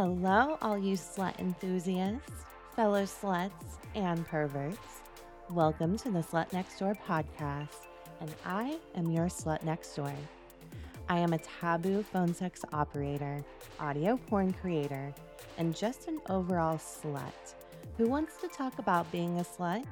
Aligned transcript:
Hello, 0.00 0.56
all 0.62 0.78
you 0.78 0.94
slut 0.94 1.36
enthusiasts, 1.40 2.44
fellow 2.76 3.02
sluts, 3.02 3.50
and 3.96 4.24
perverts. 4.28 5.00
Welcome 5.50 5.96
to 5.96 6.10
the 6.12 6.20
Slut 6.20 6.52
Next 6.52 6.78
Door 6.78 6.98
podcast, 7.04 7.88
and 8.20 8.32
I 8.46 8.78
am 8.94 9.10
your 9.10 9.26
slut 9.26 9.64
next 9.64 9.96
door. 9.96 10.14
I 11.08 11.18
am 11.18 11.32
a 11.32 11.38
taboo 11.38 12.04
phone 12.04 12.32
sex 12.32 12.60
operator, 12.72 13.44
audio 13.80 14.16
porn 14.28 14.52
creator, 14.52 15.12
and 15.56 15.74
just 15.74 16.06
an 16.06 16.20
overall 16.30 16.76
slut 16.76 17.54
who 17.96 18.08
wants 18.08 18.36
to 18.36 18.46
talk 18.46 18.78
about 18.78 19.10
being 19.10 19.40
a 19.40 19.42
slut, 19.42 19.84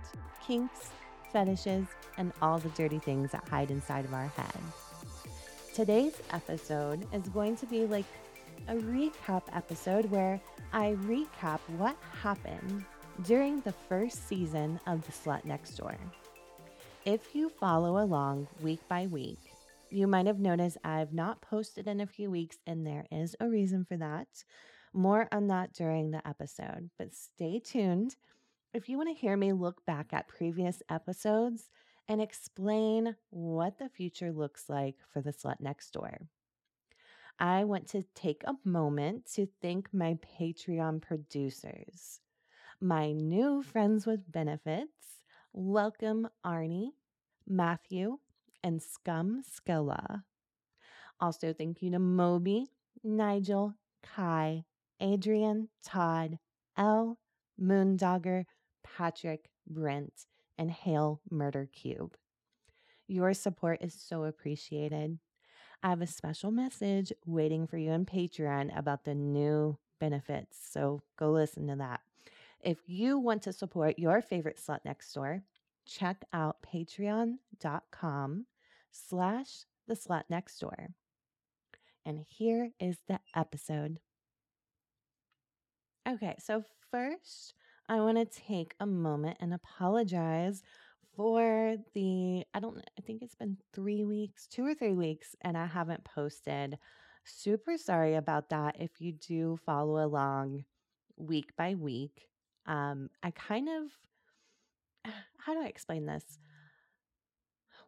kinks, 0.46 0.90
fetishes, 1.32 1.88
and 2.16 2.32
all 2.40 2.58
the 2.58 2.68
dirty 2.68 3.00
things 3.00 3.32
that 3.32 3.48
hide 3.48 3.72
inside 3.72 4.04
of 4.04 4.14
our 4.14 4.28
head. 4.28 4.62
Today's 5.74 6.22
episode 6.30 7.04
is 7.12 7.28
going 7.30 7.56
to 7.56 7.66
be 7.66 7.86
like 7.86 8.06
a 8.68 8.74
recap 8.74 9.42
episode 9.52 10.06
where 10.06 10.40
I 10.72 10.96
recap 11.04 11.60
what 11.76 11.96
happened 12.20 12.84
during 13.22 13.60
the 13.60 13.72
first 13.72 14.28
season 14.28 14.80
of 14.86 15.04
The 15.06 15.12
Slut 15.12 15.44
Next 15.44 15.76
Door. 15.76 15.96
If 17.04 17.34
you 17.34 17.48
follow 17.48 18.02
along 18.02 18.48
week 18.60 18.80
by 18.88 19.06
week, 19.06 19.38
you 19.90 20.08
might 20.08 20.26
have 20.26 20.40
noticed 20.40 20.78
I've 20.82 21.12
not 21.12 21.40
posted 21.40 21.86
in 21.86 22.00
a 22.00 22.06
few 22.06 22.28
weeks, 22.28 22.58
and 22.66 22.84
there 22.84 23.06
is 23.12 23.36
a 23.38 23.48
reason 23.48 23.84
for 23.84 23.96
that. 23.98 24.26
More 24.92 25.28
on 25.30 25.46
that 25.48 25.72
during 25.72 26.10
the 26.10 26.26
episode, 26.26 26.90
but 26.98 27.14
stay 27.14 27.60
tuned 27.60 28.16
if 28.74 28.88
you 28.88 28.96
want 28.96 29.08
to 29.08 29.20
hear 29.20 29.36
me 29.36 29.52
look 29.52 29.86
back 29.86 30.12
at 30.12 30.28
previous 30.28 30.82
episodes 30.90 31.70
and 32.08 32.20
explain 32.20 33.14
what 33.30 33.78
the 33.78 33.88
future 33.88 34.32
looks 34.32 34.68
like 34.68 34.96
for 35.12 35.20
the 35.22 35.32
slut 35.32 35.60
next 35.60 35.92
door. 35.92 36.18
I 37.38 37.64
want 37.64 37.88
to 37.88 38.02
take 38.14 38.42
a 38.44 38.54
moment 38.64 39.26
to 39.34 39.46
thank 39.60 39.92
my 39.92 40.16
Patreon 40.40 41.02
producers, 41.02 42.20
my 42.80 43.12
new 43.12 43.62
friends 43.62 44.06
with 44.06 44.32
benefits. 44.32 45.20
Welcome, 45.52 46.28
Arnie, 46.46 46.92
Matthew, 47.46 48.18
and 48.64 48.82
Scum 48.82 49.42
Skilla. 49.42 50.22
Also, 51.20 51.52
thank 51.52 51.82
you 51.82 51.90
to 51.90 51.98
Moby, 51.98 52.68
Nigel, 53.04 53.74
Kai, 54.02 54.64
Adrian, 55.00 55.68
Todd, 55.84 56.38
L, 56.78 57.18
Moondogger, 57.60 58.44
Patrick, 58.82 59.50
Brent, 59.66 60.24
and 60.56 60.70
Hale 60.70 61.20
Murder 61.30 61.68
Cube. 61.70 62.16
Your 63.06 63.34
support 63.34 63.82
is 63.82 63.92
so 63.92 64.24
appreciated. 64.24 65.18
I 65.86 65.90
have 65.90 66.02
a 66.02 66.06
special 66.08 66.50
message 66.50 67.12
waiting 67.26 67.68
for 67.68 67.76
you 67.76 67.92
on 67.92 68.06
Patreon 68.06 68.76
about 68.76 69.04
the 69.04 69.14
new 69.14 69.78
benefits. 70.00 70.58
So 70.68 71.00
go 71.16 71.30
listen 71.30 71.68
to 71.68 71.76
that. 71.76 72.00
If 72.60 72.78
you 72.88 73.20
want 73.20 73.42
to 73.42 73.52
support 73.52 73.96
your 73.96 74.20
favorite 74.20 74.58
slut 74.58 74.80
next 74.84 75.12
door, 75.12 75.44
check 75.86 76.24
out 76.32 76.56
patreon.com 76.60 78.46
slash 78.90 79.58
the 79.86 79.94
slut 79.94 80.24
next 80.28 80.58
door. 80.58 80.88
And 82.04 82.18
here 82.18 82.72
is 82.80 82.96
the 83.06 83.20
episode. 83.36 84.00
Okay, 86.08 86.34
so 86.40 86.64
first, 86.90 87.54
I 87.88 88.00
want 88.00 88.18
to 88.18 88.24
take 88.24 88.74
a 88.80 88.86
moment 88.86 89.36
and 89.38 89.54
apologize 89.54 90.64
for 91.16 91.76
the 91.94 92.44
I 92.54 92.60
don't 92.60 92.78
I 92.98 93.02
think 93.02 93.22
it's 93.22 93.34
been 93.34 93.56
3 93.72 94.04
weeks, 94.04 94.46
2 94.46 94.66
or 94.66 94.74
3 94.74 94.92
weeks 94.92 95.34
and 95.42 95.56
I 95.56 95.66
haven't 95.66 96.04
posted. 96.04 96.78
Super 97.24 97.76
sorry 97.78 98.14
about 98.14 98.50
that 98.50 98.76
if 98.80 99.00
you 99.00 99.12
do 99.12 99.58
follow 99.64 100.04
along 100.04 100.64
week 101.16 101.56
by 101.56 101.74
week. 101.74 102.28
Um 102.66 103.10
I 103.22 103.30
kind 103.32 103.68
of 103.68 103.90
how 105.38 105.54
do 105.54 105.62
I 105.62 105.66
explain 105.66 106.06
this? 106.06 106.38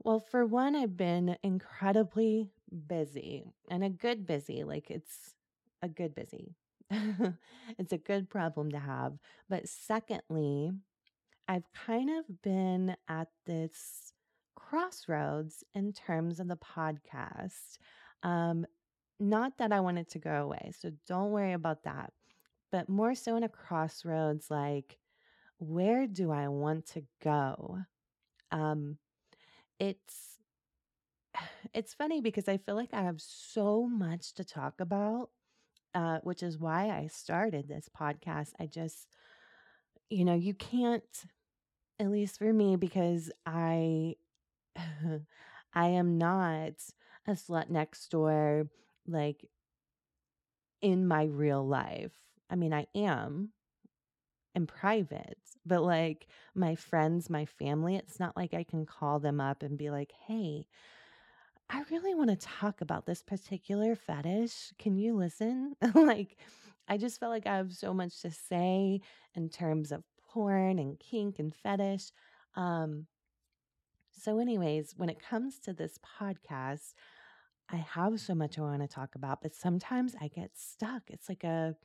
Well, 0.02 0.20
for 0.20 0.46
one, 0.46 0.76
I've 0.76 0.96
been 0.96 1.36
incredibly 1.42 2.50
busy 2.86 3.44
and 3.70 3.82
a 3.82 3.90
good 3.90 4.26
busy. 4.26 4.64
Like 4.64 4.90
it's 4.90 5.34
a 5.82 5.88
good 5.88 6.14
busy. 6.14 6.54
it's 7.78 7.92
a 7.92 7.98
good 7.98 8.30
problem 8.30 8.70
to 8.72 8.78
have. 8.78 9.18
But 9.48 9.68
secondly, 9.68 10.72
I've 11.48 11.70
kind 11.72 12.10
of 12.10 12.42
been 12.42 12.94
at 13.08 13.28
this 13.46 14.12
crossroads 14.54 15.64
in 15.74 15.92
terms 15.92 16.40
of 16.40 16.48
the 16.48 16.58
podcast. 16.58 17.78
Um, 18.22 18.66
not 19.18 19.56
that 19.58 19.72
I 19.72 19.80
want 19.80 19.98
it 19.98 20.10
to 20.10 20.18
go 20.18 20.42
away, 20.42 20.72
so 20.78 20.90
don't 21.06 21.30
worry 21.30 21.54
about 21.54 21.84
that, 21.84 22.12
but 22.70 22.88
more 22.88 23.14
so 23.14 23.36
in 23.36 23.42
a 23.44 23.48
crossroads 23.48 24.50
like, 24.50 24.98
where 25.58 26.06
do 26.06 26.30
I 26.30 26.48
want 26.48 26.86
to 26.88 27.02
go? 27.22 27.78
Um, 28.52 28.98
it's 29.80 30.38
it's 31.74 31.94
funny 31.94 32.20
because 32.20 32.48
I 32.48 32.58
feel 32.58 32.74
like 32.74 32.92
I 32.92 33.02
have 33.02 33.20
so 33.20 33.86
much 33.86 34.34
to 34.34 34.44
talk 34.44 34.80
about, 34.80 35.30
uh, 35.94 36.18
which 36.22 36.42
is 36.42 36.58
why 36.58 36.90
I 36.90 37.08
started 37.08 37.68
this 37.68 37.88
podcast. 37.88 38.50
I 38.60 38.66
just, 38.66 39.08
you 40.10 40.24
know, 40.24 40.34
you 40.34 40.54
can't 40.54 41.04
at 41.98 42.10
least 42.10 42.38
for 42.38 42.52
me 42.52 42.76
because 42.76 43.30
I 43.46 44.16
I 45.74 45.88
am 45.88 46.18
not 46.18 46.72
a 47.26 47.32
slut 47.32 47.70
next 47.70 48.08
door 48.10 48.68
like 49.06 49.44
in 50.80 51.06
my 51.06 51.24
real 51.24 51.66
life. 51.66 52.12
I 52.50 52.56
mean, 52.56 52.72
I 52.72 52.86
am 52.94 53.50
in 54.54 54.66
private, 54.66 55.38
but 55.64 55.82
like 55.82 56.26
my 56.54 56.74
friends, 56.74 57.30
my 57.30 57.44
family, 57.44 57.96
it's 57.96 58.18
not 58.18 58.36
like 58.36 58.54
I 58.54 58.64
can 58.64 58.86
call 58.86 59.18
them 59.20 59.40
up 59.40 59.62
and 59.62 59.78
be 59.78 59.90
like, 59.90 60.12
"Hey, 60.26 60.66
I 61.70 61.84
really 61.90 62.14
want 62.14 62.30
to 62.30 62.36
talk 62.36 62.80
about 62.80 63.06
this 63.06 63.22
particular 63.22 63.94
fetish. 63.94 64.72
Can 64.78 64.96
you 64.96 65.14
listen?" 65.16 65.76
like 65.94 66.36
I 66.88 66.96
just 66.96 67.20
felt 67.20 67.30
like 67.32 67.46
I 67.46 67.56
have 67.56 67.72
so 67.74 67.92
much 67.92 68.22
to 68.22 68.30
say 68.30 69.00
in 69.34 69.48
terms 69.50 69.92
of 69.92 70.02
porn 70.28 70.78
and 70.78 70.98
kink 70.98 71.38
and 71.38 71.54
fetish. 71.54 72.10
Um, 72.54 73.06
so, 74.12 74.38
anyways, 74.38 74.94
when 74.96 75.08
it 75.08 75.20
comes 75.20 75.58
to 75.60 75.72
this 75.72 75.98
podcast, 76.20 76.94
I 77.70 77.76
have 77.76 78.18
so 78.20 78.34
much 78.34 78.58
I 78.58 78.62
want 78.62 78.82
to 78.82 78.88
talk 78.88 79.14
about, 79.14 79.42
but 79.42 79.54
sometimes 79.54 80.14
I 80.20 80.28
get 80.28 80.50
stuck. 80.54 81.02
It's 81.08 81.28
like 81.28 81.44
a, 81.44 81.76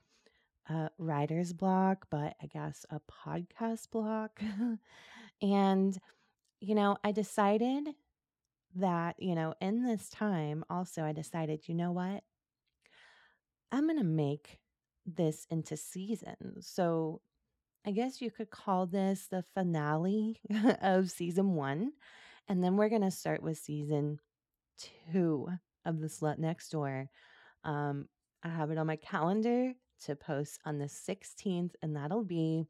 a 0.70 0.90
writer's 0.98 1.54
block, 1.54 2.08
but 2.10 2.36
I 2.42 2.48
guess 2.48 2.86
a 2.90 3.02
podcast 3.02 3.92
block. 3.92 4.42
and, 5.42 5.98
you 6.60 6.74
know, 6.74 6.98
I 7.04 7.12
decided 7.12 7.90
that, 8.76 9.16
you 9.20 9.36
know, 9.36 9.54
in 9.62 9.86
this 9.86 10.10
time, 10.10 10.64
also, 10.70 11.04
I 11.04 11.12
decided, 11.12 11.68
you 11.68 11.76
know 11.76 11.92
what? 11.92 12.24
I'm 13.72 13.86
going 13.88 14.00
to 14.00 14.04
make 14.04 14.60
this 15.06 15.46
into 15.50 15.76
seasons. 15.76 16.68
So 16.68 17.22
I 17.86 17.92
guess 17.92 18.22
you 18.22 18.32
could 18.32 18.50
call 18.50 18.86
this 18.86 19.28
the 19.28 19.44
finale 19.54 20.40
of 20.82 21.12
season 21.12 21.54
one. 21.54 21.92
And 22.48 22.64
then 22.64 22.78
we're 22.78 22.90
going 22.90 23.02
to 23.02 23.12
start 23.12 23.44
with 23.44 23.58
season 23.58 24.20
two 25.12 25.48
of 25.86 26.00
The 26.00 26.08
Slut 26.08 26.38
Next 26.38 26.70
Door. 26.70 27.10
Um, 27.64 28.08
I 28.44 28.50
have 28.50 28.72
it 28.72 28.78
on 28.78 28.88
my 28.88 28.96
calendar 28.96 29.74
to 30.06 30.16
post 30.16 30.60
on 30.66 30.78
the 30.78 30.86
16th, 30.86 31.72
and 31.82 31.96
that'll 31.96 32.24
be 32.24 32.68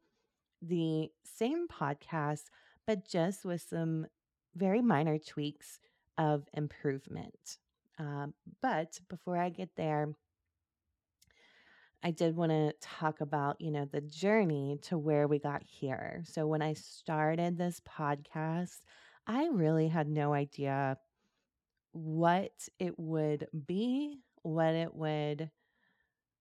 the 0.62 1.10
same 1.24 1.66
podcast, 1.68 2.44
but 2.86 3.06
just 3.08 3.44
with 3.44 3.62
some 3.68 4.06
very 4.54 4.80
minor 4.80 5.18
tweaks 5.18 5.78
of 6.16 6.44
improvement. 6.54 7.58
Um, 7.98 8.34
but 8.62 8.98
before 9.08 9.36
I 9.36 9.48
get 9.48 9.70
there, 9.76 10.14
I 12.04 12.10
did 12.10 12.36
want 12.36 12.52
to 12.52 12.74
talk 12.82 13.22
about, 13.22 13.62
you 13.62 13.70
know, 13.70 13.86
the 13.86 14.02
journey 14.02 14.78
to 14.82 14.98
where 14.98 15.26
we 15.26 15.38
got 15.38 15.62
here. 15.64 16.22
So 16.26 16.46
when 16.46 16.60
I 16.60 16.74
started 16.74 17.56
this 17.56 17.80
podcast, 17.80 18.80
I 19.26 19.48
really 19.50 19.88
had 19.88 20.06
no 20.06 20.34
idea 20.34 20.98
what 21.92 22.68
it 22.78 22.98
would 22.98 23.46
be, 23.66 24.18
what 24.42 24.74
it 24.74 24.94
would 24.94 25.50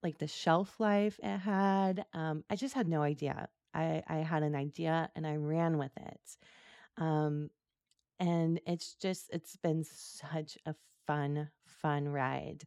like 0.04 0.18
the 0.18 0.28
shelf 0.28 0.82
life 0.82 1.18
it 1.24 1.38
had. 1.38 2.06
Um, 2.14 2.44
I 2.50 2.58
just 2.58 2.74
had 2.74 2.90
no 2.90 3.02
idea. 3.02 3.48
I, 3.74 4.04
I 4.06 4.18
had 4.18 4.44
an 4.44 4.56
idea 4.56 5.10
and 5.16 5.26
I 5.26 5.38
ran 5.38 5.78
with 5.78 5.96
it. 5.96 6.38
Um, 6.98 7.50
and 8.20 8.60
it's 8.68 8.96
just, 8.96 9.30
it's 9.32 9.56
been 9.56 9.86
such 9.86 10.58
a 10.66 10.76
fun, 11.08 11.50
fun 11.66 12.10
ride. 12.10 12.64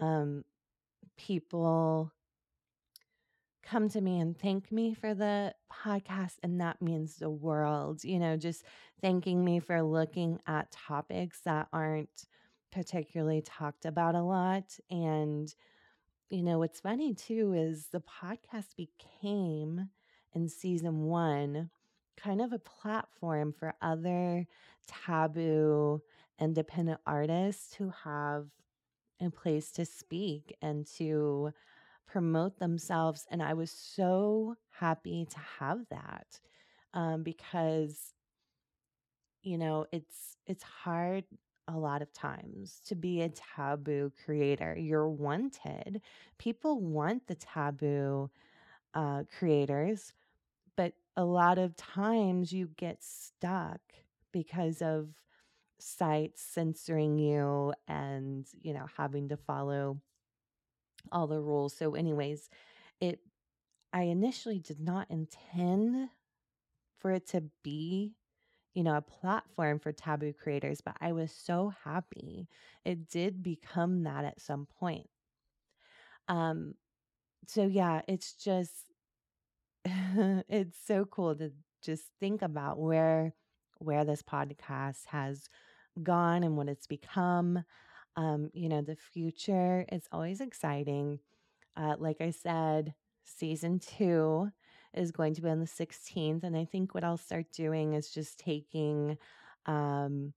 Um, 0.00 0.44
people 1.16 2.12
come 3.70 3.88
to 3.90 4.00
me 4.00 4.18
and 4.18 4.38
thank 4.38 4.72
me 4.72 4.94
for 4.94 5.14
the 5.14 5.54
podcast. 5.70 6.36
And 6.42 6.60
that 6.60 6.80
means 6.80 7.16
the 7.16 7.30
world, 7.30 8.02
you 8.02 8.18
know, 8.18 8.36
just 8.36 8.64
thanking 9.02 9.44
me 9.44 9.60
for 9.60 9.82
looking 9.82 10.40
at 10.46 10.72
topics 10.72 11.40
that 11.44 11.68
aren't 11.72 12.26
particularly 12.72 13.42
talked 13.42 13.84
about 13.84 14.14
a 14.14 14.22
lot 14.22 14.78
and 14.90 15.54
you 16.30 16.42
know, 16.42 16.58
what's 16.58 16.80
funny 16.80 17.14
too 17.14 17.54
is 17.54 17.86
the 17.86 18.02
podcast 18.02 18.76
became 18.76 19.88
in 20.34 20.46
season 20.46 21.04
one 21.04 21.70
kind 22.18 22.42
of 22.42 22.52
a 22.52 22.58
platform 22.58 23.50
for 23.50 23.72
other 23.80 24.46
taboo 24.86 26.02
independent 26.38 27.00
artists 27.06 27.74
who 27.74 27.90
have 28.04 28.46
a 29.22 29.30
place 29.30 29.70
to 29.72 29.86
speak 29.86 30.54
and 30.60 30.86
to 30.86 31.50
promote 32.08 32.58
themselves. 32.58 33.26
And 33.30 33.42
I 33.42 33.54
was 33.54 33.70
so 33.70 34.56
happy 34.70 35.26
to 35.30 35.38
have 35.60 35.80
that 35.90 36.40
um, 36.94 37.22
because, 37.22 38.14
you 39.42 39.58
know, 39.58 39.86
it's 39.92 40.36
it's 40.46 40.62
hard 40.62 41.24
a 41.68 41.76
lot 41.76 42.02
of 42.02 42.12
times 42.12 42.80
to 42.86 42.94
be 42.94 43.20
a 43.22 43.28
taboo 43.28 44.10
creator. 44.24 44.76
You're 44.78 45.08
wanted. 45.08 46.00
People 46.38 46.80
want 46.80 47.26
the 47.26 47.34
taboo 47.34 48.30
uh, 48.94 49.24
creators, 49.38 50.12
but 50.76 50.94
a 51.16 51.24
lot 51.24 51.58
of 51.58 51.76
times 51.76 52.52
you 52.52 52.70
get 52.76 53.02
stuck 53.02 53.80
because 54.32 54.82
of 54.82 55.08
sites 55.80 56.42
censoring 56.42 57.18
you 57.18 57.72
and 57.88 58.46
you 58.62 58.72
know 58.74 58.86
having 58.96 59.28
to 59.28 59.36
follow 59.36 60.00
all 61.12 61.26
the 61.26 61.40
rules 61.40 61.74
so 61.76 61.94
anyways 61.94 62.48
it 63.00 63.20
i 63.92 64.02
initially 64.02 64.58
did 64.58 64.80
not 64.80 65.10
intend 65.10 66.08
for 66.98 67.12
it 67.12 67.26
to 67.26 67.42
be 67.62 68.14
you 68.74 68.82
know 68.82 68.96
a 68.96 69.02
platform 69.02 69.78
for 69.78 69.92
taboo 69.92 70.32
creators 70.32 70.80
but 70.80 70.96
i 71.00 71.12
was 71.12 71.32
so 71.32 71.72
happy 71.84 72.48
it 72.84 73.08
did 73.08 73.42
become 73.42 74.04
that 74.04 74.24
at 74.24 74.40
some 74.40 74.66
point 74.78 75.08
um 76.28 76.74
so 77.46 77.66
yeah 77.66 78.02
it's 78.08 78.34
just 78.34 78.86
it's 80.48 80.78
so 80.86 81.04
cool 81.04 81.34
to 81.36 81.52
just 81.82 82.04
think 82.20 82.42
about 82.42 82.78
where 82.78 83.32
where 83.78 84.04
this 84.04 84.22
podcast 84.22 85.06
has 85.06 85.48
gone 86.02 86.42
and 86.44 86.56
what 86.56 86.68
it's 86.68 86.86
become. 86.86 87.64
Um, 88.18 88.50
you 88.54 88.68
know, 88.68 88.82
the 88.82 88.96
future 88.96 89.86
is 89.92 90.08
always 90.12 90.42
exciting. 90.42 91.20
Uh, 91.76 91.96
like 91.98 92.20
I 92.20 92.30
said, 92.30 92.94
season 93.24 93.80
two 93.80 94.50
is 94.94 95.12
going 95.12 95.34
to 95.36 95.42
be 95.42 95.50
on 95.50 95.60
the 95.60 95.68
16th. 95.68 96.44
And 96.44 96.56
I 96.56 96.66
think 96.66 96.94
what 96.94 97.04
I'll 97.04 97.16
start 97.18 97.46
doing 97.52 97.94
is 97.94 98.10
just 98.10 98.40
taking, 98.40 99.18
um, 99.66 100.34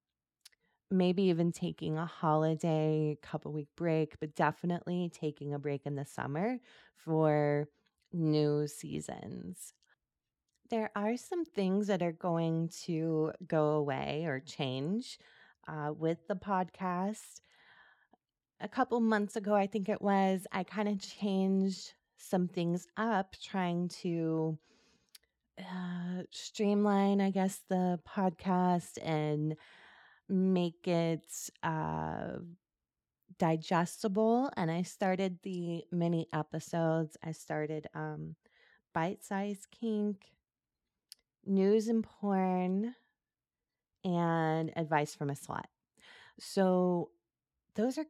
maybe 0.92 1.24
even 1.24 1.52
taking 1.52 1.98
a 1.98 2.06
holiday, 2.06 3.18
couple 3.22 3.54
week 3.54 3.70
break, 3.78 4.20
but 4.20 4.36
definitely 4.36 5.12
taking 5.14 5.54
a 5.54 5.60
break 5.60 5.86
in 5.86 5.96
the 5.96 6.06
summer 6.06 6.60
for 6.98 7.68
new 8.14 8.68
seasons 8.68 9.74
there 10.70 10.92
are 10.96 11.18
some 11.18 11.46
things 11.46 11.88
that 11.88 12.02
are 12.02 12.14
going 12.14 12.70
to 12.86 13.32
go 13.48 13.72
away 13.72 14.24
or 14.26 14.40
change 14.40 15.20
uh, 15.68 15.92
with 15.98 16.18
the 16.28 16.36
podcast. 16.36 17.42
A 18.64 18.68
couple 18.68 19.00
months 19.00 19.36
ago, 19.36 19.56
I 19.56 19.66
think 19.66 19.90
it 19.90 20.02
was, 20.02 20.46
I 20.52 20.64
kind 20.64 20.88
of 20.88 21.02
changed 21.02 21.94
some 22.18 22.48
things 22.48 22.88
up, 22.96 23.36
trying 23.42 23.88
to 24.04 24.60
uh, 25.60 26.24
streamline, 26.30 27.22
I 27.22 27.32
guess, 27.32 27.62
the 27.70 28.00
podcast 28.08 29.00
and 29.04 29.56
make 30.30 30.88
it 30.88 31.26
uh, 31.64 32.38
digestible. 33.40 34.52
And 34.56 34.70
I 34.70 34.84
started 34.84 35.40
the 35.42 35.84
mini 35.92 36.28
episodes. 36.32 37.18
I 37.24 37.32
started 37.32 37.88
um, 37.96 38.36
Bite 38.94 39.24
Size 39.24 39.66
Kink, 39.72 40.18
News 41.48 41.88
and 41.88 42.04
Porn, 42.04 42.94
and 44.04 44.72
Advice 44.76 45.16
from 45.16 45.32
a 45.32 45.34
Slut. 45.34 45.66
So 46.40 47.10
those 47.74 47.98
are 47.98 48.06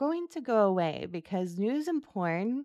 going 0.00 0.26
to 0.28 0.40
go 0.40 0.66
away 0.66 1.06
because 1.10 1.58
news 1.58 1.86
and 1.86 2.02
porn 2.02 2.64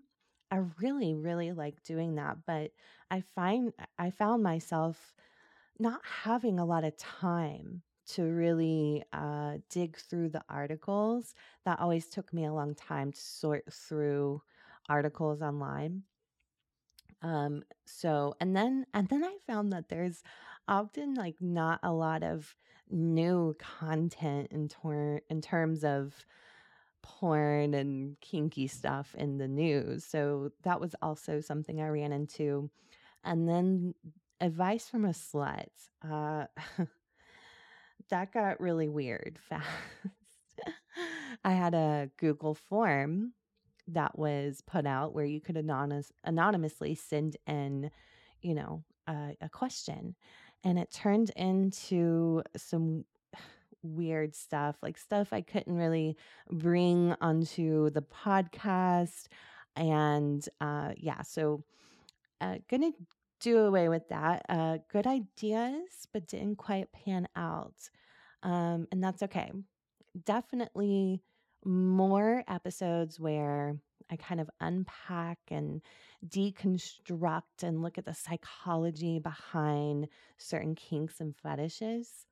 I 0.52 0.62
really, 0.80 1.14
really 1.14 1.52
like 1.52 1.84
doing 1.84 2.16
that. 2.16 2.38
But 2.46 2.72
I 3.12 3.24
find 3.36 3.74
I 4.00 4.10
found 4.10 4.42
myself 4.42 5.14
not 5.80 6.00
having 6.24 6.60
a 6.60 6.66
lot 6.66 6.86
of 6.86 6.96
time 6.98 7.82
to 8.14 8.24
really 8.24 9.04
uh, 9.12 9.58
dig 9.70 9.98
through 9.98 10.30
the 10.30 10.44
articles. 10.48 11.36
That 11.66 11.80
always 11.80 12.08
took 12.08 12.32
me 12.32 12.46
a 12.46 12.54
long 12.54 12.74
time 12.74 13.12
to 13.12 13.20
sort 13.20 13.66
through 13.74 14.42
articles 14.88 15.42
online. 15.42 16.04
Um, 17.22 17.64
so 17.86 18.36
and 18.40 18.56
then 18.56 18.86
and 18.94 19.10
then 19.10 19.26
I 19.26 19.36
found 19.46 19.74
that 19.74 19.90
there's 19.90 20.24
often 20.70 21.16
like 21.16 21.42
not 21.42 21.80
a 21.84 21.92
lot 21.92 22.24
of 22.24 22.56
new 22.90 23.58
content 23.60 24.48
in 24.52 24.70
tor- 24.70 25.22
in 25.30 25.42
terms 25.42 25.84
of 25.84 26.26
porn 27.06 27.75
and 27.75 28.19
kinky 28.19 28.66
stuff 28.66 29.13
in 29.16 29.38
the 29.38 29.48
news. 29.48 30.04
So 30.04 30.52
that 30.63 30.81
was 30.81 30.96
also 31.04 31.40
something 31.40 31.80
I 31.80 31.90
ran 31.90 32.12
into. 32.12 32.72
And 33.24 33.48
then 33.48 33.94
advice 34.42 34.90
from 34.90 35.06
a 35.06 35.10
slut. 35.10 35.68
Uh, 36.04 36.46
that 38.10 38.34
got 38.34 38.60
really 38.60 38.90
weird 38.90 39.38
fast. 39.50 39.68
I 41.44 41.52
had 41.52 41.75
a 41.75 42.10
Google 42.18 42.56
form 42.56 43.34
that 43.88 44.18
was 44.18 44.63
put 44.66 44.88
out 44.88 45.13
where 45.13 45.25
you 45.25 45.40
could 45.40 45.57
anonymous, 45.57 46.12
anonymously 46.24 46.96
send 46.96 47.38
in, 47.46 47.92
you 48.42 48.56
know, 48.56 48.84
a 49.07 49.48
question 49.52 50.16
and 50.66 50.80
it 50.80 50.92
turned 50.92 51.30
into 51.36 52.42
some 52.57 53.06
weird 53.86 54.36
stuff, 54.36 54.76
like 54.82 54.98
stuff 54.98 55.32
I 55.32 55.42
couldn't 55.42 55.76
really 55.76 56.18
bring 56.52 57.16
onto 57.22 57.90
the 57.92 58.02
podcast. 58.02 59.28
And 59.76 60.48
uh, 60.62 60.92
yeah, 60.98 61.22
so 61.22 61.64
uh, 62.42 62.56
gonna 62.70 62.92
do 63.40 63.60
away 63.60 63.90
with 63.90 64.08
that. 64.10 64.46
Uh, 64.50 64.78
good 64.92 65.08
ideas, 65.08 66.08
but 66.14 66.28
didn't 66.28 66.58
quite 66.58 66.92
pan 66.92 67.28
out. 67.36 67.90
Um, 68.44 68.88
and 68.92 69.04
that's 69.04 69.24
okay. 69.24 69.52
Definitely 70.26 71.22
more 71.66 72.44
episodes 72.48 73.20
where 73.20 73.76
I 74.10 74.18
kind 74.18 74.40
of 74.40 74.50
unpack 74.60 75.40
and 75.50 75.81
deconstruct 76.28 77.64
and 77.64 77.81
look 77.81 77.98
at 77.98 78.06
the 78.06 78.14
psychology 78.14 79.19
behind 79.19 80.07
certain 80.38 80.76
kinks 80.76 81.19
and 81.19 81.36
fetishes. 81.36 82.26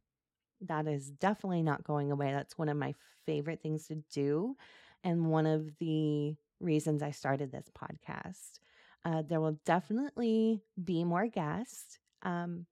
That 0.67 0.87
is 0.87 1.09
definitely 1.11 1.63
not 1.63 1.83
going 1.83 2.11
away. 2.11 2.31
That's 2.31 2.57
one 2.57 2.69
of 2.69 2.77
my 2.77 2.93
favorite 3.25 3.61
things 3.61 3.87
to 3.87 3.95
do. 4.11 4.55
And 5.03 5.29
one 5.29 5.45
of 5.45 5.77
the 5.79 6.35
reasons 6.59 7.03
I 7.03 7.11
started 7.11 7.51
this 7.51 7.69
podcast. 7.77 8.59
Uh, 9.05 9.21
there 9.21 9.41
will 9.41 9.59
definitely 9.65 10.63
be 10.81 11.03
more 11.03 11.27
guests. 11.27 11.99
Um, 12.21 12.65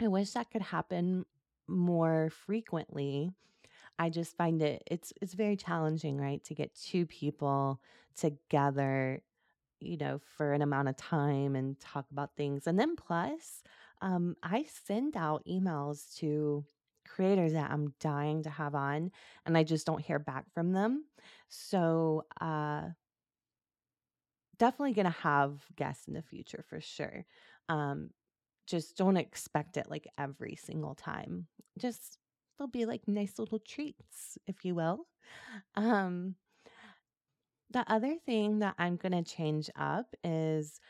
I 0.00 0.08
wish 0.08 0.32
that 0.32 0.50
could 0.50 0.62
happen 0.62 1.24
more 1.68 2.30
frequently. 2.30 3.30
I 3.98 4.10
just 4.10 4.36
find 4.36 4.60
it 4.60 4.82
it's 4.90 5.12
it's 5.22 5.34
very 5.34 5.56
challenging, 5.56 6.18
right, 6.18 6.42
to 6.44 6.54
get 6.54 6.74
two 6.74 7.06
people 7.06 7.80
together, 8.16 9.22
you 9.80 9.96
know, 9.96 10.20
for 10.36 10.52
an 10.52 10.62
amount 10.62 10.88
of 10.88 10.96
time 10.96 11.54
and 11.54 11.78
talk 11.78 12.06
about 12.10 12.36
things. 12.36 12.66
And 12.66 12.78
then 12.78 12.96
plus, 12.96 13.62
um, 14.02 14.36
I 14.42 14.66
send 14.86 15.16
out 15.16 15.44
emails 15.46 16.16
to 16.18 16.64
creators 17.04 17.52
that 17.52 17.70
I'm 17.70 17.94
dying 18.00 18.42
to 18.44 18.50
have 18.50 18.74
on, 18.74 19.10
and 19.46 19.56
I 19.56 19.64
just 19.64 19.86
don't 19.86 20.00
hear 20.00 20.18
back 20.18 20.44
from 20.52 20.72
them. 20.72 21.04
So, 21.48 22.24
uh, 22.40 22.88
definitely 24.58 24.92
going 24.92 25.06
to 25.06 25.20
have 25.20 25.64
guests 25.76 26.08
in 26.08 26.14
the 26.14 26.22
future 26.22 26.64
for 26.68 26.80
sure. 26.80 27.24
Um, 27.68 28.10
just 28.66 28.96
don't 28.96 29.16
expect 29.16 29.76
it 29.76 29.90
like 29.90 30.06
every 30.18 30.56
single 30.56 30.94
time. 30.94 31.46
Just 31.78 32.18
they'll 32.58 32.68
be 32.68 32.86
like 32.86 33.06
nice 33.06 33.38
little 33.38 33.58
treats, 33.58 34.38
if 34.46 34.64
you 34.64 34.74
will. 34.74 35.06
Um, 35.76 36.36
the 37.70 37.84
other 37.92 38.16
thing 38.24 38.60
that 38.60 38.74
I'm 38.78 38.96
going 38.96 39.12
to 39.12 39.22
change 39.22 39.68
up 39.76 40.14
is 40.22 40.80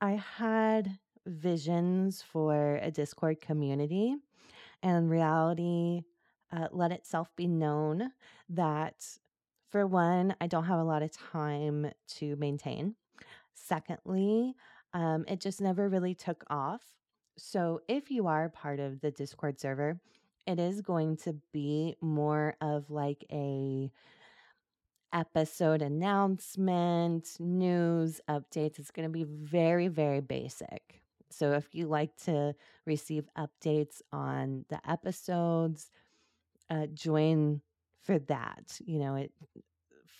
I 0.00 0.12
had 0.12 0.98
visions 1.26 2.22
for 2.22 2.78
a 2.82 2.90
Discord 2.90 3.40
community, 3.40 4.16
and 4.82 5.10
reality 5.10 6.02
uh, 6.52 6.68
let 6.72 6.92
itself 6.92 7.28
be 7.36 7.46
known 7.46 8.10
that, 8.48 9.06
for 9.70 9.86
one, 9.86 10.34
I 10.40 10.46
don't 10.46 10.64
have 10.64 10.80
a 10.80 10.84
lot 10.84 11.02
of 11.02 11.12
time 11.12 11.90
to 12.16 12.36
maintain. 12.36 12.96
Secondly, 13.54 14.54
um, 14.92 15.24
it 15.28 15.40
just 15.40 15.60
never 15.60 15.88
really 15.88 16.14
took 16.14 16.44
off. 16.50 16.82
So, 17.38 17.80
if 17.88 18.10
you 18.10 18.26
are 18.26 18.48
part 18.48 18.80
of 18.80 19.00
the 19.00 19.10
Discord 19.10 19.60
server, 19.60 20.00
it 20.46 20.58
is 20.58 20.80
going 20.80 21.16
to 21.18 21.36
be 21.52 21.94
more 22.00 22.56
of 22.60 22.90
like 22.90 23.24
a 23.30 23.90
episode 25.12 25.82
announcement, 25.82 27.28
news, 27.38 28.20
updates. 28.28 28.78
It's 28.78 28.90
going 28.90 29.08
to 29.08 29.12
be 29.12 29.24
very, 29.24 29.88
very 29.88 30.20
basic. 30.20 30.99
So 31.30 31.52
if 31.52 31.74
you 31.74 31.86
like 31.86 32.16
to 32.24 32.54
receive 32.86 33.28
updates 33.38 34.02
on 34.12 34.64
the 34.68 34.80
episodes, 34.90 35.90
uh, 36.70 36.86
join 36.94 37.62
for 38.02 38.18
that. 38.20 38.78
You 38.84 38.98
know, 39.00 39.16
it 39.16 39.32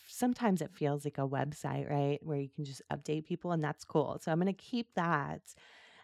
sometimes 0.08 0.60
it 0.62 0.72
feels 0.74 1.04
like 1.04 1.18
a 1.18 1.28
website, 1.28 1.90
right? 1.90 2.18
Where 2.22 2.38
you 2.38 2.48
can 2.48 2.64
just 2.64 2.82
update 2.92 3.24
people, 3.26 3.52
and 3.52 3.62
that's 3.62 3.84
cool. 3.84 4.18
So 4.22 4.32
I'm 4.32 4.40
going 4.40 4.54
to 4.54 4.62
keep 4.62 4.94
that. 4.94 5.42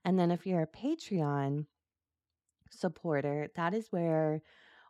And 0.04 0.18
then 0.18 0.30
if 0.30 0.46
you're 0.46 0.62
a 0.62 0.66
Patreon 0.66 1.66
supporter, 2.70 3.48
that 3.56 3.74
is 3.74 3.88
where 3.90 4.42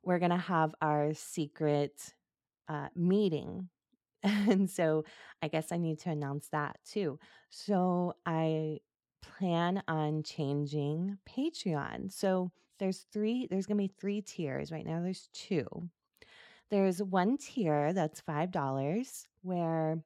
we're 0.04 0.18
going 0.18 0.30
to 0.30 0.36
have 0.36 0.74
our 0.80 1.14
secret 1.14 2.14
uh, 2.68 2.88
meeting. 2.94 3.68
And 4.24 4.68
so 4.68 5.04
I 5.42 5.48
guess 5.48 5.72
I 5.72 5.78
need 5.78 6.00
to 6.00 6.10
announce 6.10 6.48
that 6.48 6.78
too. 6.84 7.20
So 7.50 8.14
I 8.26 8.80
plan 9.38 9.82
on 9.88 10.22
changing 10.22 11.18
Patreon. 11.28 12.12
So 12.12 12.50
there's 12.78 13.06
three, 13.12 13.46
there's 13.50 13.66
going 13.66 13.78
to 13.78 13.82
be 13.82 13.94
three 13.98 14.20
tiers. 14.20 14.70
Right 14.70 14.86
now, 14.86 15.00
there's 15.02 15.28
two. 15.32 15.66
There's 16.70 17.02
one 17.02 17.36
tier 17.38 17.92
that's 17.92 18.20
$5 18.20 19.26
where 19.42 19.98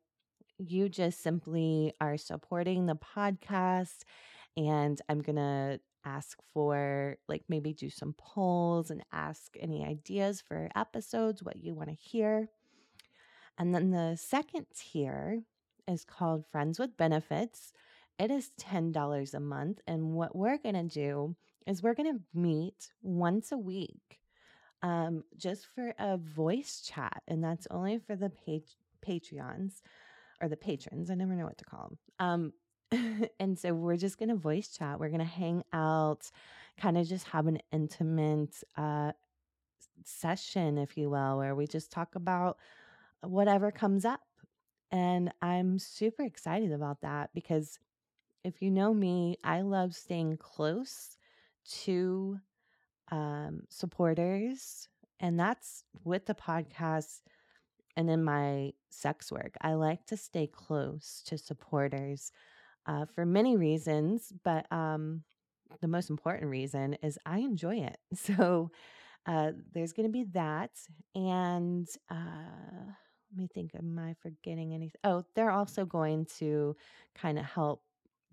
you 0.59 0.89
just 0.89 1.23
simply 1.23 1.95
are 2.01 2.17
supporting 2.17 2.87
the 2.87 2.97
podcast. 2.97 4.05
And 4.57 5.01
I'm 5.09 5.23
going 5.23 5.37
to 5.37 5.81
ask 6.05 6.39
for, 6.53 7.17
like, 7.29 7.45
maybe 7.49 7.73
do 7.73 7.89
some 7.89 8.15
polls 8.19 8.91
and 8.91 9.03
ask 9.13 9.55
any 9.59 9.85
ideas 9.85 10.43
for 10.47 10.69
episodes, 10.77 11.43
what 11.43 11.57
you 11.57 11.75
want 11.75 11.89
to 11.89 11.95
hear. 11.95 12.49
And 13.59 13.75
then 13.75 13.91
the 13.91 14.17
second 14.17 14.67
tier 14.75 15.43
is 15.89 16.05
called 16.05 16.47
Friends 16.47 16.79
with 16.79 16.97
Benefits. 16.97 17.73
It 18.21 18.31
is 18.31 18.51
$10 18.61 19.35
a 19.35 19.41
month. 19.41 19.81
And 19.87 20.13
what 20.13 20.37
we're 20.37 20.59
going 20.59 20.75
to 20.75 20.83
do 20.83 21.35
is 21.67 21.83
we're 21.83 21.95
going 21.95 22.19
to 22.19 22.21
meet 22.39 22.93
once 23.03 23.51
a 23.51 23.57
week 23.57 24.21
um, 24.83 25.25
just 25.39 25.67
for 25.75 25.95
a 25.99 26.19
voice 26.19 26.83
chat. 26.87 27.23
And 27.27 27.43
that's 27.43 27.67
only 27.71 27.99
for 27.99 28.17
the 28.17 28.29
page, 28.29 28.77
Patreons 29.07 29.81
or 30.43 30.51
the 30.51 30.57
patrons. 30.57 31.11
I 31.11 31.15
never 31.15 31.35
know 31.35 31.47
what 31.47 31.57
to 31.59 31.65
call 31.65 31.97
them. 32.19 32.53
Um, 32.93 33.31
and 33.41 33.59
so 33.59 33.73
we're 33.73 33.97
just 33.97 34.19
going 34.19 34.29
to 34.29 34.35
voice 34.35 34.77
chat. 34.77 35.01
We're 35.01 35.09
going 35.09 35.21
to 35.21 35.25
hang 35.25 35.65
out, 35.73 36.31
kind 36.79 36.99
of 36.99 37.09
just 37.09 37.27
have 37.29 37.47
an 37.47 37.61
intimate 37.73 38.55
uh, 38.77 39.13
session, 40.05 40.77
if 40.77 40.99
you 40.99 41.09
will, 41.09 41.39
where 41.39 41.55
we 41.55 41.67
just 41.67 41.91
talk 41.91 42.17
about 42.17 42.59
whatever 43.23 43.71
comes 43.71 44.05
up. 44.05 44.21
And 44.93 45.33
I'm 45.41 45.79
super 45.79 46.23
excited 46.23 46.73
about 46.73 47.01
that 47.01 47.31
because 47.33 47.79
if 48.45 48.63
you 48.63 48.71
know 48.71 48.93
me, 48.95 49.37
I 49.45 49.61
love 49.63 49.95
staying 49.95 50.39
close 50.39 51.17
to 51.83 52.39
um, 53.11 53.63
supporters, 53.69 54.89
and 55.21 55.39
that's 55.39 55.85
with 56.05 56.27
the 56.27 56.35
podcast 56.35 57.21
and 57.97 58.09
in 58.09 58.25
my 58.25 58.73
sex 58.89 59.31
work. 59.31 59.55
I 59.61 59.75
like 59.75 60.07
to 60.07 60.17
stay 60.17 60.47
close 60.47 61.23
to 61.27 61.37
supporters 61.37 62.33
uh, 62.87 63.05
for 63.07 63.27
many 63.27 63.57
reasons, 63.57 64.33
but 64.43 64.71
um, 64.73 65.23
the 65.81 65.89
most 65.89 66.11
important 66.11 66.51
reason 66.51 66.95
is 67.03 67.19
I 67.27 67.39
enjoy 67.39 67.77
it. 67.77 67.99
So 68.17 68.71
uh, 69.27 69.53
there's 69.75 69.93
going 69.93 70.09
to 70.09 70.13
be 70.13 70.25
that. 70.33 70.71
And 71.15 71.87
uh, 72.11 72.87
let 73.31 73.37
me 73.37 73.49
think, 73.53 73.73
am 73.75 73.99
I 73.99 74.15
forgetting 74.23 74.73
anything? 74.73 75.01
Oh, 75.05 75.25
they're 75.37 75.51
also 75.51 75.85
going 75.85 76.27
to 76.39 76.75
kind 77.15 77.39
of 77.39 77.45
help 77.45 77.83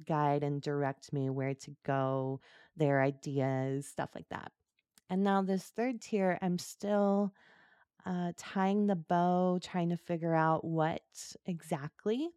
guide 0.06 0.44
and 0.44 0.62
direct 0.62 1.14
me 1.14 1.30
where 1.30 1.54
to 1.54 1.76
go, 1.86 2.42
their 2.76 3.02
ideas, 3.02 3.88
stuff 3.88 4.10
like 4.16 4.30
that. 4.30 4.52
And 5.10 5.24
now, 5.24 5.42
this 5.42 5.64
third 5.64 6.02
tier, 6.02 6.38
I'm 6.42 6.58
still 6.58 7.34
uh, 8.06 8.32
tying 8.38 8.88
the 8.88 8.96
bow, 8.96 9.60
trying 9.62 9.90
to 9.90 9.98
figure 9.98 10.36
out 10.36 10.64
what 10.64 11.02
exactly. 11.46 12.30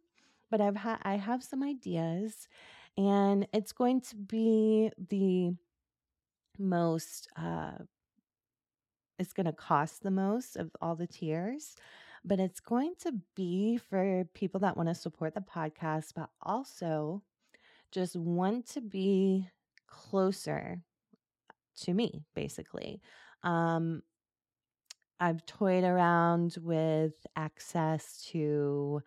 But 0.49 0.61
I've 0.61 0.75
had 0.75 0.99
I 1.03 1.15
have 1.15 1.43
some 1.43 1.63
ideas, 1.63 2.47
and 2.97 3.47
it's 3.53 3.71
going 3.71 4.01
to 4.01 4.15
be 4.15 4.91
the 5.09 5.53
most. 6.59 7.27
Uh, 7.37 7.71
it's 9.17 9.33
going 9.33 9.45
to 9.45 9.53
cost 9.53 10.01
the 10.01 10.11
most 10.11 10.55
of 10.55 10.71
all 10.81 10.95
the 10.95 11.07
tiers, 11.07 11.75
but 12.25 12.39
it's 12.39 12.59
going 12.59 12.93
to 13.01 13.13
be 13.35 13.77
for 13.77 14.25
people 14.33 14.59
that 14.61 14.75
want 14.75 14.89
to 14.89 14.95
support 14.95 15.35
the 15.35 15.41
podcast, 15.41 16.13
but 16.15 16.29
also 16.41 17.21
just 17.91 18.15
want 18.15 18.67
to 18.69 18.81
be 18.81 19.47
closer 19.87 20.81
to 21.81 21.93
me, 21.93 22.23
basically. 22.35 23.01
Um, 23.43 24.03
I've 25.19 25.45
toyed 25.45 25.83
around 25.83 26.57
with 26.61 27.13
access 27.35 28.27
to 28.31 29.01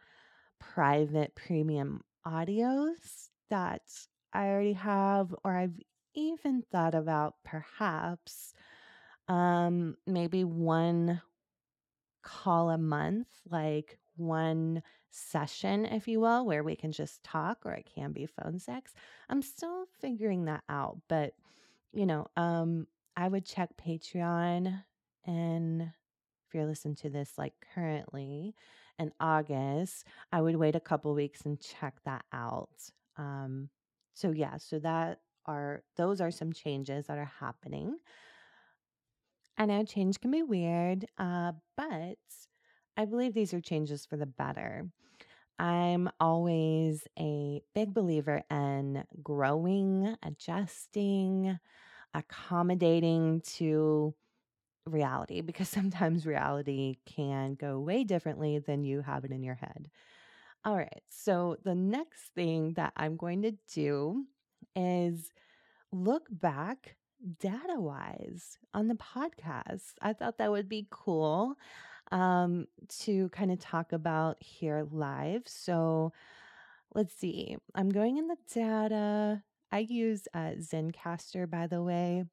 private 0.61 1.35
premium 1.35 2.03
audios 2.27 3.29
that 3.51 3.83
I 4.33 4.47
already 4.49 4.75
have, 4.75 5.35
or 5.45 5.57
I've 5.57 5.79
even 6.15 6.63
thought 6.71 6.95
about 6.95 7.35
perhaps 7.45 8.55
um, 9.29 9.97
maybe 10.07 10.45
one 10.45 11.21
call 12.23 12.71
a 12.71 12.79
month, 12.79 13.29
like 13.49 13.99
one 14.17 14.83
session, 15.15 15.87
if 15.87 16.09
you 16.09 16.21
will, 16.21 16.45
where 16.45 16.65
we 16.65 16.77
can 16.77 16.93
just 16.93 17.23
talk, 17.23 17.59
or 17.65 17.73
it 17.73 17.89
can 17.95 18.13
be 18.13 18.27
phone 18.27 18.59
sex. 18.59 18.93
I'm 19.29 19.43
still 19.43 19.87
figuring 20.01 20.47
that 20.47 20.65
out, 20.69 20.99
but 21.09 21.35
you 21.93 22.07
know, 22.07 22.27
um, 22.37 22.89
I 23.17 23.29
would 23.29 23.47
check 23.47 23.71
Patreon 23.77 24.83
and 25.25 25.83
if 25.83 26.55
you're 26.55 26.67
listening 26.67 26.97
to 26.97 27.11
this 27.11 27.33
like 27.39 27.55
currently 27.75 28.55
in 28.99 29.13
August, 29.21 30.05
I 30.33 30.41
would 30.41 30.57
wait 30.57 30.75
a 30.75 30.81
couple 30.81 31.15
weeks 31.15 31.43
and 31.43 31.61
check 31.61 31.95
that 32.05 32.25
out. 32.33 32.91
Um, 33.17 33.69
so 34.15 34.31
yeah, 34.31 34.57
so 34.59 34.79
that 34.81 35.21
are 35.47 35.83
those 35.97 36.21
are 36.21 36.31
some 36.31 36.53
changes 36.53 37.07
that 37.07 37.19
are 37.19 37.31
happening. 37.41 37.99
I 39.57 39.67
know 39.67 39.85
change 39.85 40.21
can 40.21 40.33
be 40.33 40.43
weird, 40.43 41.07
uh, 41.19 41.53
but 41.77 42.19
I 42.97 43.05
believe 43.05 43.35
these 43.35 43.53
are 43.55 43.61
changes 43.61 44.07
for 44.07 44.17
the 44.17 44.27
better. 44.27 44.87
I'm 45.59 46.11
always 46.21 47.07
a 47.19 47.61
big 47.75 47.95
believer 47.95 48.43
in 48.51 49.05
growing, 49.23 50.17
adjusting, 50.23 51.59
accommodating 52.13 53.43
to 53.57 54.15
reality 54.87 55.41
because 55.41 55.69
sometimes 55.71 56.27
reality 56.27 56.97
can 57.07 57.55
go 57.55 57.79
way 57.81 58.05
differently 58.05 58.59
than 58.59 58.85
you 58.85 59.01
have 59.03 59.25
it 59.25 59.31
in 59.31 59.43
your 59.43 59.55
head. 59.57 59.91
All 60.65 60.77
right. 60.77 61.03
So, 61.11 61.57
the 61.63 61.75
next 61.75 62.33
thing 62.35 62.73
that 62.75 62.95
I'm 62.97 63.17
going 63.17 63.43
to 63.43 63.53
do 63.73 64.25
is 64.75 65.31
look 65.93 66.27
back 66.31 66.97
data 67.39 67.79
wise 67.79 68.59
on 68.73 68.89
the 68.89 68.95
podcast. 68.95 69.93
I 70.01 70.15
thought 70.15 70.39
that 70.39 70.51
would 70.51 70.69
be 70.69 70.87
cool 70.91 71.57
um, 72.13 72.67
to 73.01 73.29
kind 73.31 73.51
of 73.51 73.59
talk 73.59 73.93
about 73.93 74.43
here 74.43 74.87
live. 74.91 75.43
So 75.47 76.13
let's 76.95 77.15
see. 77.15 77.57
I'm 77.75 77.89
going 77.91 78.19
in 78.19 78.29
the 78.29 78.37
data. 78.53 79.43
I 79.73 79.79
use 79.81 80.29
uh, 80.35 80.53
Zencastr, 80.59 81.51
by 81.51 81.67
the 81.67 81.83
way. 81.83 82.25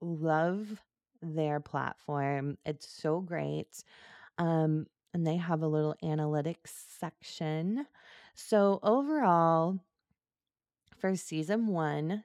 Love 0.00 0.80
their 1.22 1.60
platform. 1.60 2.56
It's 2.64 2.88
so 2.88 3.20
great. 3.20 3.84
Um, 4.38 4.86
and 5.12 5.26
they 5.26 5.36
have 5.36 5.62
a 5.62 5.68
little 5.68 5.94
analytics 6.02 6.70
section. 6.98 7.86
So, 8.34 8.78
overall, 8.82 9.78
for 10.98 11.14
season 11.16 11.66
one, 11.66 12.24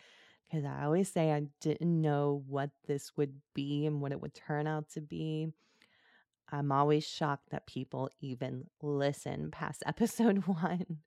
Because 0.49 0.65
I 0.67 0.85
always 0.85 1.11
say 1.11 1.33
I 1.33 1.45
didn't 1.61 2.01
know 2.01 2.45
what 2.47 2.71
this 2.87 3.13
would 3.17 3.35
be 3.55 3.87
and 3.87 4.03
what 4.03 4.13
it 4.13 4.21
would 4.21 4.35
turn 4.35 4.67
out 4.67 4.91
to 4.91 5.01
be. 5.01 5.49
I'm 6.51 6.71
always 6.71 7.05
shocked 7.05 7.49
that 7.51 7.67
people 7.67 8.11
even 8.21 8.67
listen 8.83 9.51
past 9.51 9.83
episode 9.87 10.47
one. 10.47 10.99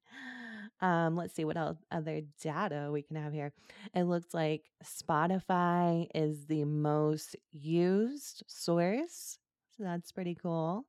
Um, 0.82 1.16
let's 1.16 1.34
see 1.34 1.46
what 1.46 1.58
else 1.58 1.78
other 1.92 2.22
data 2.42 2.90
we 2.92 3.02
can 3.02 3.16
have 3.16 3.34
here. 3.34 3.54
It 3.94 4.04
looks 4.04 4.34
like 4.34 4.72
Spotify 4.84 6.08
is 6.14 6.46
the 6.46 6.66
most 6.66 7.36
used 7.52 8.44
source. 8.48 9.40
So 9.78 9.84
that's 9.84 10.12
pretty 10.12 10.36
cool. 10.36 10.86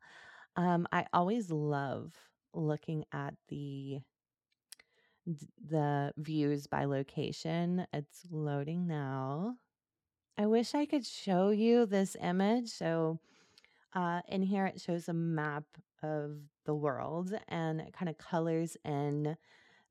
Um, 0.56 0.86
I 0.92 1.06
always 1.12 1.50
love 1.50 2.12
looking 2.52 3.04
at 3.12 3.34
the 3.48 4.00
the 5.68 6.12
views 6.16 6.68
by 6.68 6.84
location. 6.84 7.86
It's 7.92 8.22
loading 8.30 8.86
now. 8.86 9.56
I 10.38 10.46
wish 10.46 10.74
I 10.74 10.86
could 10.86 11.04
show 11.04 11.50
you 11.50 11.86
this 11.86 12.16
image. 12.22 12.68
So 12.68 13.18
uh, 13.94 14.20
in 14.28 14.42
here, 14.42 14.66
it 14.66 14.80
shows 14.80 15.08
a 15.08 15.14
map 15.14 15.64
of 16.02 16.36
the 16.64 16.74
world 16.74 17.32
and 17.48 17.80
it 17.80 17.92
kind 17.92 18.08
of 18.08 18.18
colors 18.18 18.76
in 18.84 19.36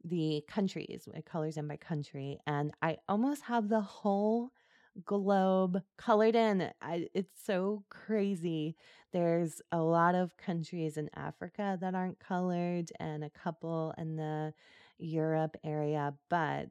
the 0.05 0.43
countries. 0.47 1.07
It 1.13 1.25
colors 1.25 1.57
in 1.57 1.67
by 1.67 1.77
country. 1.77 2.39
And 2.45 2.71
I 2.81 2.97
almost 3.09 3.43
have 3.43 3.69
the 3.69 3.81
whole 3.81 4.51
globe 5.03 5.81
colored 5.97 6.35
in. 6.35 6.71
I, 6.81 7.09
it's 7.13 7.39
so 7.43 7.83
crazy. 7.89 8.75
There's 9.11 9.61
a 9.71 9.79
lot 9.79 10.15
of 10.15 10.37
countries 10.37 10.97
in 10.97 11.09
Africa 11.15 11.77
that 11.81 11.95
aren't 11.95 12.19
colored 12.19 12.91
and 12.99 13.23
a 13.23 13.29
couple 13.29 13.93
in 13.97 14.15
the 14.15 14.53
Europe 14.97 15.57
area, 15.63 16.13
but 16.29 16.69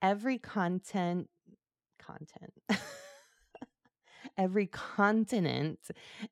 every 0.00 0.38
content 0.38 1.28
content 1.98 2.54
every 4.38 4.66
continent 4.66 5.78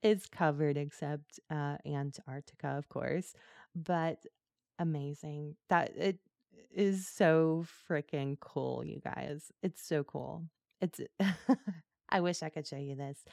is 0.02 0.26
covered 0.26 0.76
except 0.76 1.40
uh, 1.50 1.76
Antarctica, 1.86 2.68
of 2.68 2.88
course. 2.88 3.34
But 3.74 4.24
amazing 4.78 5.56
that 5.68 5.96
it 5.96 6.18
is 6.74 7.08
so 7.08 7.64
freaking 7.88 8.38
cool, 8.40 8.84
you 8.84 9.00
guys. 9.00 9.50
It's 9.62 9.82
so 9.86 10.04
cool. 10.04 10.44
It's 10.80 11.00
I 12.08 12.20
wish 12.20 12.42
I 12.42 12.48
could 12.48 12.66
show 12.66 12.76
you 12.76 12.94
this. 12.94 13.24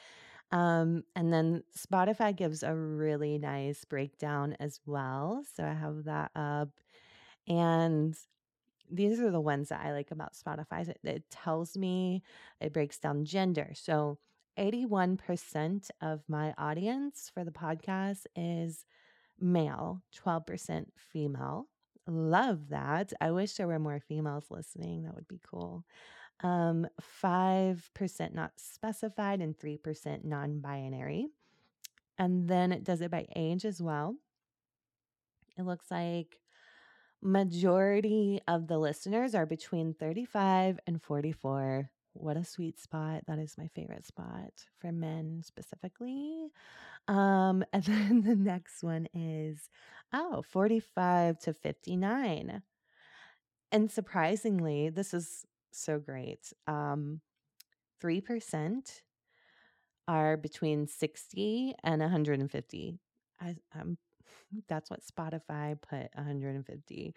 Um, 0.52 1.04
and 1.14 1.32
then 1.32 1.64
Spotify 1.76 2.34
gives 2.34 2.62
a 2.62 2.74
really 2.74 3.38
nice 3.38 3.84
breakdown 3.84 4.56
as 4.60 4.80
well. 4.86 5.42
So 5.54 5.64
I 5.64 5.72
have 5.72 6.04
that 6.04 6.30
up. 6.36 6.68
And 7.48 8.16
these 8.90 9.18
are 9.20 9.30
the 9.30 9.40
ones 9.40 9.70
that 9.70 9.84
I 9.84 9.92
like 9.92 10.10
about 10.10 10.34
Spotify. 10.34 10.88
It, 10.88 10.98
it 11.02 11.30
tells 11.30 11.76
me, 11.76 12.22
it 12.60 12.72
breaks 12.72 12.98
down 12.98 13.24
gender. 13.24 13.72
So 13.74 14.18
81% 14.58 15.90
of 16.00 16.22
my 16.28 16.54
audience 16.56 17.30
for 17.32 17.44
the 17.44 17.50
podcast 17.50 18.26
is 18.34 18.84
male, 19.40 20.02
12% 20.24 20.86
female. 20.96 21.68
Love 22.06 22.68
that. 22.68 23.12
I 23.20 23.30
wish 23.32 23.54
there 23.54 23.66
were 23.66 23.78
more 23.78 24.00
females 24.00 24.46
listening. 24.50 25.02
That 25.02 25.14
would 25.14 25.28
be 25.28 25.40
cool. 25.48 25.84
Um, 26.42 26.86
5% 27.22 28.34
not 28.34 28.52
specified 28.56 29.40
and 29.40 29.58
3% 29.58 30.24
non 30.24 30.60
binary. 30.60 31.28
And 32.18 32.48
then 32.48 32.72
it 32.72 32.84
does 32.84 33.00
it 33.00 33.10
by 33.10 33.26
age 33.34 33.64
as 33.64 33.82
well. 33.82 34.14
It 35.58 35.62
looks 35.62 35.90
like 35.90 36.38
majority 37.22 38.40
of 38.46 38.68
the 38.68 38.78
listeners 38.78 39.34
are 39.34 39.46
between 39.46 39.94
35 39.94 40.78
and 40.86 41.02
44 41.02 41.90
what 42.20 42.36
a 42.36 42.44
sweet 42.44 42.78
spot. 42.78 43.22
That 43.26 43.38
is 43.38 43.56
my 43.58 43.68
favorite 43.68 44.06
spot 44.06 44.52
for 44.80 44.92
men 44.92 45.42
specifically. 45.44 46.48
Um, 47.08 47.64
and 47.72 47.84
then 47.84 48.22
the 48.22 48.36
next 48.36 48.82
one 48.82 49.08
is, 49.14 49.68
oh, 50.12 50.42
45 50.42 51.38
to 51.40 51.52
59. 51.52 52.62
And 53.72 53.90
surprisingly, 53.90 54.90
this 54.90 55.12
is 55.12 55.44
so 55.72 55.98
great. 55.98 56.52
Um, 56.66 57.20
3% 58.02 59.02
are 60.08 60.36
between 60.36 60.86
60 60.86 61.74
and 61.82 62.00
150. 62.00 62.98
I, 63.40 63.56
I'm, 63.74 63.98
that's 64.68 64.90
what 64.90 65.00
Spotify 65.04 65.80
put 65.80 66.14
150. 66.14 67.14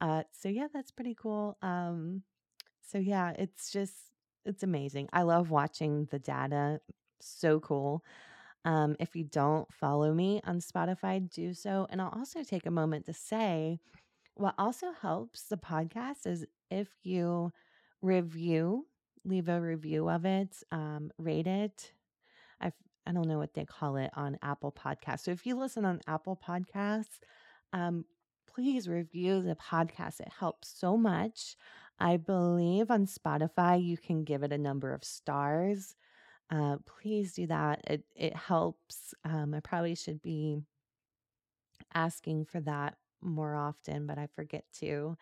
Uh, 0.00 0.22
so 0.32 0.48
yeah, 0.48 0.68
that's 0.72 0.90
pretty 0.90 1.14
cool. 1.14 1.58
Um, 1.60 2.22
so 2.90 2.98
yeah, 2.98 3.32
it's 3.38 3.70
just 3.70 3.94
it's 4.44 4.62
amazing. 4.62 5.08
I 5.12 5.22
love 5.22 5.50
watching 5.50 6.06
the 6.10 6.18
data. 6.18 6.80
So 7.20 7.60
cool. 7.60 8.04
Um, 8.64 8.96
if 8.98 9.16
you 9.16 9.24
don't 9.24 9.72
follow 9.72 10.12
me 10.12 10.40
on 10.44 10.60
Spotify, 10.60 11.30
do 11.30 11.54
so. 11.54 11.86
And 11.90 12.00
I'll 12.00 12.14
also 12.16 12.42
take 12.42 12.66
a 12.66 12.70
moment 12.70 13.06
to 13.06 13.12
say 13.14 13.80
what 14.34 14.54
also 14.58 14.92
helps 15.00 15.44
the 15.44 15.56
podcast 15.56 16.26
is 16.26 16.46
if 16.70 16.88
you 17.02 17.52
review, 18.02 18.86
leave 19.24 19.48
a 19.48 19.60
review 19.60 20.08
of 20.08 20.24
it, 20.24 20.56
um, 20.72 21.10
rate 21.18 21.46
it. 21.46 21.92
I've, 22.60 22.74
I 23.06 23.12
don't 23.12 23.28
know 23.28 23.38
what 23.38 23.54
they 23.54 23.64
call 23.64 23.96
it 23.96 24.10
on 24.14 24.38
Apple 24.42 24.72
Podcasts. 24.72 25.20
So 25.20 25.30
if 25.30 25.46
you 25.46 25.58
listen 25.58 25.84
on 25.84 26.00
Apple 26.06 26.40
Podcasts, 26.46 27.18
um, 27.72 28.04
please 28.46 28.88
review 28.88 29.42
the 29.42 29.56
podcast. 29.56 30.20
It 30.20 30.32
helps 30.38 30.68
so 30.78 30.96
much. 30.96 31.56
I 32.00 32.16
believe 32.16 32.90
on 32.90 33.06
Spotify 33.06 33.82
you 33.82 33.96
can 33.96 34.24
give 34.24 34.42
it 34.42 34.52
a 34.52 34.58
number 34.58 34.92
of 34.94 35.04
stars. 35.04 35.94
Uh, 36.50 36.78
please 36.86 37.34
do 37.34 37.46
that. 37.48 37.82
It 37.86 38.04
it 38.16 38.36
helps. 38.36 39.14
Um, 39.24 39.54
I 39.54 39.60
probably 39.60 39.94
should 39.94 40.22
be 40.22 40.62
asking 41.94 42.44
for 42.46 42.60
that 42.60 42.96
more 43.22 43.54
often, 43.54 44.06
but 44.06 44.18
I 44.18 44.28
forget 44.34 44.64
to. 44.80 45.16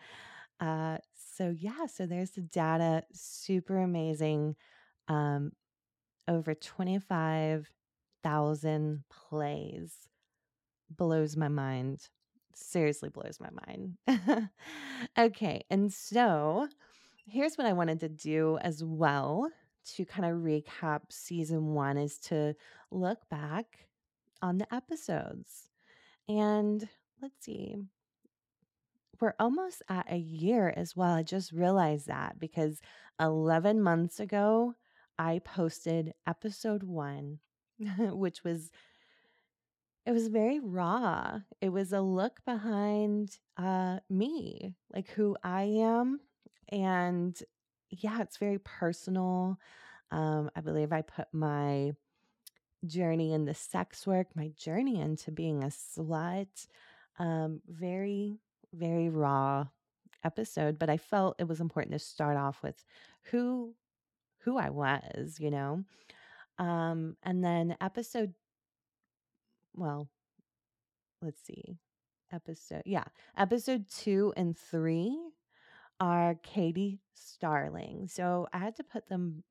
Uh, 0.59 0.97
so 1.15 1.55
yeah, 1.57 1.85
so 1.87 2.05
there's 2.05 2.31
the 2.31 2.41
data. 2.41 3.03
Super 3.13 3.79
amazing. 3.79 4.55
Um, 5.07 5.51
over 6.27 6.53
twenty 6.53 6.99
five 6.99 7.71
thousand 8.23 9.03
plays 9.09 9.93
blows 10.89 11.37
my 11.37 11.47
mind 11.47 12.09
seriously 12.59 13.09
blows 13.09 13.39
my 13.39 13.49
mind. 13.67 14.49
okay. 15.17 15.63
And 15.69 15.91
so 15.91 16.67
here's 17.25 17.55
what 17.55 17.67
I 17.67 17.73
wanted 17.73 17.99
to 18.01 18.09
do 18.09 18.57
as 18.61 18.83
well 18.83 19.49
to 19.95 20.05
kind 20.05 20.25
of 20.25 20.41
recap 20.41 21.01
season 21.09 21.73
one 21.73 21.97
is 21.97 22.17
to 22.19 22.55
look 22.91 23.27
back 23.29 23.87
on 24.41 24.57
the 24.57 24.73
episodes. 24.73 25.69
And 26.27 26.87
let's 27.21 27.43
see, 27.43 27.75
we're 29.19 29.33
almost 29.39 29.81
at 29.89 30.11
a 30.11 30.17
year 30.17 30.73
as 30.75 30.95
well. 30.95 31.13
I 31.13 31.23
just 31.23 31.51
realized 31.51 32.07
that 32.07 32.39
because 32.39 32.81
11 33.19 33.81
months 33.81 34.19
ago, 34.19 34.75
I 35.17 35.39
posted 35.39 36.13
episode 36.25 36.83
one, 36.83 37.39
which 37.97 38.43
was 38.43 38.71
it 40.05 40.11
was 40.11 40.27
very 40.27 40.59
raw. 40.59 41.39
It 41.61 41.69
was 41.69 41.93
a 41.93 42.01
look 42.01 42.43
behind 42.45 43.37
uh, 43.57 43.99
me, 44.09 44.73
like 44.93 45.09
who 45.09 45.35
I 45.43 45.63
am. 45.63 46.19
And 46.69 47.39
yeah, 47.89 48.21
it's 48.21 48.37
very 48.37 48.59
personal. 48.59 49.59
Um, 50.11 50.49
I 50.55 50.61
believe 50.61 50.91
I 50.91 51.01
put 51.01 51.27
my 51.33 51.91
journey 52.85 53.33
in 53.33 53.45
the 53.45 53.53
sex 53.53 54.07
work, 54.07 54.27
my 54.35 54.49
journey 54.57 54.99
into 54.99 55.31
being 55.31 55.63
a 55.63 55.67
slut, 55.67 56.67
um, 57.17 57.61
very, 57.67 58.39
very 58.73 59.09
raw 59.09 59.65
episode. 60.23 60.79
But 60.79 60.89
I 60.89 60.97
felt 60.97 61.35
it 61.39 61.47
was 61.47 61.59
important 61.59 61.93
to 61.93 61.99
start 61.99 62.37
off 62.37 62.63
with 62.63 62.83
who 63.23 63.75
who 64.43 64.57
I 64.57 64.69
was, 64.69 65.37
you 65.39 65.51
know. 65.51 65.83
Um, 66.57 67.17
and 67.23 67.43
then 67.43 67.75
episode 67.81 68.33
well, 69.75 70.09
let's 71.21 71.41
see. 71.41 71.77
Episode, 72.31 72.83
yeah, 72.85 73.05
episode 73.37 73.85
two 73.89 74.31
and 74.37 74.55
three 74.55 75.17
are 75.99 76.35
Katie 76.43 76.99
Starling. 77.15 78.07
So 78.07 78.47
I 78.53 78.59
had 78.59 78.75
to 78.75 78.83
put 78.83 79.09
them 79.09 79.43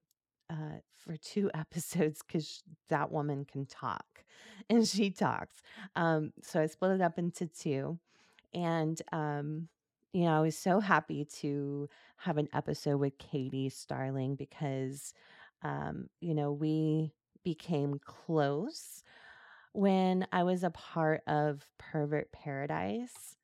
uh, 0.51 0.79
for 0.97 1.17
two 1.17 1.51
episodes 1.55 2.23
because 2.27 2.63
that 2.89 3.11
woman 3.11 3.45
can 3.45 3.67
talk 3.67 4.25
and 4.71 4.87
she 4.87 5.11
talks. 5.11 5.57
Um, 5.97 6.33
so 6.43 6.61
I 6.61 6.67
split 6.67 6.93
it 6.93 7.01
up 7.01 7.19
into 7.19 7.47
two. 7.47 7.99
And, 8.55 9.01
um, 9.13 9.69
you 10.13 10.25
know, 10.25 10.37
I 10.37 10.41
was 10.41 10.57
so 10.57 10.81
happy 10.81 11.27
to 11.41 11.89
have 12.17 12.39
an 12.39 12.49
episode 12.55 12.97
with 12.97 13.19
Katie 13.19 13.69
Starling 13.69 14.37
because, 14.37 15.13
um, 15.63 16.09
you 16.21 16.35
know, 16.35 16.53
we 16.53 17.13
became 17.45 18.01
close 18.05 19.03
when 19.73 20.27
I 20.33 20.43
was 20.43 20.65
a 20.65 20.71
part 20.71 21.23
of 21.27 21.67
Pervert 21.79 22.33
Paradise, 22.33 23.37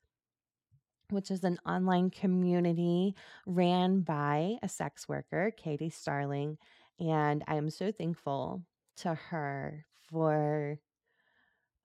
which 1.09 1.29
is 1.31 1.43
an 1.43 1.59
online 1.65 2.09
community 2.09 3.15
ran 3.45 4.01
by 4.01 4.57
a 4.63 4.69
sex 4.69 5.07
worker, 5.07 5.51
Katie 5.55 5.89
Starling. 5.89 6.57
And 6.99 7.43
I 7.47 7.55
am 7.55 7.69
so 7.69 7.91
thankful 7.91 8.63
to 8.97 9.13
her 9.13 9.85
for 10.09 10.79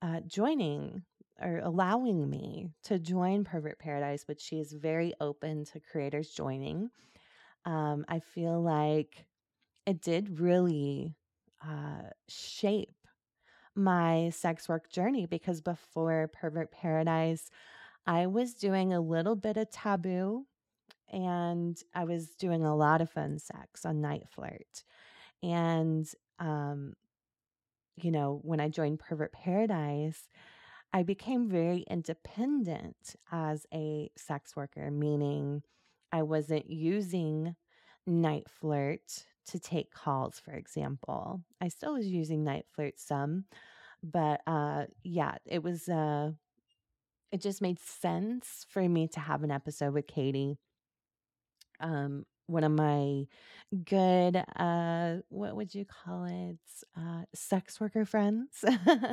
uh, 0.03 0.21
joining 0.27 1.03
or 1.41 1.61
allowing 1.63 2.29
me 2.29 2.71
to 2.85 2.99
join 2.99 3.45
Pervert 3.45 3.79
Paradise, 3.79 4.25
which 4.27 4.41
she 4.41 4.61
is 4.61 4.73
very 4.73 5.15
open 5.21 5.65
to 5.67 5.81
creators 5.81 6.31
joining. 6.31 6.91
Um, 7.65 8.05
I 8.09 8.21
feel 8.21 8.61
like 8.63 9.27
it 9.87 10.01
did 10.01 10.39
really 10.39 11.15
uh, 11.67 12.11
shape 12.29 12.95
my 13.75 14.31
sex 14.31 14.69
work 14.69 14.91
journey 14.91 15.27
because 15.27 15.61
before 15.61 16.31
Pervert 16.33 16.73
Paradise, 16.73 17.51
I 18.07 18.27
was 18.27 18.55
doing 18.55 18.93
a 18.93 19.01
little 19.01 19.37
bit 19.37 19.57
of 19.57 19.71
taboo 19.71 20.47
and 21.13 21.81
I 21.95 22.05
was 22.05 22.31
doing 22.31 22.65
a 22.65 22.77
lot 22.77 23.01
of 23.01 23.11
fun 23.11 23.39
sex 23.39 23.85
on 23.85 23.97
NiteFlirt. 23.97 24.85
And, 25.43 26.09
um, 26.39 26.95
you 27.97 28.11
know, 28.11 28.41
when 28.43 28.61
I 28.61 28.69
joined 28.69 29.01
Pervert 29.01 29.33
Paradise, 29.33 30.29
I 30.93 31.03
became 31.03 31.49
very 31.49 31.85
independent 31.89 33.17
as 33.31 33.67
a 33.73 34.11
sex 34.17 34.57
worker, 34.57 34.91
meaning 34.91 35.63
I 36.13 36.23
wasn't 36.23 36.69
using 36.69 37.55
NiteFlirt 38.09 39.25
to 39.51 39.59
take 39.61 39.93
calls, 39.93 40.41
for 40.41 40.53
example. 40.53 41.43
I 41.61 41.69
still 41.69 41.95
was 41.95 42.07
using 42.07 42.45
NiteFlirt 42.45 42.95
some, 42.97 43.45
but 44.03 44.41
uh, 44.47 44.87
yeah, 45.05 45.37
it 45.47 45.63
was. 45.63 45.89
Uh, 45.89 46.33
it 47.33 47.41
just 47.41 47.63
made 47.63 47.79
sense 47.79 48.67
for 48.69 48.89
me 48.89 49.07
to 49.09 49.21
have 49.21 49.43
an 49.45 49.51
episode 49.51 49.95
with 49.95 50.07
Katie. 50.07 50.59
Um, 51.81 52.27
one 52.47 52.65
of 52.65 52.73
my 52.73 53.25
good 53.85 54.37
uh 54.57 55.17
what 55.29 55.55
would 55.55 55.73
you 55.73 55.85
call 55.85 56.25
it 56.25 56.59
uh 56.99 57.23
sex 57.33 57.81
worker 57.81 58.05
friends 58.05 58.65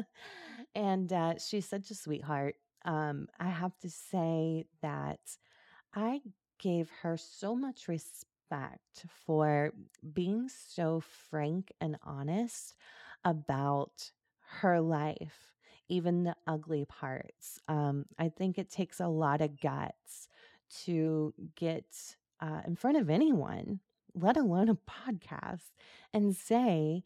and 0.75 1.13
uh 1.13 1.35
she's 1.37 1.67
such 1.67 1.91
a 1.91 1.95
sweetheart 1.95 2.55
um 2.85 3.27
i 3.39 3.47
have 3.47 3.77
to 3.77 3.89
say 3.89 4.65
that 4.81 5.19
i 5.93 6.19
gave 6.59 6.89
her 7.03 7.15
so 7.17 7.55
much 7.55 7.87
respect 7.87 8.25
for 9.25 9.71
being 10.13 10.49
so 10.49 11.01
frank 11.29 11.71
and 11.81 11.97
honest 12.03 12.75
about 13.23 14.11
her 14.61 14.79
life 14.79 15.53
even 15.89 16.23
the 16.23 16.35
ugly 16.45 16.85
parts 16.85 17.59
um 17.67 18.05
i 18.17 18.29
think 18.29 18.57
it 18.57 18.69
takes 18.69 18.99
a 18.99 19.07
lot 19.07 19.41
of 19.41 19.59
guts 19.59 20.27
to 20.85 21.33
get 21.55 22.15
uh, 22.39 22.61
in 22.67 22.75
front 22.75 22.97
of 22.97 23.09
anyone, 23.09 23.79
let 24.13 24.37
alone 24.37 24.69
a 24.69 24.75
podcast, 24.75 25.71
and 26.13 26.35
say, 26.35 27.03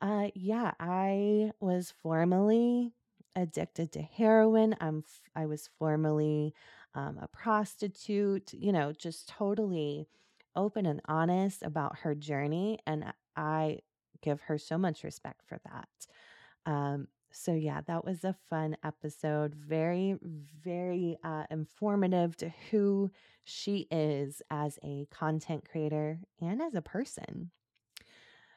uh, 0.00 0.28
yeah, 0.34 0.72
I 0.80 1.52
was 1.60 1.92
formerly 2.02 2.92
addicted 3.36 3.92
to 3.92 4.02
heroin. 4.02 4.76
I'm 4.80 4.98
f- 5.06 5.22
I 5.34 5.46
was 5.46 5.68
formerly 5.78 6.54
um, 6.94 7.18
a 7.20 7.28
prostitute, 7.28 8.52
you 8.52 8.72
know, 8.72 8.92
just 8.92 9.28
totally 9.28 10.08
open 10.56 10.86
and 10.86 11.00
honest 11.06 11.62
about 11.62 12.00
her 12.00 12.14
journey. 12.14 12.78
And 12.86 13.12
I 13.36 13.80
give 14.22 14.40
her 14.42 14.58
so 14.58 14.78
much 14.78 15.04
respect 15.04 15.42
for 15.46 15.58
that. 15.64 16.70
Um, 16.70 17.08
so 17.30 17.52
yeah, 17.52 17.80
that 17.86 18.04
was 18.04 18.24
a 18.24 18.36
fun 18.48 18.76
episode. 18.82 19.54
Very, 19.54 20.16
very 20.22 21.18
uh, 21.22 21.44
informative 21.50 22.36
to 22.38 22.52
who 22.70 23.10
she 23.44 23.86
is 23.90 24.42
as 24.50 24.78
a 24.82 25.06
content 25.10 25.68
creator 25.70 26.20
and 26.40 26.60
as 26.60 26.74
a 26.74 26.82
person. 26.82 27.50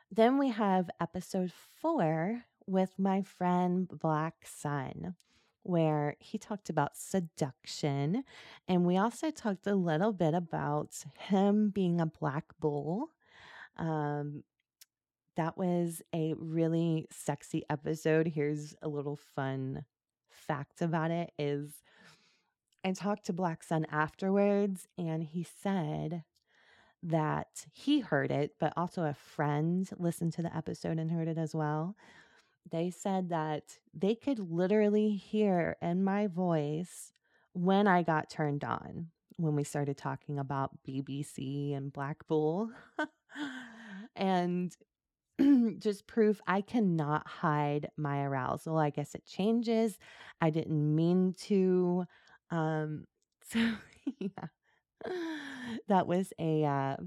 Then 0.10 0.38
we 0.38 0.50
have 0.50 0.90
episode 1.00 1.52
four 1.82 2.44
with 2.68 2.98
my 2.98 3.22
friend 3.22 3.88
Black 3.88 4.36
Sun, 4.46 5.16
where 5.64 6.16
he 6.20 6.38
talked 6.38 6.70
about 6.70 6.98
seduction. 6.98 8.24
And 8.68 8.86
we 8.86 8.98
also 8.98 9.32
talked 9.32 9.68
a 9.68 9.76
little 9.76 10.14
bit 10.14 10.34
about 10.34 10.96
him 11.18 11.70
being 11.70 12.02
a 12.02 12.06
black 12.06 12.46
bull. 12.60 13.10
Um, 13.78 14.44
that 15.36 15.58
was 15.58 16.02
a 16.14 16.34
really 16.38 17.08
sexy 17.12 17.64
episode. 17.70 18.28
Here's 18.28 18.76
a 18.82 18.88
little 18.90 19.16
fun 19.16 19.86
fact 20.30 20.82
about 20.82 21.12
it 21.12 21.32
is 21.38 21.72
I 22.84 22.92
talked 22.94 23.26
to 23.28 23.34
Black 23.34 23.64
Sun 23.64 23.86
afterwards 23.92 24.88
and 24.98 25.24
he 25.24 25.44
said 25.44 26.24
that 27.04 27.66
he 27.72 28.00
heard 28.00 28.32
it, 28.32 28.56
but 28.60 28.74
also 28.76 29.04
a 29.04 29.14
friend 29.14 29.90
listened 29.98 30.34
to 30.34 30.42
the 30.42 30.56
episode 30.56 31.00
and 31.00 31.12
heard 31.12 31.28
it 31.28 31.38
as 31.38 31.56
well. 31.56 31.96
They 32.70 32.90
said 32.92 33.30
that 33.30 33.78
they 33.94 34.16
could 34.16 34.40
literally 34.40 35.12
hear 35.12 35.78
in 35.82 36.04
my 36.04 36.28
voice 36.28 37.12
when 37.54 37.88
I 37.88 38.04
got 38.04 38.30
turned 38.30 38.64
on 38.64 39.08
when 39.38 39.56
we 39.56 39.64
started 39.64 39.98
talking 39.98 40.40
about 40.40 40.72
BBC 40.88 41.76
and 41.76 41.92
Black 41.92 42.28
Bull. 42.28 42.70
and 44.16 44.76
just 45.80 46.08
proof 46.08 46.42
I 46.48 46.62
cannot 46.62 47.28
hide 47.28 47.90
my 47.98 48.24
arousal. 48.24 48.78
I 48.78 48.90
guess 48.90 49.16
it 49.16 49.26
changes. 49.26 49.98
I 50.40 50.50
didn't 50.50 50.96
mean 50.96 51.34
to. 51.46 52.06
Um, 52.50 53.06
so 53.50 53.60
yeah, 54.20 54.48
that 55.88 56.08
was 56.08 56.32
a 56.40 56.64
uh, 56.64 56.98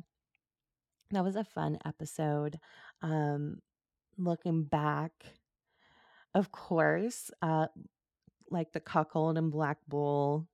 that 1.11 1.25
was 1.25 1.37
a 1.37 1.45
fun 1.45 1.79
episode. 1.85 2.59
Um, 3.03 3.59
looking 4.19 4.64
back, 4.64 5.12
of 6.35 6.51
course, 6.53 7.31
uh, 7.42 7.68
like 8.51 8.73
the 8.73 8.81
cuckold 8.81 9.38
and 9.38 9.51
black 9.51 9.79
bull 9.88 10.49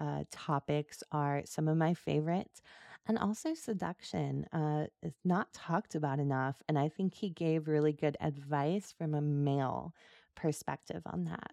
uh, 0.00 0.24
topics 0.30 1.02
are 1.12 1.42
some 1.44 1.68
of 1.68 1.76
my 1.76 1.94
favorites. 1.94 2.62
And 3.06 3.18
also, 3.18 3.54
seduction 3.54 4.46
uh, 4.52 4.86
is 5.02 5.14
not 5.24 5.52
talked 5.52 5.94
about 5.96 6.20
enough. 6.20 6.62
And 6.68 6.78
I 6.78 6.88
think 6.88 7.14
he 7.14 7.30
gave 7.30 7.66
really 7.66 7.92
good 7.92 8.16
advice 8.20 8.94
from 8.96 9.14
a 9.14 9.20
male 9.20 9.92
perspective 10.36 11.02
on 11.06 11.24
that. 11.24 11.50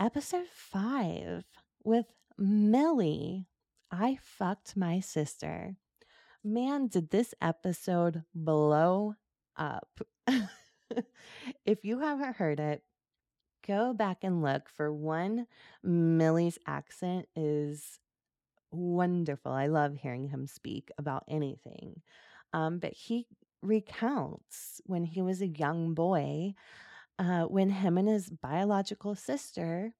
Episode 0.00 0.48
five 0.50 1.44
with 1.84 2.06
Millie. 2.38 3.46
I 3.90 4.18
fucked 4.20 4.76
my 4.76 5.00
sister. 5.00 5.76
Man, 6.42 6.88
did 6.88 7.10
this 7.10 7.34
episode 7.40 8.24
blow 8.34 9.14
up. 9.56 10.00
if 11.64 11.84
you 11.84 12.00
haven't 12.00 12.36
heard 12.36 12.60
it, 12.60 12.82
go 13.66 13.92
back 13.92 14.18
and 14.22 14.42
look. 14.42 14.68
For 14.68 14.92
one, 14.92 15.46
Millie's 15.82 16.58
accent 16.66 17.26
is 17.34 17.98
wonderful. 18.70 19.52
I 19.52 19.66
love 19.66 19.96
hearing 19.96 20.28
him 20.28 20.46
speak 20.46 20.90
about 20.98 21.24
anything. 21.28 22.02
Um, 22.52 22.78
but 22.78 22.92
he 22.92 23.26
recounts 23.62 24.80
when 24.86 25.04
he 25.04 25.22
was 25.22 25.40
a 25.40 25.48
young 25.48 25.94
boy, 25.94 26.54
uh, 27.18 27.44
when 27.44 27.70
him 27.70 27.98
and 27.98 28.08
his 28.08 28.30
biological 28.30 29.14
sister 29.14 29.94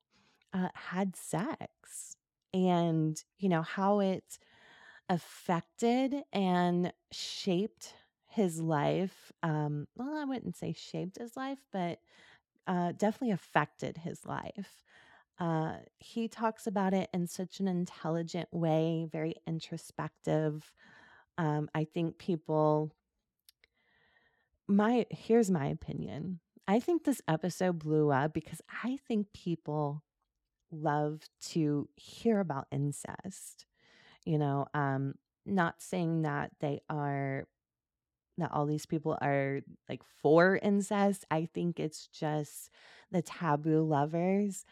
uh, 0.53 0.69
had 0.75 1.17
sex, 1.17 2.17
and 2.55 3.23
you 3.39 3.49
know 3.49 3.63
how 3.63 4.01
it 4.01 4.39
affected 5.09 6.15
and 6.33 6.93
shaped 7.13 7.95
his 8.37 8.61
life. 8.61 9.33
Um, 9.43 9.89
well, 9.97 10.15
I 10.17 10.25
wouldn't 10.25 10.57
say 10.57 10.75
shaped 10.75 11.19
his 11.19 11.37
life, 11.37 11.59
but 11.73 11.99
uh, 12.67 12.93
definitely 12.93 13.33
affected 13.33 13.97
his 13.97 14.27
life. 14.27 14.85
Uh, 15.41 15.77
he 15.99 16.29
talks 16.29 16.67
about 16.67 16.93
it 16.93 17.09
in 17.15 17.27
such 17.27 17.61
an 17.61 17.67
intelligent 17.67 18.49
way, 18.53 19.09
very 19.11 19.35
introspective. 19.47 20.71
Um, 21.39 21.69
I 21.75 21.85
think 21.85 22.19
people, 22.19 22.93
my, 24.69 25.07
here's 25.11 25.51
my 25.51 25.67
opinion. 25.67 26.41
I 26.69 26.79
think 26.81 27.05
this 27.05 27.23
episode 27.29 27.79
blew 27.79 28.11
up 28.11 28.35
because 28.35 28.61
I 28.85 28.99
think 29.09 29.29
people 29.33 30.03
love 30.71 31.23
to 31.53 31.89
hear 31.97 32.41
about 32.41 32.67
incest. 32.71 33.65
You 34.25 34.39
know, 34.39 34.67
um, 34.75 35.15
not 35.47 35.81
saying 35.81 36.23
that 36.23 36.51
they 36.61 36.81
are 36.91 37.47
that 38.39 38.53
all 38.53 38.67
these 38.67 38.87
people 38.87 39.17
are 39.21 39.61
like 39.89 40.03
for 40.23 40.59
incest. 40.63 41.25
I 41.31 41.49
think 41.53 41.81
it's 41.81 42.07
just 42.09 42.71
the 43.11 43.23
taboo 43.23 43.83
lovers 43.83 44.65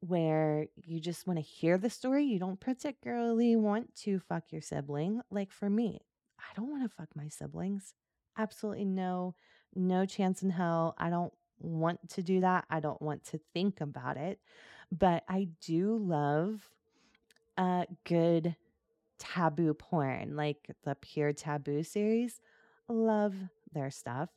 where 0.00 0.66
you 0.76 1.00
just 1.00 1.26
want 1.26 1.38
to 1.38 1.44
hear 1.44 1.78
the 1.78 1.90
story. 1.90 2.24
You 2.24 2.38
don't 2.38 2.60
particularly 2.60 3.56
want 3.56 3.94
to 3.96 4.18
fuck 4.18 4.44
your 4.50 4.60
sibling. 4.60 5.20
Like 5.30 5.52
for 5.52 5.70
me, 5.70 6.00
I 6.38 6.54
don't 6.56 6.70
want 6.70 6.82
to 6.82 6.96
fuck 6.96 7.08
my 7.14 7.28
siblings. 7.28 7.94
Absolutely 8.36 8.84
no, 8.84 9.34
no 9.74 10.04
chance 10.06 10.42
in 10.42 10.50
hell. 10.50 10.94
I 10.98 11.10
don't 11.10 11.32
want 11.60 12.08
to 12.10 12.22
do 12.22 12.40
that. 12.40 12.64
I 12.68 12.80
don't 12.80 13.00
want 13.00 13.24
to 13.26 13.40
think 13.54 13.80
about 13.80 14.16
it. 14.16 14.40
But 14.90 15.24
I 15.28 15.48
do 15.60 15.96
love 15.96 16.68
a 17.56 17.86
good 18.04 18.56
taboo 19.18 19.74
porn, 19.74 20.34
like 20.36 20.70
the 20.84 20.96
Pure 20.96 21.34
Taboo 21.34 21.82
series. 21.82 22.40
Love 22.88 23.34
their 23.72 23.90
stuff. 23.90 24.28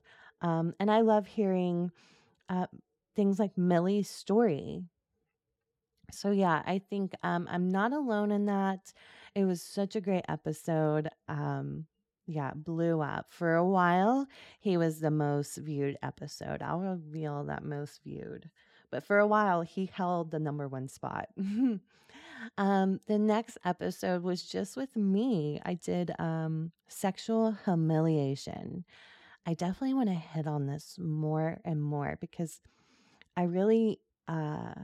Um, 0.41 0.73
and 0.79 0.89
I 0.91 1.01
love 1.01 1.27
hearing 1.27 1.91
uh, 2.49 2.67
things 3.15 3.39
like 3.39 3.57
Millie's 3.57 4.09
story 4.09 4.83
so 6.11 6.31
yeah, 6.31 6.61
I 6.65 6.79
think 6.79 7.13
um, 7.23 7.47
I'm 7.49 7.69
not 7.69 7.93
alone 7.93 8.31
in 8.31 8.45
that. 8.45 8.93
It 9.33 9.45
was 9.45 9.61
such 9.61 9.95
a 9.95 10.01
great 10.01 10.25
episode. 10.29 11.09
Um, 11.27 11.85
yeah, 12.27 12.51
blew 12.55 13.01
up. 13.01 13.27
For 13.29 13.55
a 13.55 13.67
while, 13.67 14.27
he 14.59 14.77
was 14.77 14.99
the 14.99 15.11
most 15.11 15.57
viewed 15.57 15.97
episode. 16.01 16.61
I'll 16.61 16.79
reveal 16.79 17.43
that 17.45 17.63
most 17.63 18.01
viewed. 18.03 18.49
But 18.95 19.03
for 19.03 19.19
a 19.19 19.27
while, 19.27 19.61
he 19.61 19.89
held 19.91 20.31
the 20.31 20.39
number 20.39 20.69
one 20.69 20.87
spot. 20.87 21.27
um, 22.57 22.99
the 23.07 23.19
next 23.19 23.57
episode 23.65 24.23
was 24.23 24.41
just 24.41 24.77
with 24.77 24.95
me. 24.95 25.59
I 25.65 25.73
did 25.73 26.13
um, 26.17 26.71
sexual 26.87 27.57
humiliation. 27.65 28.85
I 29.45 29.53
definitely 29.53 29.95
want 29.95 30.07
to 30.07 30.15
hit 30.15 30.47
on 30.47 30.65
this 30.65 30.95
more 30.97 31.59
and 31.65 31.83
more 31.83 32.17
because 32.21 32.61
I 33.35 33.43
really, 33.43 33.99
uh, 34.29 34.75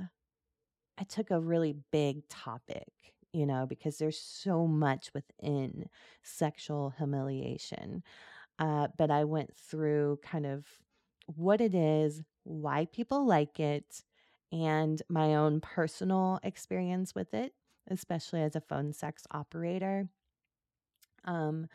I 0.98 1.04
took 1.08 1.32
a 1.32 1.40
really 1.40 1.78
big 1.94 2.28
topic 2.28 2.90
you 3.32 3.46
know, 3.46 3.66
because 3.66 3.98
there's 3.98 4.20
so 4.20 4.68
much 4.68 5.10
within 5.14 5.88
sexual 6.22 6.94
humiliation. 6.98 8.04
Uh, 8.60 8.90
but 8.98 9.10
I 9.10 9.24
went 9.24 9.56
through 9.56 10.20
kind 10.22 10.46
of 10.46 10.66
what 11.28 11.62
it 11.62 11.74
is, 11.74 12.22
why 12.44 12.86
people 12.86 13.26
like 13.26 13.60
it, 13.60 14.04
and 14.52 15.02
my 15.10 15.36
own 15.36 15.62
personal 15.62 16.40
experience 16.44 17.16
with 17.16 17.34
it, 17.34 17.54
especially 17.90 18.42
as 18.42 18.56
a 18.56 18.62
phone 18.62 18.94
sex 18.94 19.26
operator. 19.32 20.10
Um, 21.24 21.68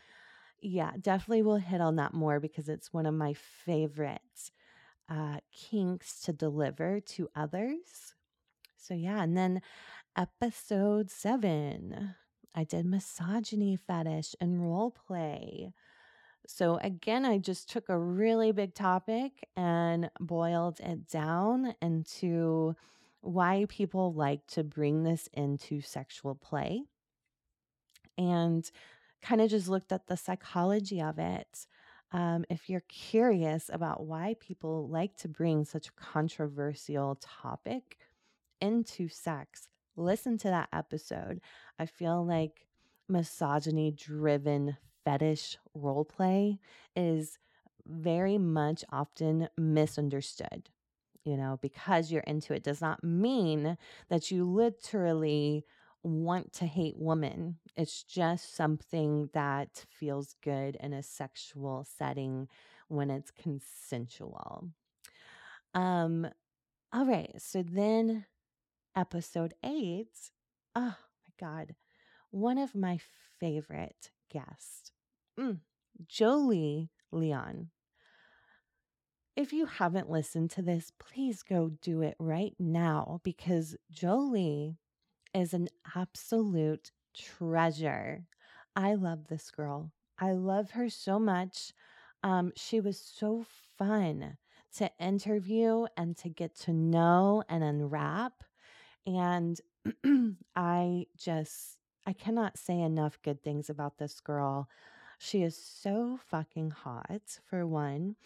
yeah, 0.60 0.92
definitely 1.00 1.42
will 1.42 1.56
hit 1.56 1.80
on 1.80 1.96
that 1.96 2.14
more 2.14 2.40
because 2.40 2.68
it's 2.68 2.92
one 2.92 3.06
of 3.06 3.14
my 3.14 3.34
favorite 3.34 4.50
uh, 5.08 5.38
kinks 5.52 6.20
to 6.22 6.32
deliver 6.32 7.00
to 7.00 7.28
others. 7.34 8.14
So, 8.76 8.94
yeah, 8.94 9.22
and 9.22 9.36
then 9.36 9.62
episode 10.16 11.10
seven, 11.10 12.14
I 12.54 12.64
did 12.64 12.86
misogyny 12.86 13.76
fetish 13.76 14.34
and 14.40 14.62
role 14.62 14.90
play. 14.90 15.72
So, 16.48 16.78
again, 16.78 17.24
I 17.24 17.38
just 17.38 17.70
took 17.70 17.88
a 17.88 17.98
really 17.98 18.52
big 18.52 18.74
topic 18.74 19.48
and 19.56 20.10
boiled 20.20 20.80
it 20.80 21.08
down 21.08 21.74
into 21.82 22.74
why 23.20 23.66
people 23.68 24.12
like 24.12 24.46
to 24.48 24.62
bring 24.62 25.02
this 25.02 25.28
into 25.32 25.80
sexual 25.80 26.34
play 26.34 26.84
and 28.16 28.70
kind 29.22 29.40
of 29.40 29.50
just 29.50 29.68
looked 29.68 29.92
at 29.92 30.06
the 30.06 30.16
psychology 30.16 31.00
of 31.02 31.18
it. 31.18 31.66
Um, 32.12 32.44
if 32.48 32.70
you're 32.70 32.84
curious 32.88 33.68
about 33.72 34.06
why 34.06 34.36
people 34.38 34.88
like 34.88 35.16
to 35.18 35.28
bring 35.28 35.64
such 35.64 35.88
a 35.88 35.92
controversial 35.92 37.18
topic 37.20 37.98
into 38.60 39.08
sex, 39.08 39.68
listen 39.96 40.38
to 40.38 40.48
that 40.48 40.68
episode. 40.72 41.40
I 41.78 41.86
feel 41.86 42.24
like 42.24 42.66
misogyny 43.08 43.90
driven 43.90 44.76
fetish 45.06 45.58
role 45.74 46.04
play 46.04 46.58
is 46.96 47.38
very 47.86 48.38
much 48.38 48.84
often 48.92 49.48
misunderstood. 49.56 50.70
You 51.24 51.36
know, 51.36 51.58
because 51.62 52.12
you're 52.12 52.22
into 52.22 52.54
it 52.54 52.64
does 52.64 52.82
not 52.82 53.02
mean 53.02 53.78
that 54.10 54.30
you 54.30 54.44
literally 54.44 55.64
want 56.04 56.52
to 56.54 56.66
hate 56.66 56.96
women. 56.98 57.58
It's 57.76 58.04
just 58.04 58.54
something 58.54 59.30
that 59.34 59.86
feels 59.90 60.36
good 60.42 60.76
in 60.80 60.92
a 60.92 61.02
sexual 61.02 61.86
setting 61.98 62.48
when 62.88 63.10
it's 63.10 63.32
consensual. 63.32 64.70
Um 65.74 66.28
all 66.92 67.06
right, 67.06 67.32
so 67.38 67.62
then 67.62 68.26
episode 68.96 69.54
eight. 69.64 70.32
Oh 70.74 70.96
my 70.98 71.32
God, 71.40 71.74
one 72.30 72.58
of 72.58 72.74
my 72.74 73.00
favorite 73.40 74.12
guests, 74.30 74.92
mm, 75.38 75.58
Jolie 76.08 76.90
Leon. 77.12 77.70
If 79.36 79.52
you 79.52 79.66
haven't 79.66 80.10
listened 80.10 80.50
to 80.52 80.62
this, 80.62 80.92
please 80.98 81.42
go 81.42 81.70
do 81.82 82.00
it 82.00 82.16
right 82.18 82.54
now 82.58 83.20
because 83.22 83.76
Jolie 83.90 84.78
is 85.34 85.52
an 85.52 85.68
absolute 85.94 86.90
treasure. 87.14 88.24
I 88.74 88.94
love 88.94 89.28
this 89.28 89.50
girl. 89.50 89.92
I 90.18 90.32
love 90.32 90.70
her 90.70 90.88
so 90.88 91.18
much. 91.18 91.72
Um, 92.22 92.52
she 92.56 92.80
was 92.80 92.98
so 92.98 93.44
fun 93.76 94.38
to 94.76 94.90
interview 94.98 95.86
and 95.96 96.16
to 96.18 96.28
get 96.28 96.54
to 96.60 96.72
know 96.72 97.42
and 97.48 97.62
unwrap. 97.62 98.42
And 99.06 99.60
I 100.56 101.06
just, 101.16 101.78
I 102.06 102.12
cannot 102.14 102.58
say 102.58 102.80
enough 102.80 103.18
good 103.22 103.42
things 103.42 103.68
about 103.70 103.98
this 103.98 104.20
girl. 104.20 104.68
She 105.18 105.42
is 105.42 105.56
so 105.56 106.18
fucking 106.28 106.70
hot, 106.70 107.40
for 107.48 107.66
one, 107.66 108.16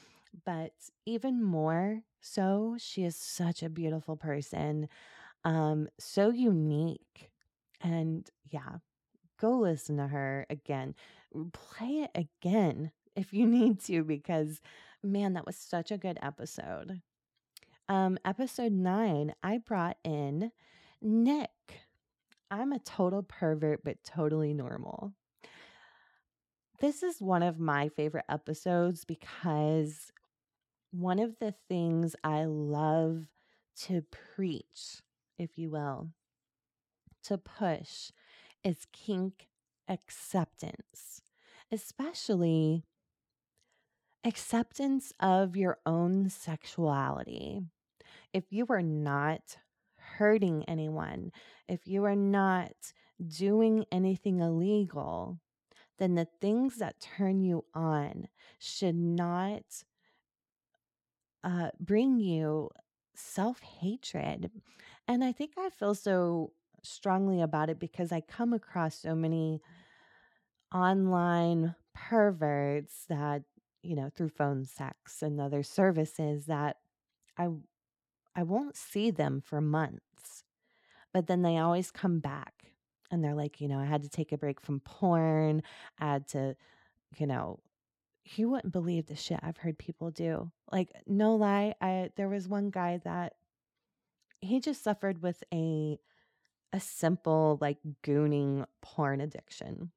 but 0.45 0.73
even 1.07 1.43
more 1.43 2.03
so, 2.21 2.77
she 2.79 3.05
is 3.05 3.17
such 3.17 3.63
a 3.63 3.71
beautiful 3.71 4.17
person, 4.17 4.89
um, 5.45 5.89
so 5.99 6.31
unique. 6.31 7.31
And 7.81 8.29
yeah, 8.51 8.79
go 9.41 9.59
listen 9.59 9.97
to 9.97 10.09
her 10.09 10.47
again. 10.51 10.95
Play 11.53 12.09
it 12.09 12.11
again 12.15 12.93
if 13.17 13.33
you 13.33 13.47
need 13.47 13.81
to, 13.85 14.05
because 14.05 14.61
man, 15.03 15.35
that 15.35 15.47
was 15.47 15.57
such 15.57 15.91
a 15.91 15.99
good 15.99 16.19
episode. 16.23 17.01
Um, 17.89 18.19
episode 18.25 18.73
nine, 18.73 19.35
I 19.43 19.59
brought 19.59 19.97
in 20.05 20.53
Nick. 21.03 21.51
I'm 22.51 22.73
a 22.73 22.79
total 22.79 23.23
pervert, 23.23 23.83
but 23.85 24.03
totally 24.05 24.55
normal. 24.55 25.13
This 26.81 27.03
is 27.03 27.21
one 27.21 27.43
of 27.43 27.61
my 27.61 27.91
favorite 27.91 28.25
episodes 28.27 29.05
because 29.05 30.13
one 30.93 31.19
of 31.19 31.39
the 31.39 31.55
things 31.69 32.17
I 32.25 32.45
love 32.47 33.27
to 33.83 34.03
preach, 34.35 35.03
if 35.39 35.59
you 35.59 35.69
will, 35.69 36.09
to 37.25 37.37
push 37.37 38.13
is 38.65 38.87
kink 38.95 39.49
acceptance, 39.89 41.21
especially 41.71 42.87
acceptance 44.25 45.13
of 45.21 45.57
your 45.57 45.81
own 45.85 46.31
sexuality. 46.31 47.61
If 48.33 48.45
you 48.49 48.65
are 48.71 48.81
not 48.81 49.59
hurting 50.17 50.65
anyone, 50.67 51.33
if 51.69 51.87
you 51.87 52.07
are 52.07 52.17
not 52.17 52.73
doing 53.29 53.85
anything 53.93 54.41
illegal, 54.41 55.41
then 56.01 56.17
the 56.17 56.29
things 56.41 56.79
that 56.79 57.01
turn 57.01 57.43
you 57.43 57.65
on 57.75 58.29
should 58.59 58.97
not 58.97 59.85
uh, 61.45 61.71
bring 61.79 62.19
you 62.19 62.71
self 63.15 63.61
hatred. 63.61 64.51
And 65.09 65.25
I 65.25 65.33
think 65.33 65.53
I 65.59 65.71
feel 65.71 65.95
so 65.95 66.53
strongly 66.83 67.41
about 67.43 67.71
it 67.71 67.79
because 67.79 68.13
I 68.13 68.21
come 68.21 68.53
across 68.53 68.97
so 68.97 69.15
many 69.15 69.61
online 70.75 71.75
perverts 71.95 73.05
that, 73.09 73.43
you 73.83 73.97
know, 73.97 74.11
through 74.17 74.29
phone 74.31 74.65
sex 74.65 75.23
and 75.23 75.41
other 75.41 75.63
services 75.63 76.47
that 76.47 76.77
I 77.39 77.49
I 78.37 78.45
won't 78.45 78.77
see 78.77 79.11
them 79.11 79.43
for 79.45 79.61
months 79.61 80.45
but 81.13 81.27
then 81.27 81.43
they 81.43 81.59
always 81.59 81.91
come 81.91 82.21
back 82.21 82.60
and 83.11 83.23
they're 83.23 83.35
like, 83.35 83.61
you 83.61 83.69
know, 83.69 83.79
I 83.79 83.85
had 83.85 84.03
to 84.03 84.09
take 84.09 84.33
a 84.33 84.39
break 84.39 84.61
from 84.61 84.81
porn. 84.81 85.63
I 85.99 86.13
had 86.13 86.29
to, 86.29 86.57
you 87.17 87.27
know, 87.27 87.61
you 88.25 88.49
wouldn't 88.49 88.73
believe 88.73 89.07
the 89.07 89.17
shit 89.17 89.41
I've 89.43 89.57
heard 89.57 89.79
people 89.79 90.11
do. 90.11 90.51
Like, 90.71 90.91
no 91.07 91.35
lie, 91.35 91.75
I 91.81 92.11
there 92.17 92.29
was 92.29 92.49
one 92.49 92.71
guy 92.71 93.01
that 93.05 93.35
he 94.41 94.61
just 94.61 94.83
suffered 94.83 95.23
with 95.23 95.43
a 95.53 95.99
a 96.73 96.81
simple 96.81 97.59
like 97.61 97.79
gooning 98.05 98.65
porn 98.81 99.21
addiction. 99.21 99.91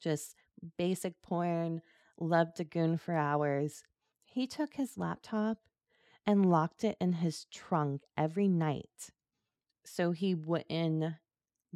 Just 0.00 0.36
basic 0.78 1.20
porn, 1.22 1.82
loved 2.18 2.56
to 2.56 2.64
goon 2.64 2.96
for 2.98 3.14
hours. 3.16 3.84
He 4.24 4.46
took 4.46 4.74
his 4.74 4.96
laptop 4.96 5.58
and 6.26 6.46
locked 6.46 6.84
it 6.84 6.96
in 7.00 7.14
his 7.14 7.46
trunk 7.46 8.02
every 8.16 8.46
night 8.46 9.10
so 9.84 10.12
he 10.12 10.34
wouldn't 10.34 11.14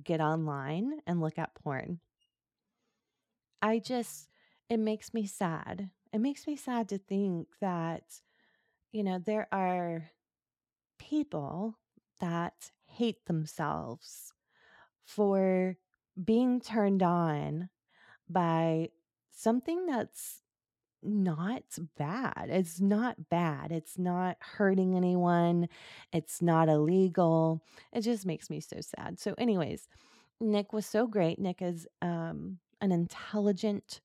get 0.02 0.20
online 0.20 1.00
and 1.06 1.20
look 1.20 1.38
at 1.38 1.54
porn. 1.54 2.00
I 3.62 3.78
just, 3.78 4.28
it 4.68 4.78
makes 4.78 5.14
me 5.14 5.26
sad. 5.26 5.90
It 6.12 6.18
makes 6.18 6.46
me 6.46 6.56
sad 6.56 6.88
to 6.90 6.98
think 6.98 7.48
that, 7.60 8.20
you 8.92 9.02
know, 9.02 9.18
there 9.18 9.48
are 9.52 10.10
people 10.98 11.78
that 12.20 12.70
hate 12.86 13.26
themselves 13.26 14.32
for 15.04 15.76
being 16.22 16.60
turned 16.60 17.02
on 17.02 17.68
by 18.28 18.90
something 19.30 19.86
that's 19.86 20.43
not 21.04 21.62
bad. 21.96 22.48
It's 22.48 22.80
not 22.80 23.28
bad. 23.28 23.72
It's 23.72 23.98
not 23.98 24.36
hurting 24.40 24.96
anyone. 24.96 25.68
It's 26.12 26.40
not 26.42 26.68
illegal. 26.68 27.62
It 27.92 28.02
just 28.02 28.26
makes 28.26 28.50
me 28.50 28.60
so 28.60 28.80
sad. 28.80 29.18
So, 29.18 29.34
anyways, 29.38 29.88
Nick 30.40 30.72
was 30.72 30.86
so 30.86 31.06
great. 31.06 31.38
Nick 31.38 31.62
is 31.62 31.86
um, 32.02 32.58
an 32.80 32.92
intelligent 32.92 34.00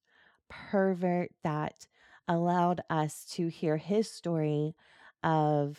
pervert 0.49 1.31
that 1.43 1.87
allowed 2.27 2.81
us 2.89 3.25
to 3.31 3.47
hear 3.47 3.77
his 3.77 4.11
story 4.11 4.75
of 5.23 5.77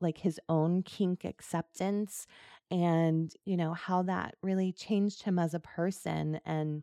like 0.00 0.18
his 0.18 0.38
own 0.48 0.82
kink 0.82 1.24
acceptance 1.24 2.26
and 2.70 3.32
you 3.44 3.56
know 3.56 3.72
how 3.72 4.02
that 4.02 4.34
really 4.42 4.72
changed 4.72 5.22
him 5.22 5.38
as 5.38 5.54
a 5.54 5.60
person 5.60 6.40
and 6.44 6.82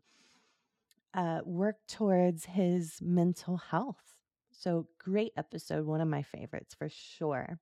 uh, 1.13 1.39
work 1.45 1.78
towards 1.88 2.45
his 2.45 3.00
mental 3.02 3.58
health 3.58 4.17
so 4.52 4.88
great 5.00 5.32
episode 5.38 5.86
one 5.86 6.02
of 6.02 6.08
my 6.08 6.21
favorites 6.21 6.76
for 6.78 6.89
sure 6.89 7.60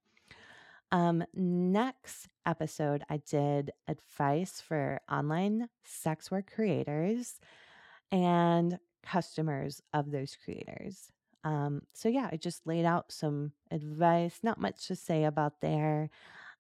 um, 0.92 1.24
next 1.34 2.28
episode, 2.46 3.04
I 3.10 3.18
did 3.18 3.72
advice 3.88 4.60
for 4.60 5.00
online 5.10 5.70
sex 5.84 6.32
work 6.32 6.52
creators 6.54 7.40
and 8.12 8.80
customers 9.04 9.82
of 9.94 10.12
those 10.12 10.36
creators. 10.44 11.12
Um, 11.44 11.84
so 11.94 12.10
yeah, 12.10 12.30
I 12.32 12.38
just 12.38 12.66
laid 12.66 12.86
out 12.86 13.12
some 13.12 13.54
advice, 13.72 14.40
not 14.42 14.60
much 14.60 14.88
to 14.88 14.96
say 14.96 15.24
about 15.26 15.62
there. 15.62 16.10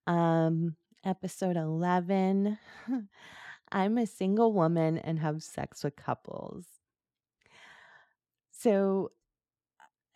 Um, 0.05 0.75
episode 1.03 1.57
11 1.57 2.57
I'm 3.71 3.97
a 3.99 4.07
single 4.07 4.51
woman 4.51 4.97
and 4.97 5.19
have 5.19 5.43
sex 5.43 5.83
with 5.83 5.95
couples. 5.95 6.65
So, 8.59 9.11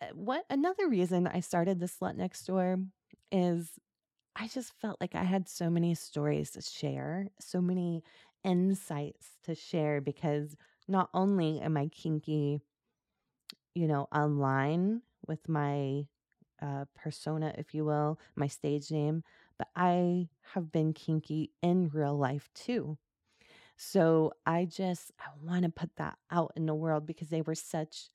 uh, 0.00 0.06
what 0.14 0.44
another 0.50 0.88
reason 0.88 1.26
I 1.26 1.40
started 1.40 1.80
the 1.80 1.86
Slut 1.86 2.16
Next 2.16 2.44
Door 2.46 2.78
is 3.32 3.78
I 4.36 4.48
just 4.48 4.72
felt 4.80 5.00
like 5.00 5.14
I 5.14 5.24
had 5.24 5.48
so 5.48 5.70
many 5.70 5.94
stories 5.94 6.52
to 6.52 6.62
share, 6.62 7.28
so 7.40 7.60
many 7.60 8.02
insights 8.44 9.28
to 9.44 9.54
share 9.54 10.00
because 10.00 10.56
not 10.88 11.10
only 11.14 11.60
am 11.60 11.76
I 11.76 11.88
kinky, 11.88 12.60
you 13.74 13.86
know, 13.88 14.06
online 14.14 15.02
with 15.26 15.48
my 15.48 16.04
uh, 16.62 16.84
persona, 16.96 17.54
if 17.58 17.74
you 17.74 17.84
will, 17.84 18.18
my 18.36 18.46
stage 18.46 18.90
name, 18.90 19.22
but 19.58 19.68
I 19.76 20.28
have 20.54 20.72
been 20.72 20.92
kinky 20.92 21.52
in 21.62 21.88
real 21.88 22.16
life 22.18 22.50
too. 22.54 22.98
So 23.76 24.32
I 24.46 24.66
just 24.66 25.12
I 25.20 25.26
want 25.42 25.64
to 25.64 25.70
put 25.70 25.96
that 25.96 26.18
out 26.30 26.52
in 26.56 26.66
the 26.66 26.74
world 26.74 27.06
because 27.06 27.28
they 27.30 27.42
were 27.42 27.54
such 27.56 28.10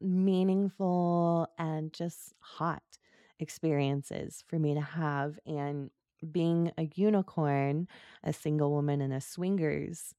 meaningful 0.00 1.48
and 1.58 1.92
just 1.92 2.34
hot 2.40 2.82
experiences 3.38 4.44
for 4.46 4.58
me 4.58 4.74
to 4.74 4.80
have. 4.80 5.38
And 5.46 5.90
being 6.30 6.72
a 6.76 6.88
unicorn, 6.94 7.88
a 8.22 8.32
single 8.32 8.70
woman 8.70 9.00
in 9.00 9.12
a 9.12 9.20
swingers 9.20 10.14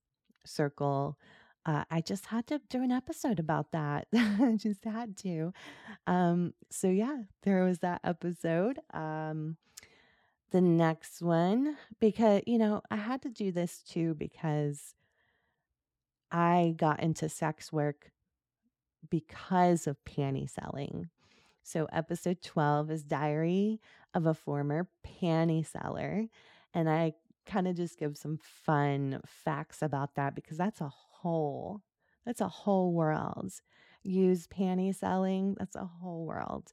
circle, 0.45 1.17
uh, 1.65 1.83
I 1.91 2.01
just 2.01 2.27
had 2.27 2.47
to 2.47 2.59
do 2.69 2.81
an 2.81 2.91
episode 2.91 3.39
about 3.39 3.71
that. 3.71 4.07
I 4.15 4.55
just 4.57 4.83
had 4.83 5.15
to. 5.17 5.53
Um, 6.07 6.53
so, 6.71 6.87
yeah, 6.87 7.23
there 7.43 7.63
was 7.63 7.79
that 7.79 8.01
episode. 8.03 8.79
Um, 8.93 9.57
the 10.51 10.61
next 10.61 11.21
one, 11.21 11.77
because, 11.99 12.41
you 12.47 12.57
know, 12.57 12.81
I 12.89 12.97
had 12.97 13.21
to 13.21 13.29
do 13.29 13.51
this 13.51 13.83
too 13.83 14.15
because 14.15 14.95
I 16.31 16.73
got 16.77 17.01
into 17.01 17.29
sex 17.29 17.71
work 17.71 18.11
because 19.09 19.87
of 19.87 20.03
panty 20.05 20.49
selling. 20.49 21.09
So, 21.63 21.87
episode 21.93 22.41
12 22.41 22.91
is 22.91 23.03
Diary 23.03 23.79
of 24.13 24.25
a 24.25 24.33
Former 24.33 24.89
Panty 25.05 25.65
Seller. 25.65 26.27
And 26.73 26.89
I 26.89 27.13
kind 27.45 27.67
of 27.67 27.75
just 27.75 27.97
give 27.97 28.17
some 28.17 28.39
fun 28.65 29.21
facts 29.25 29.81
about 29.81 30.15
that 30.15 30.35
because 30.35 30.57
that's 30.57 30.81
a 30.81 30.89
whole 30.89 31.81
that's 32.25 32.41
a 32.41 32.47
whole 32.47 32.93
world. 32.93 33.51
Use 34.03 34.47
panty 34.47 34.93
selling, 34.93 35.55
that's 35.57 35.75
a 35.75 35.85
whole 35.85 36.25
world. 36.25 36.71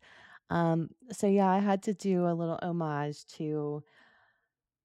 Um, 0.50 0.90
so 1.12 1.26
yeah, 1.26 1.48
I 1.48 1.58
had 1.58 1.82
to 1.84 1.94
do 1.94 2.26
a 2.26 2.32
little 2.34 2.58
homage 2.62 3.24
to 3.36 3.82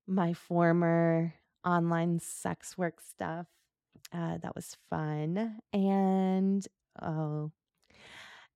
my 0.08 0.34
former 0.34 1.34
online 1.66 2.20
sex 2.20 2.78
work 2.78 3.00
stuff. 3.02 3.48
Uh, 4.12 4.38
that 4.38 4.56
was 4.56 4.78
fun. 4.90 5.58
And 5.72 6.68
oh, 7.02 7.52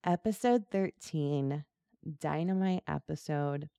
episode 0.05 0.65
13, 0.71 1.63
dynamite 2.19 2.83
episode 2.87 3.69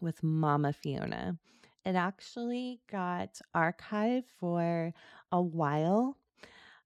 with 0.00 0.22
Mama 0.22 0.72
Fiona. 0.72 1.38
It 1.84 1.94
actually 1.94 2.80
got 2.90 3.40
archived 3.56 4.26
for 4.38 4.92
a 5.32 5.40
while. 5.40 6.16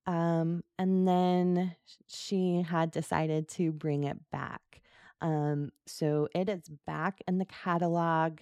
Um, 0.07 0.65
and 0.79 1.07
then 1.07 1.77
she 2.09 2.63
had 2.63 2.91
decided 2.91 3.49
to 3.51 3.73
bring 3.73 4.05
it 4.05 4.19
back. 4.31 4.83
Um, 5.21 5.71
so 5.87 6.29
it 6.35 6.49
is 6.49 6.69
back 6.87 7.21
in 7.29 7.39
the 7.39 7.45
catalog. 7.45 8.41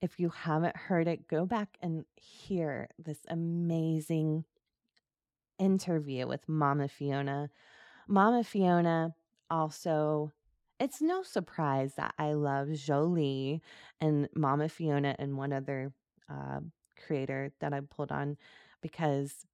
If 0.00 0.18
you 0.18 0.30
haven't 0.30 0.76
heard 0.76 1.08
it, 1.08 1.28
go 1.28 1.46
back 1.46 1.76
and 1.80 2.04
hear 2.16 2.88
this 2.98 3.18
amazing 3.28 4.44
interview 5.58 6.26
with 6.26 6.48
Mama 6.48 6.88
Fiona. 6.88 7.50
Mama 8.08 8.44
Fiona 8.44 9.14
also, 9.50 10.32
it's 10.80 11.00
no 11.00 11.22
surprise 11.22 11.94
that 11.94 12.14
I 12.18 12.32
love 12.32 12.72
Jolie 12.72 13.62
and 14.00 14.28
Mama 14.34 14.68
Fiona 14.68 15.14
and 15.18 15.36
one 15.36 15.52
other 15.52 15.92
uh, 16.28 16.60
creator 17.06 17.52
that 17.60 17.72
I 17.72 17.80
pulled 17.80 18.12
on 18.12 18.36
because 18.80 19.46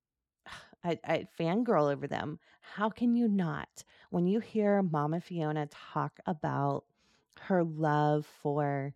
I, 0.84 0.98
I 1.04 1.26
fangirl 1.38 1.92
over 1.92 2.06
them. 2.06 2.38
How 2.60 2.88
can 2.88 3.14
you 3.14 3.28
not? 3.28 3.84
When 4.10 4.26
you 4.26 4.40
hear 4.40 4.82
Mama 4.82 5.20
Fiona 5.20 5.66
talk 5.66 6.18
about 6.26 6.84
her 7.42 7.64
love 7.64 8.26
for 8.42 8.94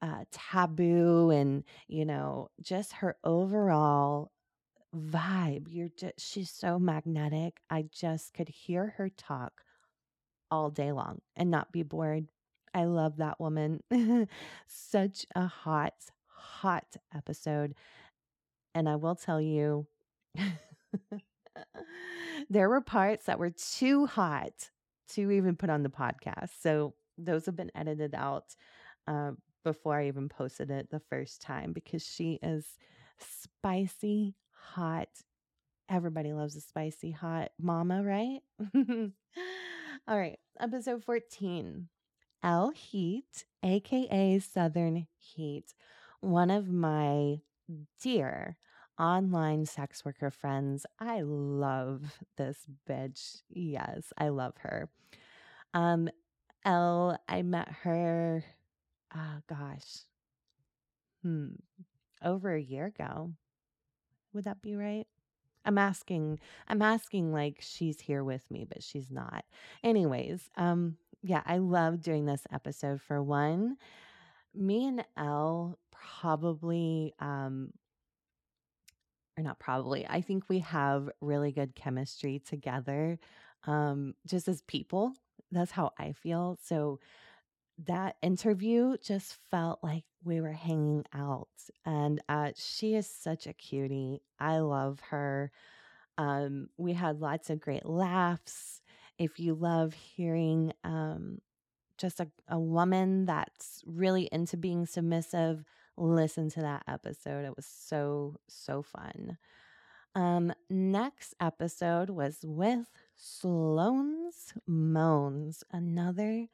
uh, 0.00 0.24
taboo 0.30 1.30
and, 1.30 1.64
you 1.86 2.04
know, 2.04 2.50
just 2.60 2.92
her 2.94 3.16
overall 3.24 4.30
vibe. 4.94 5.66
You're 5.68 5.90
just, 5.96 6.14
she's 6.18 6.50
so 6.50 6.78
magnetic. 6.78 7.60
I 7.70 7.86
just 7.92 8.34
could 8.34 8.48
hear 8.48 8.94
her 8.96 9.08
talk 9.08 9.62
all 10.50 10.70
day 10.70 10.92
long 10.92 11.20
and 11.36 11.50
not 11.50 11.72
be 11.72 11.82
bored. 11.82 12.28
I 12.74 12.84
love 12.84 13.16
that 13.18 13.40
woman. 13.40 13.80
Such 14.66 15.26
a 15.34 15.46
hot, 15.46 15.94
hot 16.26 16.96
episode. 17.14 17.74
And 18.74 18.88
I 18.88 18.96
will 18.96 19.16
tell 19.16 19.40
you, 19.40 19.86
there 22.50 22.68
were 22.68 22.80
parts 22.80 23.26
that 23.26 23.38
were 23.38 23.50
too 23.50 24.06
hot 24.06 24.70
to 25.10 25.30
even 25.30 25.56
put 25.56 25.70
on 25.70 25.82
the 25.82 25.88
podcast. 25.88 26.50
So 26.60 26.94
those 27.16 27.46
have 27.46 27.56
been 27.56 27.72
edited 27.74 28.14
out 28.14 28.54
uh, 29.06 29.32
before 29.64 29.98
I 29.98 30.08
even 30.08 30.28
posted 30.28 30.70
it 30.70 30.90
the 30.90 31.00
first 31.00 31.42
time 31.42 31.72
because 31.72 32.04
she 32.06 32.38
is 32.42 32.66
spicy, 33.18 34.34
hot. 34.72 35.08
Everybody 35.88 36.32
loves 36.32 36.56
a 36.56 36.60
spicy 36.60 37.10
hot 37.10 37.50
mama, 37.58 38.02
right? 38.02 38.40
All 40.08 40.18
right, 40.18 40.38
episode 40.60 41.04
14. 41.04 41.88
L 42.42 42.70
Heat, 42.70 43.44
aka 43.64 44.38
Southern 44.38 45.06
Heat, 45.16 45.74
one 46.20 46.50
of 46.50 46.68
my 46.68 47.40
dear 48.00 48.56
online 48.98 49.66
sex 49.66 50.04
worker 50.04 50.30
friends. 50.30 50.86
I 51.00 51.22
love 51.22 52.18
this 52.36 52.58
bitch. 52.88 53.42
Yes, 53.48 54.12
I 54.16 54.28
love 54.28 54.54
her. 54.58 54.88
Um, 55.74 56.08
Elle, 56.64 57.18
I 57.28 57.42
met 57.42 57.68
her, 57.82 58.44
oh 59.14 59.38
gosh, 59.48 60.04
hmm, 61.22 61.48
over 62.22 62.54
a 62.54 62.60
year 62.60 62.86
ago. 62.86 63.32
Would 64.32 64.44
that 64.44 64.62
be 64.62 64.76
right? 64.76 65.06
I'm 65.64 65.78
asking, 65.78 66.40
I'm 66.66 66.82
asking 66.82 67.32
like 67.32 67.58
she's 67.60 68.00
here 68.00 68.24
with 68.24 68.50
me, 68.50 68.64
but 68.66 68.82
she's 68.82 69.10
not. 69.10 69.44
Anyways, 69.84 70.48
um, 70.56 70.96
yeah, 71.22 71.42
I 71.44 71.58
love 71.58 72.00
doing 72.00 72.26
this 72.26 72.46
episode 72.52 73.00
for 73.02 73.22
one. 73.22 73.76
Me 74.54 74.86
and 74.86 75.04
Elle 75.16 75.78
probably, 75.90 77.12
um, 77.18 77.72
or 79.36 79.42
not 79.42 79.58
probably, 79.58 80.06
I 80.08 80.20
think 80.20 80.44
we 80.48 80.60
have 80.60 81.10
really 81.20 81.52
good 81.52 81.74
chemistry 81.74 82.38
together, 82.38 83.18
um, 83.66 84.14
just 84.26 84.48
as 84.48 84.62
people. 84.62 85.12
That's 85.50 85.72
how 85.72 85.92
I 85.98 86.12
feel. 86.12 86.58
So 86.64 86.98
that 87.86 88.16
interview 88.22 88.96
just 89.02 89.36
felt 89.50 89.78
like 89.82 90.04
we 90.24 90.40
were 90.40 90.52
hanging 90.52 91.04
out. 91.14 91.48
And 91.84 92.20
uh, 92.28 92.50
she 92.56 92.94
is 92.94 93.08
such 93.08 93.46
a 93.46 93.52
cutie. 93.52 94.20
I 94.38 94.58
love 94.58 95.00
her. 95.10 95.52
Um, 96.16 96.68
we 96.76 96.94
had 96.94 97.20
lots 97.20 97.50
of 97.50 97.60
great 97.60 97.86
laughs. 97.86 98.82
If 99.18 99.38
you 99.38 99.54
love 99.54 99.94
hearing 99.94 100.72
um, 100.82 101.38
just 101.96 102.20
a, 102.20 102.28
a 102.48 102.58
woman 102.58 103.26
that's 103.26 103.82
really 103.86 104.28
into 104.32 104.56
being 104.56 104.86
submissive, 104.86 105.64
listen 105.96 106.50
to 106.50 106.60
that 106.60 106.82
episode. 106.88 107.44
It 107.44 107.54
was 107.56 107.66
so, 107.66 108.40
so 108.48 108.82
fun. 108.82 109.38
Um, 110.14 110.52
next 110.68 111.34
episode 111.40 112.10
was 112.10 112.38
with 112.42 112.88
Sloan's 113.14 114.52
Moans, 114.66 115.62
another 115.70 116.48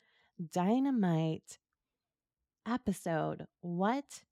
dynamite 0.53 1.59
episode. 2.67 3.47
What 3.61 4.23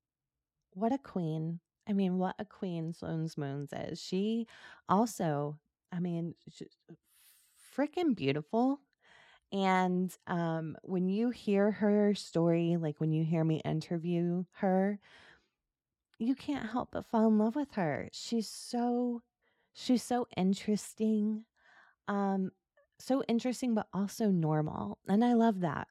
what 0.74 0.92
a 0.92 0.98
queen. 0.98 1.60
I 1.88 1.92
mean, 1.94 2.18
what 2.18 2.36
a 2.38 2.44
queen 2.44 2.92
Sloan's 2.92 3.38
Moans 3.38 3.72
is. 3.72 4.00
She 4.00 4.46
also, 4.88 5.58
I 5.92 6.00
mean, 6.00 6.34
freaking 7.76 8.14
beautiful. 8.14 8.80
And 9.52 10.14
um, 10.26 10.76
when 10.82 11.08
you 11.08 11.30
hear 11.30 11.70
her 11.72 12.14
story, 12.14 12.76
like 12.78 13.00
when 13.00 13.12
you 13.12 13.24
hear 13.24 13.44
me 13.44 13.62
interview 13.64 14.44
her, 14.58 15.00
you 16.18 16.34
can't 16.34 16.70
help 16.70 16.90
but 16.92 17.06
fall 17.06 17.28
in 17.28 17.38
love 17.38 17.56
with 17.56 17.72
her. 17.72 18.08
She's 18.12 18.48
so 18.48 19.22
she's 19.72 20.02
so 20.02 20.26
interesting. 20.36 21.44
Um 22.08 22.50
so 23.00 23.22
interesting 23.28 23.74
but 23.74 23.88
also 23.94 24.30
normal. 24.30 24.98
And 25.08 25.24
I 25.24 25.34
love 25.34 25.60
that. 25.60 25.88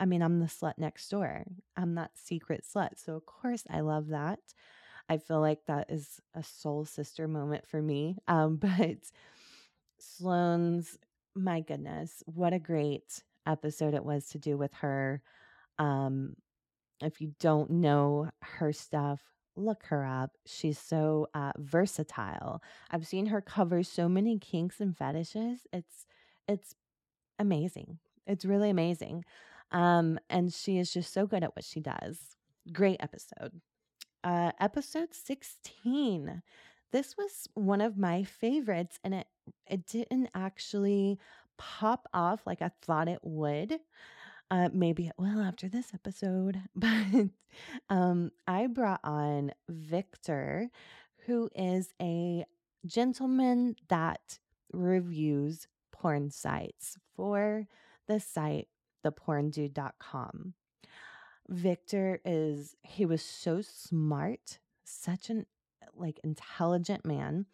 I 0.00 0.04
mean, 0.06 0.22
I'm 0.22 0.40
the 0.40 0.46
slut 0.46 0.74
next 0.78 1.08
door. 1.08 1.44
I'm 1.76 1.94
that 1.94 2.12
secret 2.14 2.64
slut. 2.64 2.90
So 2.96 3.14
of 3.14 3.26
course 3.26 3.64
I 3.70 3.80
love 3.80 4.08
that. 4.08 4.40
I 5.08 5.18
feel 5.18 5.40
like 5.40 5.66
that 5.66 5.90
is 5.90 6.20
a 6.34 6.42
soul 6.42 6.84
sister 6.84 7.28
moment 7.28 7.66
for 7.66 7.82
me. 7.82 8.16
Um 8.28 8.56
but 8.56 8.98
Sloan's 9.98 10.98
my 11.34 11.60
goodness, 11.60 12.22
what 12.26 12.52
a 12.52 12.58
great 12.58 13.22
episode 13.46 13.94
it 13.94 14.04
was 14.04 14.26
to 14.28 14.38
do 14.38 14.56
with 14.56 14.72
her. 14.74 15.22
Um 15.78 16.36
if 17.02 17.20
you 17.20 17.34
don't 17.40 17.70
know 17.70 18.30
her 18.42 18.72
stuff, 18.72 19.20
look 19.56 19.84
her 19.86 20.04
up. 20.04 20.32
She's 20.46 20.78
so 20.78 21.28
uh, 21.34 21.52
versatile. 21.58 22.62
I've 22.90 23.06
seen 23.06 23.26
her 23.26 23.40
cover 23.40 23.82
so 23.82 24.08
many 24.08 24.38
kinks 24.38 24.80
and 24.80 24.96
fetishes. 24.96 25.60
It's 25.72 26.06
it's 26.48 26.74
amazing. 27.38 27.98
It's 28.26 28.44
really 28.44 28.70
amazing. 28.70 29.24
Um, 29.72 30.18
and 30.30 30.52
she 30.52 30.78
is 30.78 30.92
just 30.92 31.12
so 31.12 31.26
good 31.26 31.42
at 31.42 31.56
what 31.56 31.64
she 31.64 31.80
does. 31.80 32.36
Great 32.72 32.98
episode. 33.00 33.60
Uh, 34.22 34.52
episode 34.60 35.12
16. 35.12 36.42
This 36.92 37.16
was 37.16 37.48
one 37.54 37.80
of 37.80 37.96
my 37.96 38.22
favorites, 38.22 38.98
and 39.02 39.14
it 39.14 39.26
it 39.66 39.86
didn't 39.86 40.28
actually 40.34 41.18
pop 41.58 42.06
off 42.12 42.46
like 42.46 42.62
I 42.62 42.70
thought 42.82 43.08
it 43.08 43.20
would. 43.22 43.80
Uh, 44.50 44.68
maybe 44.72 45.06
it 45.06 45.14
will 45.16 45.40
after 45.40 45.68
this 45.68 45.92
episode. 45.94 46.60
But 46.74 47.30
um, 47.88 48.30
I 48.46 48.66
brought 48.66 49.00
on 49.02 49.52
Victor, 49.68 50.70
who 51.26 51.48
is 51.54 51.94
a 52.00 52.44
gentleman 52.84 53.76
that 53.88 54.38
reviews 54.72 55.68
porn 55.90 56.30
sites 56.30 56.98
for 57.14 57.66
the 58.08 58.20
site 58.20 58.68
theporndude.com. 59.04 60.54
Victor 61.48 62.20
is 62.24 62.76
he 62.82 63.04
was 63.04 63.22
so 63.22 63.60
smart, 63.60 64.58
such 64.84 65.30
an 65.30 65.46
like 65.94 66.18
intelligent 66.24 67.04
man 67.04 67.44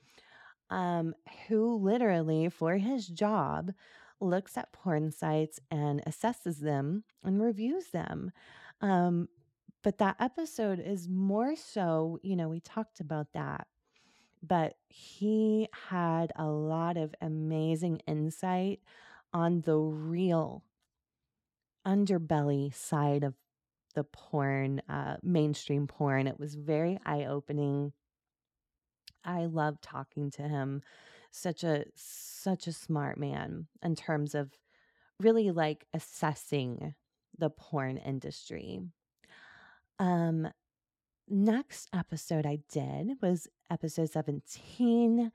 um 0.71 1.15
who 1.49 1.75
literally 1.77 2.49
for 2.49 2.77
his 2.77 3.09
job 3.09 3.73
looks 4.21 4.57
at 4.57 4.73
porn 4.73 5.11
sites 5.11 5.61
and 5.71 6.03
assesses 6.05 6.59
them 6.61 7.05
and 7.23 7.41
reviews 7.41 7.89
them. 7.89 8.33
Um, 8.81 9.29
but 9.83 9.99
that 9.99 10.17
episode 10.21 10.81
is 10.81 11.09
more 11.09 11.55
so, 11.57 12.19
you 12.23 12.37
know, 12.37 12.49
we 12.49 12.61
talked 12.61 13.01
about 13.01 13.33
that, 13.35 13.67
but 14.43 14.75
he 14.89 15.69
had 15.89 16.33
a 16.37 16.47
lot 16.47 16.97
of 16.97 17.15
amazing 17.21 18.01
insight 18.07 18.81
on 19.33 19.61
the 19.63 19.77
real 19.77 20.65
underbelly 21.89 22.75
side 22.75 23.25
of 23.25 23.35
the 23.95 24.05
porn, 24.05 24.83
uh, 24.89 25.17
mainstream 25.23 25.87
porn. 25.87 26.27
It 26.27 26.39
was 26.39 26.55
very 26.55 26.99
eye 27.07 27.25
opening. 27.25 27.93
I 29.25 29.47
love 29.47 29.81
talking 29.81 30.31
to 30.33 30.43
him 30.43 30.83
such 31.31 31.65
a 31.65 31.85
such 31.95 32.67
a 32.67 32.73
smart 32.73 33.19
man 33.19 33.67
in 33.83 33.95
terms 33.95 34.35
of 34.35 34.53
really 35.21 35.51
like 35.51 35.87
assessing 35.93 36.95
the 37.37 37.51
porn 37.51 37.97
industry. 37.97 38.81
Um 39.99 40.49
next 41.29 41.89
episode 41.93 42.47
I 42.47 42.61
did 42.73 43.21
was 43.21 43.49
episode 43.71 44.11
17 44.11 45.31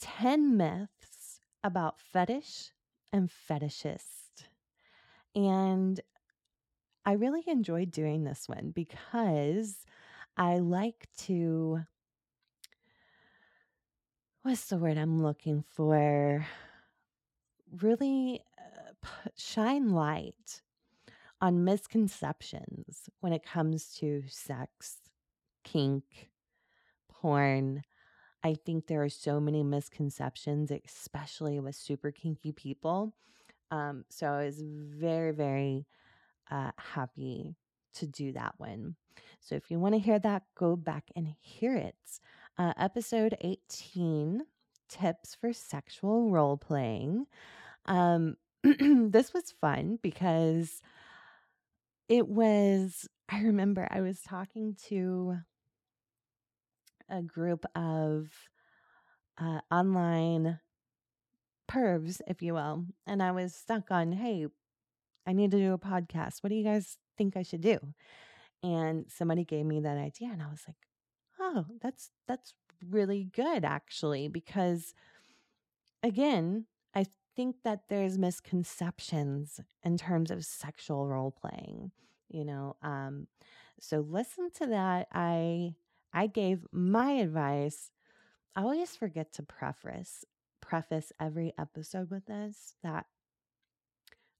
10 0.00 0.56
myths 0.56 1.40
about 1.62 2.00
fetish 2.00 2.72
and 3.12 3.30
fetishist. 3.30 4.21
And 5.34 6.00
I 7.04 7.12
really 7.12 7.42
enjoyed 7.46 7.90
doing 7.90 8.24
this 8.24 8.48
one 8.48 8.72
because 8.74 9.84
I 10.36 10.58
like 10.58 11.08
to 11.18 11.82
what's 14.42 14.66
the 14.66 14.76
word 14.76 14.98
I'm 14.98 15.22
looking 15.22 15.64
for? 15.68 16.46
Really 17.80 18.42
uh, 18.58 18.92
shine 19.36 19.90
light 19.90 20.62
on 21.40 21.64
misconceptions 21.64 23.08
when 23.20 23.32
it 23.32 23.44
comes 23.44 23.94
to 23.96 24.22
sex, 24.28 24.98
kink, 25.64 26.30
porn. 27.08 27.82
I 28.44 28.54
think 28.54 28.86
there 28.86 29.02
are 29.02 29.08
so 29.08 29.40
many 29.40 29.62
misconceptions, 29.62 30.72
especially 30.72 31.60
with 31.60 31.76
super 31.76 32.10
kinky 32.10 32.52
people. 32.52 33.14
Um, 33.72 34.04
so 34.10 34.26
I 34.26 34.44
was 34.44 34.62
very, 34.62 35.32
very 35.32 35.86
uh, 36.50 36.72
happy 36.76 37.56
to 37.94 38.06
do 38.06 38.32
that 38.32 38.54
one. 38.58 38.96
So 39.40 39.54
if 39.54 39.70
you 39.70 39.80
want 39.80 39.94
to 39.94 39.98
hear 39.98 40.18
that, 40.18 40.42
go 40.56 40.76
back 40.76 41.04
and 41.16 41.34
hear 41.40 41.74
it 41.74 41.96
uh, 42.58 42.74
episode 42.76 43.34
18 43.40 44.42
Tips 44.90 45.34
for 45.34 45.54
Sexual 45.54 46.30
Role 46.30 46.58
Playing. 46.58 47.26
Um, 47.86 48.36
this 48.62 49.32
was 49.32 49.54
fun 49.58 49.98
because 50.02 50.82
it 52.10 52.28
was, 52.28 53.08
I 53.30 53.40
remember 53.40 53.88
I 53.90 54.02
was 54.02 54.20
talking 54.20 54.76
to 54.88 55.38
a 57.08 57.22
group 57.22 57.64
of 57.74 58.28
uh, 59.40 59.60
online 59.70 60.60
pervs, 61.72 62.20
if 62.26 62.42
you 62.42 62.54
will, 62.54 62.86
and 63.06 63.22
I 63.22 63.32
was 63.32 63.54
stuck 63.54 63.90
on, 63.90 64.12
hey, 64.12 64.46
I 65.26 65.32
need 65.32 65.50
to 65.52 65.58
do 65.58 65.72
a 65.72 65.78
podcast. 65.78 66.42
What 66.42 66.50
do 66.50 66.56
you 66.56 66.64
guys 66.64 66.98
think 67.16 67.36
I 67.36 67.42
should 67.42 67.60
do? 67.60 67.78
And 68.62 69.06
somebody 69.08 69.44
gave 69.44 69.66
me 69.66 69.80
that 69.80 69.98
idea, 69.98 70.28
and 70.32 70.42
I 70.42 70.48
was 70.50 70.62
like, 70.66 70.76
oh, 71.40 71.66
that's 71.80 72.10
that's 72.28 72.54
really 72.90 73.28
good 73.32 73.64
actually 73.64 74.28
because 74.28 74.94
again, 76.02 76.66
I 76.94 77.06
think 77.36 77.56
that 77.64 77.82
there's 77.88 78.18
misconceptions 78.18 79.60
in 79.84 79.96
terms 79.96 80.30
of 80.30 80.44
sexual 80.44 81.06
role 81.06 81.30
playing, 81.30 81.92
you 82.28 82.44
know. 82.44 82.76
Um 82.82 83.26
so 83.80 84.00
listen 84.00 84.50
to 84.56 84.66
that. 84.68 85.08
I 85.12 85.74
I 86.12 86.26
gave 86.26 86.66
my 86.72 87.12
advice. 87.12 87.90
I 88.54 88.62
always 88.62 88.94
forget 88.96 89.32
to 89.34 89.42
preface 89.42 90.24
preface 90.62 91.12
every 91.20 91.52
episode 91.58 92.10
with 92.10 92.24
this 92.24 92.74
that 92.82 93.04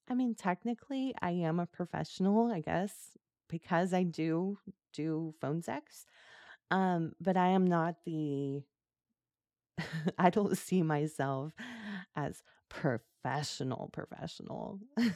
I 0.09 0.15
mean 0.15 0.35
technically 0.35 1.15
I 1.21 1.33
am 1.33 1.61
a 1.61 1.67
professional, 1.67 2.51
I 2.51 2.61
guess, 2.61 2.95
because 3.49 3.93
I 3.93 4.05
do 4.05 4.59
do 4.93 5.35
phone 5.41 5.63
sex. 5.63 6.07
Um, 6.71 7.13
but 7.21 7.37
I 7.37 7.49
am 7.49 7.67
not 7.67 7.97
the, 8.07 8.63
I 10.19 10.31
don't 10.31 10.57
see 10.57 10.83
myself 10.83 11.53
as 12.17 12.43
professional, 12.71 13.91
professional. 13.93 14.81
that 14.97 15.13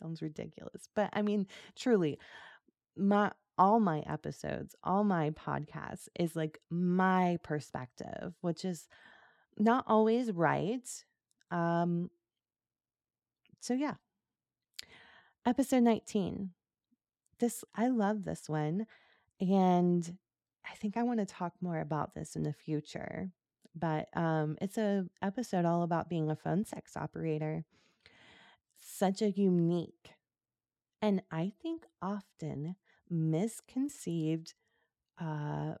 sounds 0.00 0.20
ridiculous. 0.20 0.88
But 0.96 1.10
I 1.12 1.22
mean, 1.22 1.46
truly, 1.76 2.18
my, 2.96 3.30
all 3.56 3.78
my 3.78 4.00
episodes, 4.00 4.74
all 4.82 5.04
my 5.04 5.30
podcasts 5.30 6.08
is 6.18 6.34
like 6.34 6.58
my 6.70 7.38
perspective, 7.44 8.34
which 8.40 8.64
is 8.64 8.88
not 9.58 9.84
always 9.86 10.30
right. 10.32 10.88
Um, 11.50 12.10
so 13.60 13.74
yeah. 13.74 13.94
Episode 15.46 15.82
19. 15.82 16.50
This 17.38 17.64
I 17.74 17.88
love 17.88 18.24
this 18.24 18.48
one 18.48 18.86
and 19.40 20.18
I 20.70 20.74
think 20.74 20.96
I 20.96 21.02
want 21.02 21.20
to 21.20 21.26
talk 21.26 21.54
more 21.60 21.80
about 21.80 22.14
this 22.14 22.36
in 22.36 22.42
the 22.42 22.52
future. 22.52 23.30
But 23.74 24.08
um, 24.14 24.56
it's 24.60 24.76
a 24.76 25.06
episode 25.22 25.64
all 25.64 25.82
about 25.82 26.08
being 26.08 26.30
a 26.30 26.36
phone 26.36 26.64
sex 26.64 26.96
operator. 26.96 27.64
Such 28.76 29.22
a 29.22 29.30
unique 29.30 30.10
and 31.00 31.22
I 31.30 31.52
think 31.62 31.84
often 32.02 32.76
misconceived 33.08 34.54
uh, 35.20 35.74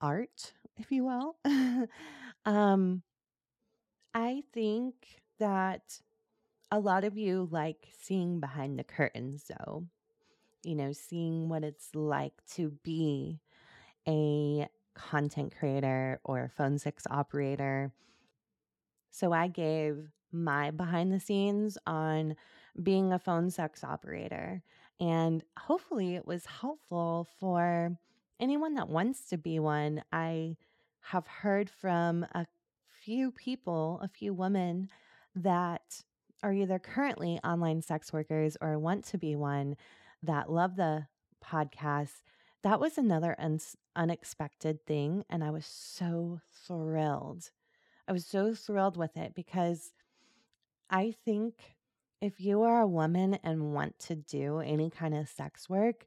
art, 0.00 0.52
if 0.78 0.90
you 0.90 1.04
will. 1.04 1.36
um, 2.44 3.02
I 4.14 4.42
think 4.52 4.94
that 5.38 6.00
a 6.70 6.78
lot 6.78 7.04
of 7.04 7.16
you 7.16 7.48
like 7.50 7.88
seeing 8.00 8.40
behind 8.40 8.78
the 8.78 8.84
curtains, 8.84 9.44
though. 9.48 9.84
You 10.64 10.76
know, 10.76 10.92
seeing 10.92 11.48
what 11.48 11.64
it's 11.64 11.94
like 11.94 12.34
to 12.52 12.70
be 12.82 13.40
a 14.06 14.68
content 14.94 15.54
creator 15.58 16.20
or 16.24 16.50
phone 16.56 16.78
sex 16.78 17.04
operator. 17.10 17.92
So 19.10 19.32
I 19.32 19.48
gave 19.48 20.08
my 20.32 20.70
behind 20.70 21.12
the 21.12 21.20
scenes 21.20 21.76
on 21.86 22.36
being 22.82 23.12
a 23.12 23.18
phone 23.18 23.50
sex 23.50 23.84
operator. 23.84 24.62
And 25.00 25.42
hopefully 25.58 26.14
it 26.14 26.26
was 26.26 26.46
helpful 26.46 27.28
for 27.38 27.98
anyone 28.40 28.74
that 28.74 28.88
wants 28.88 29.28
to 29.30 29.38
be 29.38 29.58
one. 29.58 30.02
I 30.12 30.56
have 31.00 31.26
heard 31.26 31.70
from 31.70 32.24
a 32.32 32.46
few 33.02 33.30
people, 33.30 34.00
a 34.02 34.08
few 34.08 34.32
women 34.32 34.88
that 35.34 36.02
are 36.42 36.52
either 36.52 36.78
currently 36.78 37.38
online 37.44 37.82
sex 37.82 38.12
workers 38.12 38.56
or 38.60 38.78
want 38.78 39.04
to 39.06 39.18
be 39.18 39.36
one 39.36 39.76
that 40.22 40.50
love 40.50 40.76
the 40.76 41.06
podcast. 41.44 42.22
That 42.62 42.80
was 42.80 42.98
another 42.98 43.34
un- 43.38 43.60
unexpected 43.96 44.84
thing. 44.86 45.24
And 45.28 45.42
I 45.42 45.50
was 45.50 45.66
so 45.66 46.40
thrilled. 46.66 47.50
I 48.06 48.12
was 48.12 48.26
so 48.26 48.54
thrilled 48.54 48.96
with 48.96 49.16
it 49.16 49.34
because 49.34 49.92
I 50.90 51.14
think 51.24 51.54
if 52.20 52.40
you 52.40 52.62
are 52.62 52.80
a 52.80 52.86
woman 52.86 53.38
and 53.42 53.74
want 53.74 53.98
to 54.00 54.14
do 54.14 54.58
any 54.58 54.90
kind 54.90 55.14
of 55.14 55.28
sex 55.28 55.68
work, 55.68 56.06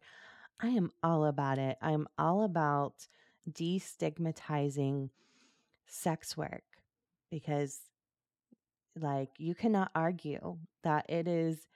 I 0.60 0.70
am 0.70 0.92
all 1.04 1.26
about 1.26 1.58
it. 1.58 1.78
I'm 1.82 2.08
all 2.18 2.44
about 2.44 3.08
destigmatizing 3.50 5.10
sex 5.88 6.38
work 6.38 6.64
because, 7.30 7.80
like, 9.00 9.30
you 9.38 9.54
cannot 9.54 9.92
argue 9.94 10.58
that 10.84 11.06
it 11.10 11.28
is 11.28 11.68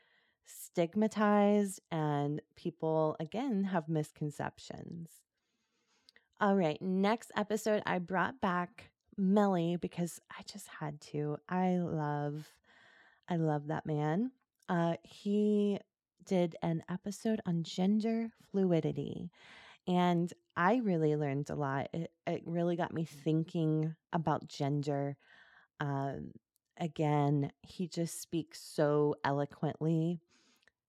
stigmatized 0.46 1.82
and 1.92 2.42
people, 2.56 3.16
again, 3.20 3.66
have 3.66 3.90
misconceptions. 3.90 5.10
All 6.42 6.56
right, 6.56 6.82
next 6.82 7.32
episode, 7.36 7.84
I 7.86 8.00
brought 8.00 8.40
back 8.40 8.92
Melly 9.18 9.76
because 9.76 10.22
I 10.32 10.42
just 10.50 10.68
had 10.80 11.02
to. 11.12 11.38
I 11.50 11.78
love 11.78 12.48
I 13.28 13.36
love 13.36 13.68
that 13.68 13.86
man. 13.86 14.32
Uh, 14.70 14.96
he 15.04 15.80
did 16.30 16.56
an 16.62 16.84
episode 16.88 17.42
on 17.48 17.64
gender 17.64 18.30
fluidity. 18.52 19.32
And 19.88 20.32
I 20.56 20.76
really 20.76 21.16
learned 21.16 21.50
a 21.50 21.56
lot. 21.56 21.90
It, 21.92 22.12
it 22.28 22.44
really 22.46 22.76
got 22.76 22.94
me 22.94 23.04
thinking 23.04 23.96
about 24.14 24.48
gender. 24.48 25.18
Um, 25.80 26.34
again, 26.78 27.52
he 27.64 27.88
just 27.88 28.22
speaks 28.22 28.62
so 28.62 29.16
eloquently 29.26 30.20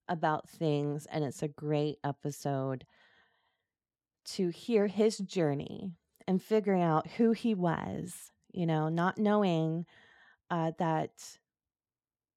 about 0.09 0.51
things, 0.51 1.07
and 1.11 1.24
it's 1.24 1.43
a 1.43 1.49
great 1.49 1.97
episode 2.05 2.84
to 4.26 4.49
hear 4.49 4.88
his 4.88 5.16
journey 5.18 5.93
and 6.28 6.43
figuring 6.43 6.82
out 6.82 7.07
who 7.16 7.32
he 7.32 7.55
was, 7.55 8.30
you 8.53 8.66
know, 8.66 8.91
not 8.91 9.16
knowing 9.16 9.86
uh, 10.51 10.72
that 10.78 11.38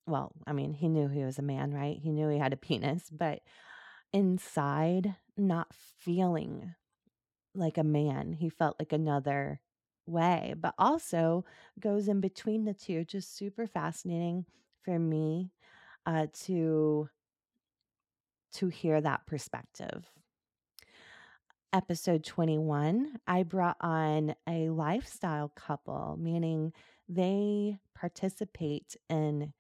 well, 0.06 0.34
I 0.46 0.54
mean, 0.54 0.74
he 0.74 0.90
knew 0.90 1.08
he 1.08 1.24
was 1.24 1.40
a 1.40 1.44
man, 1.44 1.74
right? 1.74 1.98
He 2.02 2.12
knew 2.12 2.28
he 2.30 2.38
had 2.38 2.54
a 2.54 2.58
penis, 2.58 3.10
but 3.12 3.42
inside, 4.12 5.16
not 5.38 5.68
feeling 6.00 6.76
like 7.56 7.78
a 7.78 7.84
man. 7.84 8.34
He 8.34 8.50
felt 8.50 8.76
like 8.80 8.94
another 8.94 9.62
way, 10.06 10.54
but 10.58 10.74
also 10.78 11.46
goes 11.80 12.08
in 12.08 12.20
between 12.20 12.66
the 12.66 12.74
two. 12.74 13.06
Just 13.06 13.38
super 13.38 13.68
fascinating 13.68 14.46
for 14.84 15.00
me 15.00 15.52
uh, 16.06 16.28
to 16.46 17.10
to 18.54 18.68
hear 18.68 19.02
that 19.02 19.26
perspective. 19.26 20.12
Episode 21.72 22.24
21, 22.24 23.20
I 23.26 23.42
brought 23.42 23.78
on 23.82 24.36
a 24.48 24.70
lifestyle 24.70 25.50
couple, 25.56 26.18
meaning 26.22 26.72
they 27.10 27.80
participate 27.96 28.96
in 29.10 29.54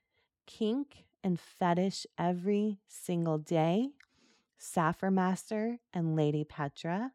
kink 0.45 1.05
and 1.23 1.39
fetish 1.39 2.05
every 2.17 2.79
single 2.87 3.37
day. 3.37 3.89
Sapphire 4.57 5.11
Master 5.11 5.79
and 5.93 6.15
Lady 6.15 6.43
Petra. 6.43 7.11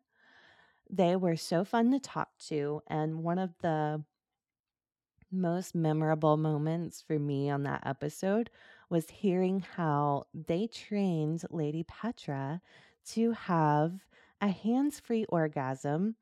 They 0.91 1.17
were 1.17 1.37
so 1.37 1.65
fun 1.65 1.91
to 1.93 1.99
talk 1.99 2.31
to. 2.49 2.83
And 2.87 3.23
one 3.23 3.39
of 3.39 3.55
the 3.61 4.05
most 5.31 5.75
memorable 5.75 6.37
moments 6.37 7.03
for 7.03 7.19
me 7.19 7.51
on 7.51 7.63
that 7.65 7.87
episode 7.87 8.51
was 8.89 9.11
hearing 9.11 9.65
how 9.77 10.27
they 10.33 10.67
trained 10.67 11.45
Lady 11.51 11.85
Petra 11.85 12.61
to 13.07 13.33
have 13.33 14.01
a 14.41 14.49
hands 14.49 15.01
free 15.01 15.25
orgasm 15.29 16.17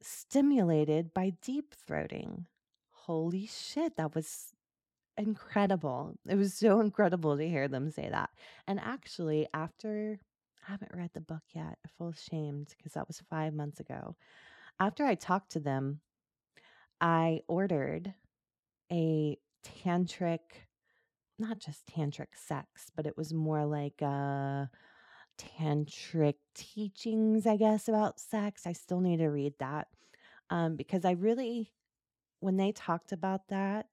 stimulated 0.00 1.14
by 1.14 1.32
deep 1.42 1.74
throating. 1.88 2.46
Holy 2.90 3.46
shit, 3.46 3.96
that 3.96 4.14
was 4.14 4.52
incredible. 5.16 6.14
It 6.28 6.36
was 6.36 6.54
so 6.54 6.80
incredible 6.80 7.36
to 7.36 7.48
hear 7.48 7.68
them 7.68 7.90
say 7.90 8.08
that. 8.10 8.30
And 8.66 8.80
actually, 8.80 9.46
after 9.54 10.18
I 10.66 10.70
haven't 10.70 10.94
read 10.94 11.10
the 11.12 11.20
book 11.20 11.42
yet, 11.54 11.78
I 11.84 11.88
feel 11.98 12.12
because 12.76 12.92
that 12.94 13.08
was 13.08 13.22
five 13.30 13.54
months 13.54 13.80
ago. 13.80 14.16
After 14.78 15.04
I 15.04 15.14
talked 15.14 15.52
to 15.52 15.60
them, 15.60 16.00
I 17.00 17.40
ordered 17.48 18.14
a 18.90 19.38
tantric, 19.64 20.38
not 21.38 21.58
just 21.58 21.86
tantric 21.86 22.28
sex, 22.34 22.90
but 22.94 23.06
it 23.06 23.16
was 23.16 23.34
more 23.34 23.64
like 23.64 24.00
a 24.02 24.70
tantric 25.38 26.34
teachings, 26.54 27.46
I 27.46 27.56
guess, 27.56 27.88
about 27.88 28.20
sex. 28.20 28.66
I 28.66 28.72
still 28.72 29.00
need 29.00 29.18
to 29.18 29.28
read 29.28 29.54
that 29.58 29.88
um, 30.50 30.76
because 30.76 31.04
I 31.04 31.12
really, 31.12 31.72
when 32.40 32.56
they 32.56 32.72
talked 32.72 33.12
about 33.12 33.48
that, 33.48 33.86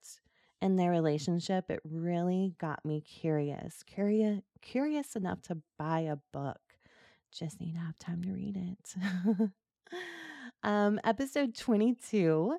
in 0.62 0.76
their 0.76 0.90
relationship, 0.90 1.70
it 1.70 1.80
really 1.84 2.54
got 2.58 2.84
me 2.84 3.00
curious, 3.00 3.82
curious, 3.84 4.42
curious 4.60 5.16
enough 5.16 5.40
to 5.42 5.58
buy 5.78 6.00
a 6.00 6.16
book. 6.32 6.60
Just 7.32 7.60
need 7.60 7.72
to 7.72 7.78
have 7.78 7.98
time 7.98 8.22
to 8.24 8.32
read 8.32 8.56
it. 8.56 9.50
um, 10.62 11.00
episode 11.04 11.54
22, 11.54 12.56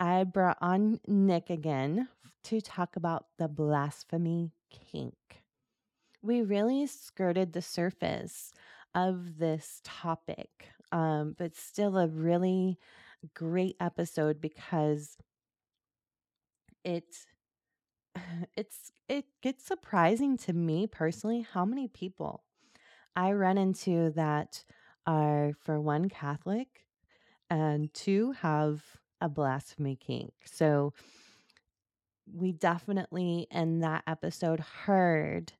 I 0.00 0.24
brought 0.24 0.58
on 0.60 1.00
Nick 1.06 1.50
again 1.50 2.08
to 2.44 2.60
talk 2.60 2.96
about 2.96 3.26
the 3.38 3.48
blasphemy 3.48 4.52
kink. 4.70 5.14
We 6.22 6.42
really 6.42 6.86
skirted 6.86 7.52
the 7.52 7.62
surface 7.62 8.52
of 8.94 9.38
this 9.38 9.80
topic, 9.84 10.68
um, 10.90 11.36
but 11.38 11.54
still 11.54 11.96
a 11.96 12.08
really 12.08 12.78
great 13.34 13.76
episode 13.80 14.40
because 14.40 15.16
it 16.84 17.26
it's 18.56 18.92
it 19.08 19.24
gets 19.42 19.64
surprising 19.64 20.36
to 20.36 20.52
me 20.52 20.86
personally 20.86 21.46
how 21.52 21.64
many 21.64 21.88
people 21.88 22.44
I 23.16 23.32
run 23.32 23.58
into 23.58 24.10
that 24.10 24.64
are 25.06 25.52
for 25.60 25.80
one 25.80 26.08
Catholic 26.08 26.86
and 27.48 27.92
two 27.92 28.32
have 28.32 28.82
a 29.20 29.28
blasphemy 29.28 29.96
kink. 29.96 30.32
So 30.44 30.94
we 32.32 32.52
definitely 32.52 33.46
in 33.50 33.80
that 33.80 34.04
episode 34.06 34.60
heard 34.60 35.52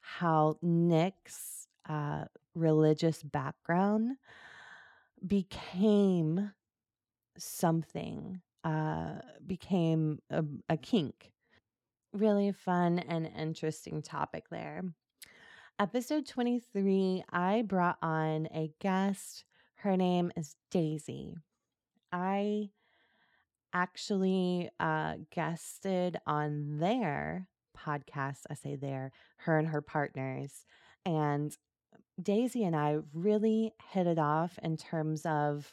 how 0.00 0.58
Nick's 0.62 1.66
uh, 1.88 2.24
religious 2.54 3.22
background 3.22 4.16
became 5.26 6.52
something 7.38 8.40
uh, 8.68 9.20
became 9.46 10.20
a, 10.30 10.44
a 10.68 10.76
kink. 10.76 11.32
Really 12.12 12.52
fun 12.52 12.98
and 12.98 13.26
interesting 13.26 14.02
topic 14.02 14.50
there. 14.50 14.82
Episode 15.78 16.26
23, 16.26 17.24
I 17.30 17.62
brought 17.62 17.96
on 18.02 18.46
a 18.52 18.70
guest. 18.80 19.44
Her 19.76 19.96
name 19.96 20.32
is 20.36 20.56
Daisy. 20.70 21.34
I 22.12 22.70
actually 23.72 24.68
uh, 24.78 25.14
guested 25.34 26.18
on 26.26 26.78
their 26.78 27.48
podcast. 27.76 28.40
I 28.50 28.54
say 28.54 28.76
there, 28.76 29.12
her 29.38 29.58
and 29.58 29.68
her 29.68 29.80
partners. 29.80 30.64
And 31.06 31.56
Daisy 32.20 32.64
and 32.64 32.76
I 32.76 32.98
really 33.14 33.72
hit 33.92 34.06
it 34.06 34.18
off 34.18 34.58
in 34.62 34.76
terms 34.76 35.24
of 35.24 35.72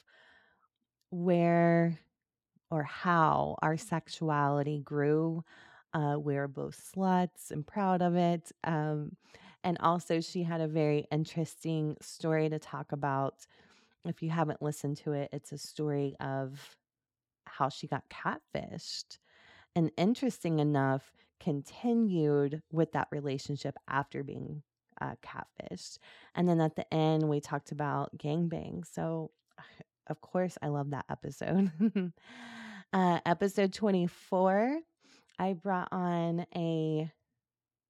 where 1.10 2.00
or 2.72 2.84
how 2.84 3.58
our 3.62 3.78
sexuality 3.78 4.80
grew. 4.80 5.44
Uh, 5.94 6.16
we're 6.18 6.48
both 6.48 6.92
sluts 6.96 7.52
and 7.52 7.66
proud 7.66 8.02
of 8.02 8.16
it. 8.16 8.52
Um, 8.64 9.16
and 9.64 9.78
also, 9.80 10.22
she 10.22 10.44
had 10.44 10.62
a 10.62 10.68
very 10.68 11.08
interesting 11.12 11.98
story 12.02 12.50
to 12.50 12.60
talk 12.60 12.92
about. 12.92 13.46
If 14.06 14.22
you 14.22 14.30
haven't 14.30 14.62
listened 14.62 14.98
to 14.98 15.14
it, 15.14 15.30
it's 15.34 15.52
a 15.52 15.58
story 15.58 16.16
of 16.20 16.76
how 17.46 17.70
she 17.70 17.88
got 17.88 18.04
catfished 18.10 19.18
and 19.76 19.92
interesting 19.98 20.60
enough, 20.60 21.12
continued 21.40 22.62
with 22.72 22.94
that 22.94 23.08
relationship 23.12 23.76
after 23.88 24.24
being 24.24 24.64
uh, 25.02 25.16
catfished. 25.22 26.00
And 26.34 26.48
then 26.48 26.62
at 26.62 26.76
the 26.76 26.92
end, 26.94 27.28
we 27.28 27.42
talked 27.42 27.72
about 27.72 28.18
gangbang. 28.18 28.86
So, 28.86 29.32
of 30.08 30.22
course, 30.22 30.58
I 30.62 30.68
love 30.68 30.92
that 30.92 31.06
episode. 31.10 31.72
uh, 32.94 33.20
episode 33.26 33.74
24, 33.74 34.80
I 35.40 35.54
brought 35.54 35.90
on 35.92 36.46
a, 36.56 37.12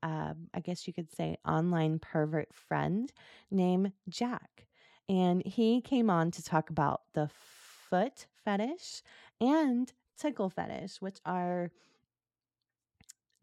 uh, 0.03 0.33
I 0.53 0.59
guess 0.61 0.87
you 0.87 0.93
could 0.93 1.11
say, 1.11 1.37
online 1.47 1.99
pervert 1.99 2.53
friend 2.53 3.11
named 3.51 3.91
Jack. 4.09 4.67
And 5.07 5.45
he 5.45 5.81
came 5.81 6.09
on 6.09 6.31
to 6.31 6.43
talk 6.43 6.69
about 6.69 7.01
the 7.13 7.29
foot 7.89 8.25
fetish 8.43 9.03
and 9.39 9.91
tickle 10.17 10.49
fetish, 10.49 11.01
which 11.01 11.17
are 11.25 11.71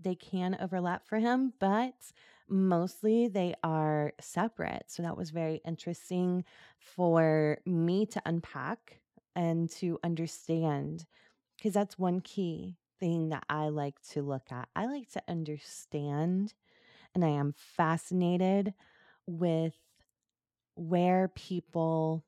they 0.00 0.14
can 0.14 0.56
overlap 0.60 1.06
for 1.06 1.18
him, 1.18 1.52
but 1.60 1.94
mostly 2.52 3.28
they 3.28 3.54
are 3.64 4.12
separate. 4.20 4.84
So 4.88 5.02
that 5.02 5.16
was 5.16 5.30
very 5.30 5.60
interesting 5.66 6.44
for 6.78 7.58
me 7.66 8.06
to 8.06 8.22
unpack 8.26 9.00
and 9.34 9.70
to 9.70 9.98
understand 10.04 11.06
because 11.56 11.72
that's 11.74 11.98
one 11.98 12.20
key 12.20 12.76
thing 13.00 13.30
that 13.30 13.44
I 13.48 13.68
like 13.68 14.00
to 14.10 14.22
look 14.22 14.52
at. 14.52 14.68
I 14.76 14.86
like 14.86 15.10
to 15.12 15.22
understand 15.28 16.54
and 17.14 17.24
I 17.24 17.28
am 17.30 17.54
fascinated 17.56 18.74
with 19.26 19.74
where 20.74 21.28
people 21.28 22.24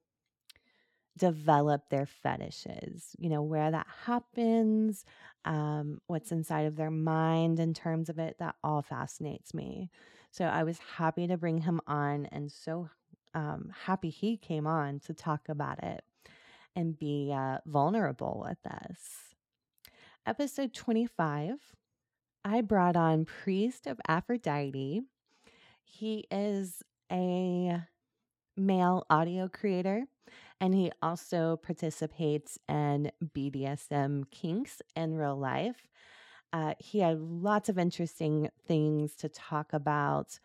develop 1.16 1.88
their 1.90 2.06
fetishes, 2.06 3.14
you 3.18 3.30
know, 3.30 3.42
where 3.42 3.70
that 3.70 3.86
happens, 4.04 5.04
um, 5.44 6.00
what's 6.08 6.32
inside 6.32 6.66
of 6.66 6.76
their 6.76 6.90
mind 6.90 7.60
in 7.60 7.72
terms 7.72 8.08
of 8.08 8.18
it. 8.18 8.36
That 8.38 8.56
all 8.64 8.82
fascinates 8.82 9.54
me. 9.54 9.90
So 10.36 10.46
I 10.46 10.64
was 10.64 10.80
happy 10.96 11.28
to 11.28 11.36
bring 11.36 11.58
him 11.58 11.80
on 11.86 12.26
and 12.32 12.50
so 12.50 12.88
um, 13.34 13.72
happy 13.84 14.10
he 14.10 14.36
came 14.36 14.66
on 14.66 14.98
to 15.06 15.14
talk 15.14 15.48
about 15.48 15.80
it 15.84 16.02
and 16.74 16.98
be 16.98 17.32
uh, 17.32 17.58
vulnerable 17.66 18.44
with 18.44 18.58
us. 18.68 19.36
Episode 20.26 20.74
25, 20.74 21.76
I 22.44 22.62
brought 22.62 22.96
on 22.96 23.26
Priest 23.26 23.86
of 23.86 24.00
Aphrodite. 24.08 25.02
He 25.84 26.26
is 26.32 26.82
a 27.12 27.82
male 28.56 29.06
audio 29.08 29.46
creator 29.46 30.02
and 30.60 30.74
he 30.74 30.90
also 31.00 31.60
participates 31.62 32.58
in 32.68 33.12
BDSM 33.24 34.28
kinks 34.32 34.82
in 34.96 35.14
real 35.14 35.38
life. 35.38 35.86
Uh, 36.54 36.72
he 36.78 37.00
had 37.00 37.20
lots 37.20 37.68
of 37.68 37.78
interesting 37.78 38.48
things 38.68 39.16
to 39.16 39.28
talk 39.28 39.72
about. 39.72 40.38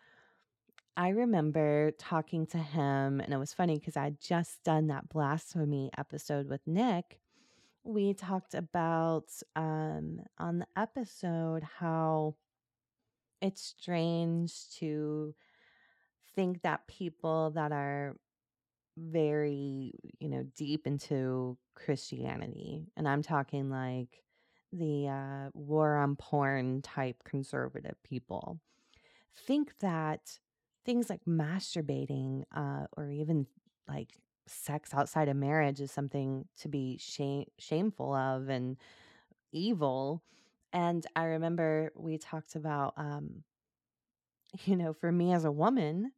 I 0.96 1.10
remember 1.10 1.92
talking 1.92 2.46
to 2.48 2.58
him, 2.58 3.20
and 3.20 3.32
it 3.32 3.36
was 3.36 3.54
funny 3.54 3.78
because 3.78 3.96
I 3.96 4.02
had 4.02 4.20
just 4.20 4.64
done 4.64 4.88
that 4.88 5.08
blasphemy 5.08 5.88
episode 5.96 6.48
with 6.48 6.66
Nick. 6.66 7.20
We 7.84 8.12
talked 8.12 8.54
about 8.54 9.26
um, 9.54 10.22
on 10.36 10.58
the 10.58 10.66
episode 10.76 11.62
how 11.62 12.34
it's 13.40 13.62
strange 13.62 14.68
to 14.78 15.32
think 16.34 16.62
that 16.62 16.88
people 16.88 17.52
that 17.52 17.70
are 17.70 18.16
very, 18.98 19.94
you 20.18 20.28
know, 20.28 20.44
deep 20.56 20.88
into 20.88 21.56
Christianity. 21.76 22.88
And 22.96 23.06
I'm 23.06 23.22
talking 23.22 23.70
like 23.70 24.24
the 24.72 25.08
uh, 25.08 25.50
war 25.54 25.96
on 25.96 26.16
porn 26.16 26.82
type 26.82 27.22
conservative 27.24 27.96
people. 28.04 28.58
Think 29.46 29.74
that 29.80 30.38
things 30.84 31.10
like 31.10 31.24
masturbating 31.26 32.44
uh, 32.54 32.86
or 32.96 33.10
even 33.10 33.46
like 33.88 34.10
sex 34.46 34.92
outside 34.94 35.28
of 35.28 35.36
marriage 35.36 35.80
is 35.80 35.90
something 35.92 36.46
to 36.60 36.68
be 36.68 36.98
shame- 36.98 37.50
shameful 37.58 38.14
of 38.14 38.48
and 38.48 38.76
evil. 39.52 40.22
And 40.72 41.06
I 41.16 41.24
remember 41.24 41.92
we 41.96 42.18
talked 42.18 42.54
about, 42.56 42.94
um, 42.96 43.44
you 44.64 44.76
know, 44.76 44.92
for 44.92 45.10
me 45.12 45.32
as 45.32 45.44
a 45.44 45.52
woman, 45.52 46.12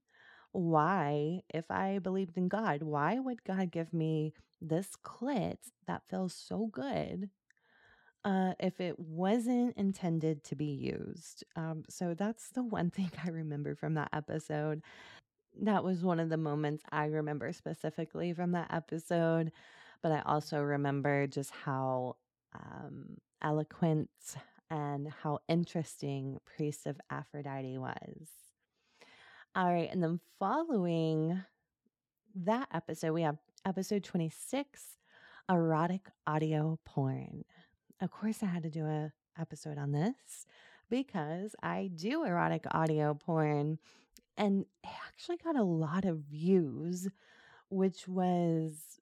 why, 0.53 1.43
if 1.53 1.71
I 1.71 1.99
believed 1.99 2.37
in 2.37 2.49
God, 2.49 2.83
why 2.83 3.19
would 3.19 3.45
God 3.45 3.71
give 3.71 3.93
me 3.93 4.35
this 4.61 4.91
clit 5.05 5.57
that 5.87 6.03
feels 6.09 6.35
so 6.35 6.67
good 6.67 7.31
uh, 8.25 8.55
if 8.61 8.81
it 8.81 8.99
wasn't 8.99 9.77
intended 9.77 10.45
to 10.45 10.57
be 10.57 10.67
used? 10.67 11.45
Um, 11.57 11.85
so 11.89 12.15
that's 12.15 12.51
the 12.51 12.63
one 12.63 12.91
thing 12.93 13.11
I 13.25 13.31
remember 13.31 13.75
from 13.75 13.95
that 13.95 14.11
episode. 14.13 14.83
That 15.63 15.85
was 15.85 16.03
one 16.03 16.21
of 16.21 16.29
the 16.29 16.37
moments 16.37 16.85
I 16.91 17.07
remember 17.07 17.53
specifically 17.53 18.33
from 18.33 18.53
that 18.53 18.73
episode. 18.73 19.53
But 20.03 20.13
I 20.13 20.23
also 20.23 20.61
remember 20.61 21.27
just 21.27 21.51
how 21.51 22.17
um, 22.55 23.19
eloquent 23.43 24.11
and 24.71 25.09
how 25.23 25.39
interesting 25.49 26.39
Priest 26.45 26.87
of 26.87 27.01
Aphrodite 27.11 27.79
was. 27.79 28.29
All 29.55 29.67
right. 29.73 29.89
And 29.93 30.03
then 30.03 30.19
following 30.39 31.43
that 32.35 32.69
episode, 32.73 33.13
we 33.13 33.23
have 33.23 33.37
episode 33.67 34.03
26 34.03 34.97
erotic 35.51 36.09
audio 36.27 36.79
porn. 36.85 37.45
Of 38.03 38.11
course, 38.11 38.43
I 38.43 38.47
had 38.47 38.65
to 38.65 38.71
do 38.71 38.85
a 38.85 39.13
episode 39.41 39.79
on 39.79 39.93
this 39.93 40.45
because 40.91 41.55
I 41.63 41.89
do 41.95 42.25
erotic 42.25 42.65
audio 42.73 43.15
porn 43.15 43.79
and 44.37 44.67
it 44.83 44.91
actually 45.07 45.37
got 45.37 45.55
a 45.55 45.63
lot 45.63 46.05
of 46.05 46.19
views, 46.19 47.07
which 47.69 48.09
was 48.09 48.99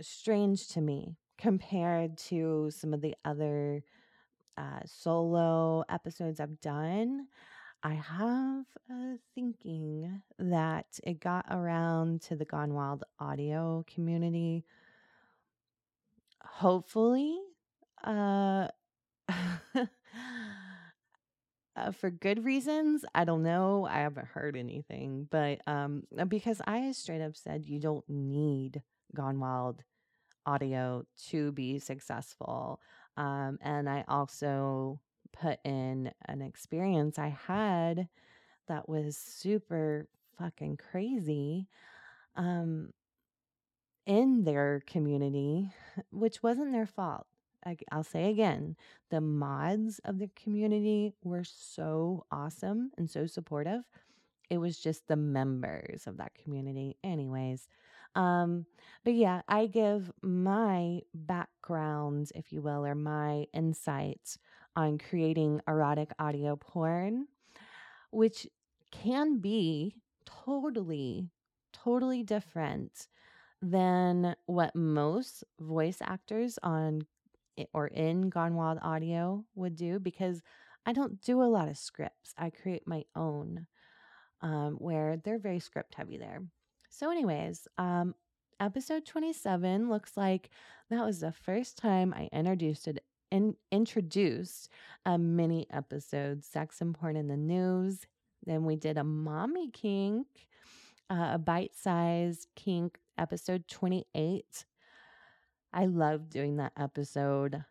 strange 0.00 0.66
to 0.68 0.80
me 0.80 1.18
compared 1.36 2.16
to 2.16 2.70
some 2.70 2.94
of 2.94 3.02
the 3.02 3.14
other 3.22 3.82
uh, 4.56 4.80
solo 4.86 5.84
episodes 5.90 6.40
I've 6.40 6.58
done. 6.62 7.26
I 7.82 7.92
have 7.96 8.64
a 8.90 9.18
thinking 9.34 10.22
that 10.38 10.86
it 11.04 11.20
got 11.20 11.44
around 11.50 12.22
to 12.22 12.34
the 12.34 12.46
Gone 12.46 12.72
Wild 12.72 13.04
audio 13.20 13.84
community. 13.86 14.64
Hopefully, 16.40 17.38
uh, 18.06 18.68
uh, 21.76 21.90
for 21.92 22.10
good 22.10 22.44
reasons. 22.44 23.04
I 23.14 23.24
don't 23.24 23.42
know. 23.42 23.86
I 23.90 23.98
haven't 23.98 24.28
heard 24.28 24.56
anything, 24.56 25.28
but 25.30 25.60
um, 25.66 26.04
uh, 26.18 26.24
because 26.24 26.60
I 26.66 26.92
straight 26.92 27.22
up 27.22 27.36
said 27.36 27.66
you 27.66 27.80
don't 27.80 28.08
need 28.08 28.82
Gone 29.14 29.40
Wild 29.40 29.82
audio 30.46 31.04
to 31.28 31.52
be 31.52 31.78
successful. 31.78 32.80
Um, 33.16 33.58
and 33.60 33.88
I 33.88 34.04
also 34.08 35.00
put 35.32 35.58
in 35.64 36.12
an 36.26 36.40
experience 36.40 37.18
I 37.18 37.36
had 37.46 38.08
that 38.68 38.88
was 38.88 39.16
super 39.16 40.08
fucking 40.38 40.78
crazy 40.90 41.68
um, 42.36 42.90
in 44.06 44.44
their 44.44 44.82
community, 44.86 45.70
which 46.10 46.42
wasn't 46.42 46.72
their 46.72 46.86
fault. 46.86 47.26
I'll 47.90 48.04
say 48.04 48.30
again, 48.30 48.76
the 49.10 49.20
mods 49.20 50.00
of 50.04 50.18
the 50.18 50.30
community 50.42 51.14
were 51.24 51.44
so 51.44 52.24
awesome 52.30 52.90
and 52.96 53.10
so 53.10 53.26
supportive. 53.26 53.82
It 54.50 54.58
was 54.58 54.78
just 54.78 55.08
the 55.08 55.16
members 55.16 56.06
of 56.06 56.18
that 56.18 56.34
community, 56.34 56.96
anyways. 57.02 57.68
Um, 58.14 58.66
but 59.04 59.14
yeah, 59.14 59.42
I 59.48 59.66
give 59.66 60.10
my 60.22 61.00
background, 61.14 62.30
if 62.34 62.52
you 62.52 62.62
will, 62.62 62.86
or 62.86 62.94
my 62.94 63.46
insights 63.52 64.38
on 64.76 64.98
creating 64.98 65.60
erotic 65.68 66.12
audio 66.18 66.56
porn, 66.56 67.26
which 68.10 68.46
can 68.90 69.38
be 69.38 69.94
totally, 70.26 71.30
totally 71.72 72.22
different 72.22 73.08
than 73.62 74.36
what 74.46 74.74
most 74.76 75.44
voice 75.60 75.98
actors 76.02 76.58
on 76.62 77.06
or 77.72 77.86
in 77.88 78.28
Gone 78.28 78.54
Wild 78.54 78.78
Audio 78.82 79.44
would 79.54 79.76
do 79.76 79.98
because 79.98 80.42
I 80.84 80.92
don't 80.92 81.20
do 81.20 81.42
a 81.42 81.44
lot 81.44 81.68
of 81.68 81.76
scripts. 81.76 82.32
I 82.38 82.50
create 82.50 82.86
my 82.86 83.04
own 83.14 83.66
um, 84.40 84.74
where 84.74 85.16
they're 85.16 85.38
very 85.38 85.60
script 85.60 85.94
heavy 85.94 86.18
there. 86.18 86.42
So, 86.90 87.10
anyways, 87.10 87.66
um, 87.78 88.14
episode 88.60 89.04
27 89.04 89.88
looks 89.88 90.16
like 90.16 90.50
that 90.90 91.04
was 91.04 91.20
the 91.20 91.32
first 91.32 91.76
time 91.76 92.14
I 92.16 92.28
introduced 92.32 92.88
it 92.88 93.02
in, 93.30 93.56
introduced 93.72 94.70
a 95.04 95.18
mini 95.18 95.66
episode, 95.70 96.44
Sex 96.44 96.80
and 96.80 96.94
Porn 96.94 97.16
in 97.16 97.28
the 97.28 97.36
News. 97.36 98.06
Then 98.44 98.64
we 98.64 98.76
did 98.76 98.98
a 98.98 99.04
mommy 99.04 99.70
kink, 99.70 100.26
uh, 101.10 101.30
a 101.32 101.38
bite 101.38 101.74
sized 101.74 102.46
kink, 102.54 102.98
episode 103.18 103.66
28. 103.68 104.64
I 105.76 105.84
love 105.84 106.30
doing 106.30 106.56
that 106.56 106.72
episode. 106.78 107.62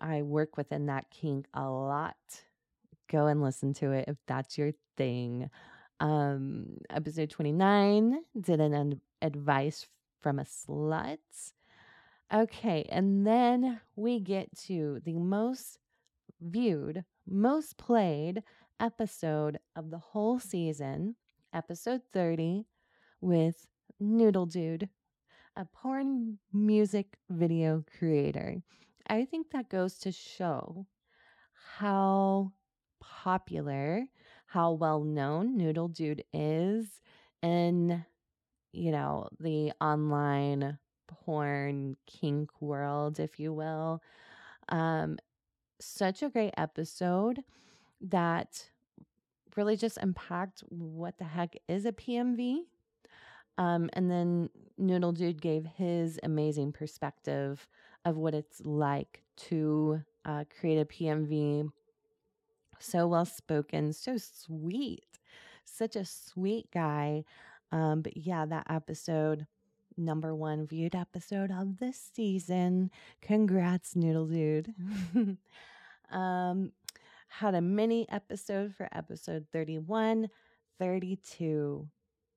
I 0.00 0.22
work 0.22 0.56
within 0.56 0.86
that 0.86 1.10
kink 1.10 1.46
a 1.52 1.68
lot. 1.68 2.14
Go 3.10 3.26
and 3.26 3.42
listen 3.42 3.74
to 3.74 3.90
it 3.90 4.04
if 4.06 4.16
that's 4.28 4.56
your 4.56 4.70
thing. 4.96 5.50
Um, 5.98 6.78
episode 6.88 7.30
29 7.30 8.20
did 8.40 8.60
an 8.60 8.74
ad- 8.74 9.00
advice 9.20 9.88
from 10.20 10.38
a 10.38 10.44
slut. 10.44 11.18
Okay, 12.32 12.86
and 12.88 13.26
then 13.26 13.80
we 13.96 14.20
get 14.20 14.56
to 14.66 15.00
the 15.04 15.18
most 15.18 15.78
viewed, 16.40 17.04
most 17.28 17.76
played 17.76 18.44
episode 18.78 19.58
of 19.74 19.90
the 19.90 19.98
whole 19.98 20.38
season, 20.38 21.16
episode 21.52 22.02
30, 22.12 22.66
with 23.20 23.66
Noodle 23.98 24.46
Dude, 24.46 24.88
a 25.56 25.64
porn 25.64 26.38
music 26.52 27.18
video 27.28 27.84
creator. 27.98 28.62
I 29.08 29.24
think 29.24 29.50
that 29.50 29.68
goes 29.68 29.98
to 29.98 30.12
show 30.12 30.86
how 31.78 32.52
popular, 33.00 34.06
how 34.46 34.72
well 34.72 35.02
known 35.02 35.56
Noodle 35.56 35.88
Dude 35.88 36.24
is 36.32 36.86
in, 37.42 38.04
you 38.72 38.92
know, 38.92 39.28
the 39.40 39.72
online 39.80 40.78
porn 41.06 41.96
kink 42.06 42.50
world, 42.60 43.20
if 43.20 43.38
you 43.38 43.52
will. 43.52 44.02
Um, 44.68 45.18
such 45.80 46.22
a 46.22 46.30
great 46.30 46.54
episode 46.56 47.42
that 48.00 48.68
really 49.56 49.76
just 49.76 49.98
unpacked 49.98 50.62
what 50.68 51.18
the 51.18 51.24
heck 51.24 51.56
is 51.68 51.84
a 51.84 51.92
PMV. 51.92 52.62
Um, 53.58 53.90
and 53.92 54.10
then 54.10 54.50
Noodle 54.78 55.12
Dude 55.12 55.40
gave 55.40 55.66
his 55.76 56.18
amazing 56.22 56.72
perspective 56.72 57.66
of 58.04 58.16
what 58.16 58.34
it's 58.34 58.60
like 58.64 59.22
to 59.36 60.02
uh, 60.24 60.44
create 60.58 60.80
a 60.80 60.84
PMV. 60.84 61.70
So 62.78 63.06
well 63.06 63.24
spoken, 63.24 63.92
so 63.92 64.16
sweet, 64.16 65.18
such 65.64 65.94
a 65.94 66.04
sweet 66.04 66.70
guy. 66.72 67.24
Um, 67.70 68.02
but 68.02 68.16
yeah, 68.16 68.44
that 68.46 68.66
episode, 68.68 69.46
number 69.96 70.34
one 70.34 70.66
viewed 70.66 70.94
episode 70.94 71.50
of 71.50 71.78
this 71.78 72.10
season. 72.14 72.90
Congrats, 73.20 73.94
Noodle 73.94 74.26
Dude. 74.26 74.74
um, 76.10 76.72
had 77.28 77.54
a 77.54 77.60
mini 77.60 78.06
episode 78.10 78.74
for 78.74 78.88
episode 78.92 79.46
31, 79.52 80.28
32. 80.78 81.88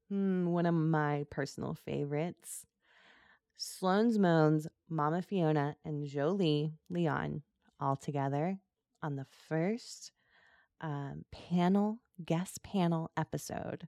Hmm, 0.10 0.47
one 0.47 0.66
of 0.66 0.76
my 0.76 1.26
personal 1.30 1.74
favorites. 1.74 2.66
Sloan's 3.58 4.20
Moans, 4.20 4.68
Mama 4.89 5.22
Fiona, 5.22 5.76
and 5.86 6.06
Jolie 6.06 6.74
Leon 6.89 7.41
all 7.80 7.95
together 7.95 8.60
on 9.01 9.16
the 9.16 9.26
first 9.47 10.12
um, 10.82 11.26
panel, 11.32 11.99
guest 12.24 12.64
panel 12.64 13.12
episode. 13.18 13.88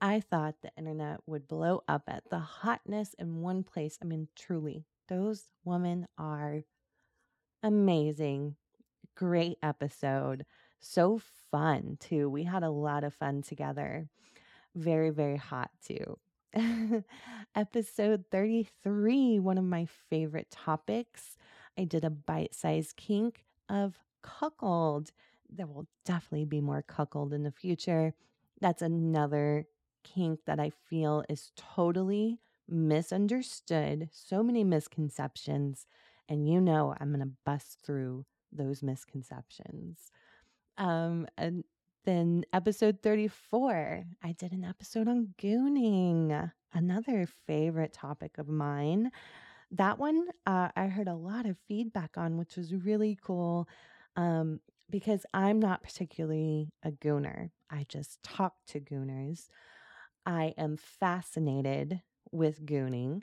I 0.00 0.20
thought 0.20 0.62
the 0.62 0.70
internet 0.76 1.20
would 1.26 1.48
blow 1.48 1.82
up 1.88 2.04
at 2.08 2.24
the 2.30 2.38
hotness 2.38 3.14
in 3.18 3.40
one 3.40 3.64
place. 3.64 3.98
I 4.00 4.04
mean, 4.04 4.28
truly, 4.36 4.84
those 5.08 5.48
women 5.64 6.06
are 6.16 6.62
amazing. 7.62 8.56
Great 9.16 9.58
episode. 9.62 10.46
So 10.80 11.20
fun, 11.50 11.96
too. 11.98 12.28
We 12.30 12.44
had 12.44 12.62
a 12.62 12.70
lot 12.70 13.02
of 13.02 13.14
fun 13.14 13.42
together. 13.42 14.08
Very, 14.78 15.10
very 15.10 15.36
hot, 15.36 15.70
too. 15.84 16.18
Episode 17.56 18.24
33, 18.30 19.40
one 19.40 19.58
of 19.58 19.64
my 19.64 19.86
favorite 20.08 20.52
topics. 20.52 21.36
I 21.76 21.82
did 21.82 22.04
a 22.04 22.10
bite 22.10 22.54
sized 22.54 22.96
kink 22.96 23.44
of 23.68 23.98
cuckold. 24.22 25.10
There 25.50 25.66
will 25.66 25.88
definitely 26.04 26.44
be 26.44 26.60
more 26.60 26.82
cuckold 26.82 27.32
in 27.32 27.42
the 27.42 27.50
future. 27.50 28.14
That's 28.60 28.80
another 28.82 29.66
kink 30.04 30.40
that 30.46 30.60
I 30.60 30.70
feel 30.70 31.24
is 31.28 31.50
totally 31.56 32.38
misunderstood. 32.68 34.10
So 34.12 34.44
many 34.44 34.62
misconceptions. 34.62 35.86
And 36.28 36.48
you 36.48 36.60
know, 36.60 36.94
I'm 37.00 37.08
going 37.08 37.26
to 37.26 37.32
bust 37.44 37.80
through 37.84 38.26
those 38.52 38.82
misconceptions. 38.82 40.12
Um, 40.78 41.26
and 41.36 41.64
then 42.08 42.42
episode 42.54 43.02
34, 43.02 44.02
I 44.22 44.32
did 44.32 44.52
an 44.52 44.64
episode 44.64 45.08
on 45.08 45.34
gooning, 45.38 46.50
another 46.72 47.28
favorite 47.46 47.92
topic 47.92 48.38
of 48.38 48.48
mine. 48.48 49.10
That 49.72 49.98
one 49.98 50.28
uh, 50.46 50.68
I 50.74 50.86
heard 50.86 51.08
a 51.08 51.14
lot 51.14 51.44
of 51.44 51.58
feedback 51.68 52.16
on, 52.16 52.38
which 52.38 52.56
was 52.56 52.72
really 52.72 53.18
cool 53.22 53.68
um, 54.16 54.60
because 54.88 55.26
I'm 55.34 55.60
not 55.60 55.82
particularly 55.82 56.72
a 56.82 56.92
gooner. 56.92 57.50
I 57.70 57.84
just 57.90 58.22
talk 58.22 58.54
to 58.68 58.80
gooners. 58.80 59.50
I 60.24 60.54
am 60.56 60.78
fascinated 60.78 62.00
with 62.32 62.64
gooning, 62.64 63.20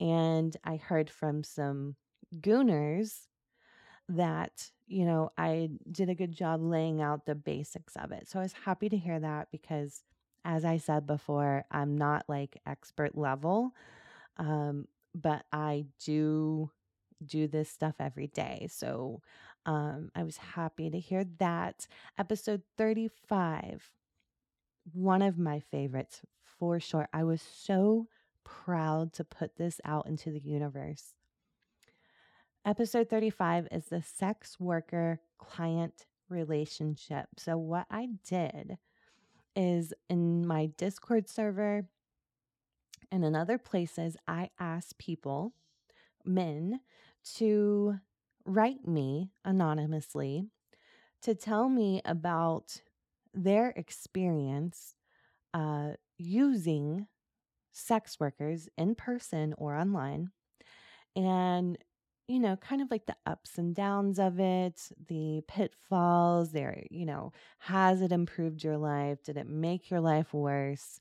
and 0.00 0.56
I 0.64 0.74
heard 0.74 1.08
from 1.08 1.44
some 1.44 1.94
gooners 2.40 3.28
that, 4.08 4.70
you 4.86 5.04
know, 5.04 5.30
I 5.38 5.70
did 5.90 6.08
a 6.08 6.14
good 6.14 6.32
job 6.32 6.60
laying 6.62 7.00
out 7.00 7.26
the 7.26 7.34
basics 7.34 7.96
of 7.96 8.12
it. 8.12 8.28
So 8.28 8.38
I 8.38 8.42
was 8.42 8.52
happy 8.52 8.88
to 8.88 8.96
hear 8.96 9.18
that 9.20 9.48
because, 9.50 10.02
as 10.44 10.64
I 10.64 10.76
said 10.76 11.06
before, 11.06 11.64
I'm 11.70 11.96
not 11.96 12.24
like 12.28 12.60
expert 12.66 13.16
level, 13.16 13.72
um, 14.36 14.86
but 15.14 15.44
I 15.52 15.86
do 16.04 16.70
do 17.24 17.48
this 17.48 17.70
stuff 17.70 17.94
every 17.98 18.26
day. 18.26 18.68
So 18.70 19.22
um, 19.66 20.10
I 20.14 20.22
was 20.22 20.36
happy 20.36 20.90
to 20.90 20.98
hear 20.98 21.24
that. 21.38 21.86
Episode 22.18 22.62
35, 22.76 23.90
one 24.92 25.22
of 25.22 25.38
my 25.38 25.60
favorites 25.60 26.20
for 26.42 26.78
sure. 26.78 27.08
I 27.12 27.24
was 27.24 27.40
so 27.40 28.08
proud 28.44 29.12
to 29.14 29.24
put 29.24 29.56
this 29.56 29.80
out 29.84 30.06
into 30.06 30.30
the 30.30 30.40
universe. 30.40 31.14
Episode 32.66 33.10
35 33.10 33.68
is 33.72 33.84
the 33.86 34.00
sex 34.00 34.58
worker 34.58 35.20
client 35.36 36.06
relationship. 36.30 37.26
So, 37.36 37.58
what 37.58 37.86
I 37.90 38.08
did 38.26 38.78
is 39.54 39.92
in 40.08 40.46
my 40.46 40.70
Discord 40.78 41.28
server 41.28 41.86
and 43.12 43.22
in 43.22 43.36
other 43.36 43.58
places, 43.58 44.16
I 44.26 44.48
asked 44.58 44.96
people, 44.96 45.52
men, 46.24 46.80
to 47.34 47.98
write 48.46 48.88
me 48.88 49.30
anonymously 49.44 50.46
to 51.20 51.34
tell 51.34 51.68
me 51.68 52.00
about 52.06 52.80
their 53.34 53.74
experience 53.76 54.94
uh, 55.52 55.90
using 56.16 57.08
sex 57.72 58.18
workers 58.18 58.70
in 58.78 58.94
person 58.94 59.54
or 59.58 59.76
online 59.76 60.30
and 61.14 61.76
you 62.26 62.40
know, 62.40 62.56
kind 62.56 62.80
of 62.80 62.90
like 62.90 63.06
the 63.06 63.16
ups 63.26 63.58
and 63.58 63.74
downs 63.74 64.18
of 64.18 64.40
it, 64.40 64.88
the 65.08 65.42
pitfalls 65.46 66.52
there, 66.52 66.82
you 66.90 67.04
know, 67.04 67.32
has 67.58 68.00
it 68.00 68.12
improved 68.12 68.64
your 68.64 68.78
life? 68.78 69.22
Did 69.22 69.36
it 69.36 69.48
make 69.48 69.90
your 69.90 70.00
life 70.00 70.32
worse? 70.32 71.00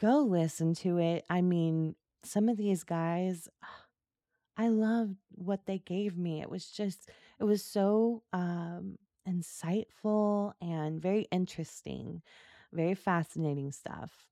Go 0.00 0.20
listen 0.20 0.74
to 0.76 0.98
it. 0.98 1.24
I 1.30 1.40
mean, 1.40 1.94
some 2.24 2.48
of 2.48 2.56
these 2.56 2.84
guys, 2.84 3.48
I 4.56 4.68
loved 4.68 5.16
what 5.36 5.66
they 5.66 5.78
gave 5.78 6.18
me. 6.18 6.42
It 6.42 6.50
was 6.50 6.66
just, 6.66 7.08
it 7.38 7.44
was 7.44 7.64
so 7.64 8.22
um, 8.32 8.98
insightful 9.28 10.52
and 10.60 11.00
very 11.00 11.26
interesting, 11.30 12.22
very 12.72 12.94
fascinating 12.94 13.72
stuff 13.72 14.29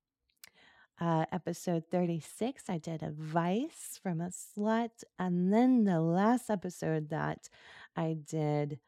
uh, 1.01 1.25
episode 1.33 1.85
36, 1.91 2.65
I 2.69 2.79
did 2.79 3.03
advice 3.03 3.99
from 4.03 4.21
a 4.21 4.31
slut. 4.31 5.05
And 5.19 5.53
then 5.53 5.85
the 5.85 6.01
last 6.01 6.51
episode 6.51 7.11
that 7.11 7.49
I 7.97 8.17
did 8.25 8.81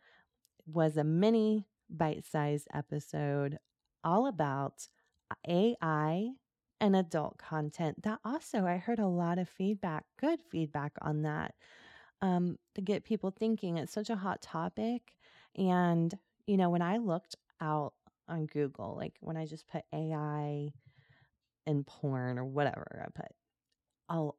was 0.67 0.97
a 0.97 1.05
mini 1.05 1.67
bite 1.89 2.25
sized 2.25 2.69
episode 2.75 3.59
all 4.03 4.27
about 4.27 4.89
AI 5.49 6.31
and 6.81 6.97
adult 6.97 7.39
content. 7.39 8.03
That 8.03 8.19
also, 8.25 8.65
I 8.67 8.77
heard 8.77 8.99
a 8.99 9.07
lot 9.07 9.39
of 9.39 9.49
feedback, 9.49 10.05
good 10.19 10.41
feedback 10.51 10.93
on 11.03 11.23
that 11.23 11.55
um, 12.23 12.59
to 12.75 12.81
get 12.81 13.05
people 13.05 13.31
thinking. 13.31 13.77
It's 13.77 13.93
such 13.93 14.11
a 14.11 14.17
hot 14.17 14.43
topic. 14.43 15.13
And, 15.57 16.13
you 16.47 16.57
know, 16.57 16.71
when 16.71 16.83
I 16.83 16.99
looked 16.99 17.37
out 17.61 17.93
on 18.29 18.47
Google, 18.47 18.97
like 18.97 19.15
when 19.21 19.37
I 19.37 19.47
just 19.47 19.69
put 19.69 19.83
AI, 19.93 20.73
and 21.71 21.87
porn 21.87 22.39
or 22.39 22.45
whatever 22.45 23.03
I 23.07 23.11
put. 23.11 23.33
All 24.09 24.37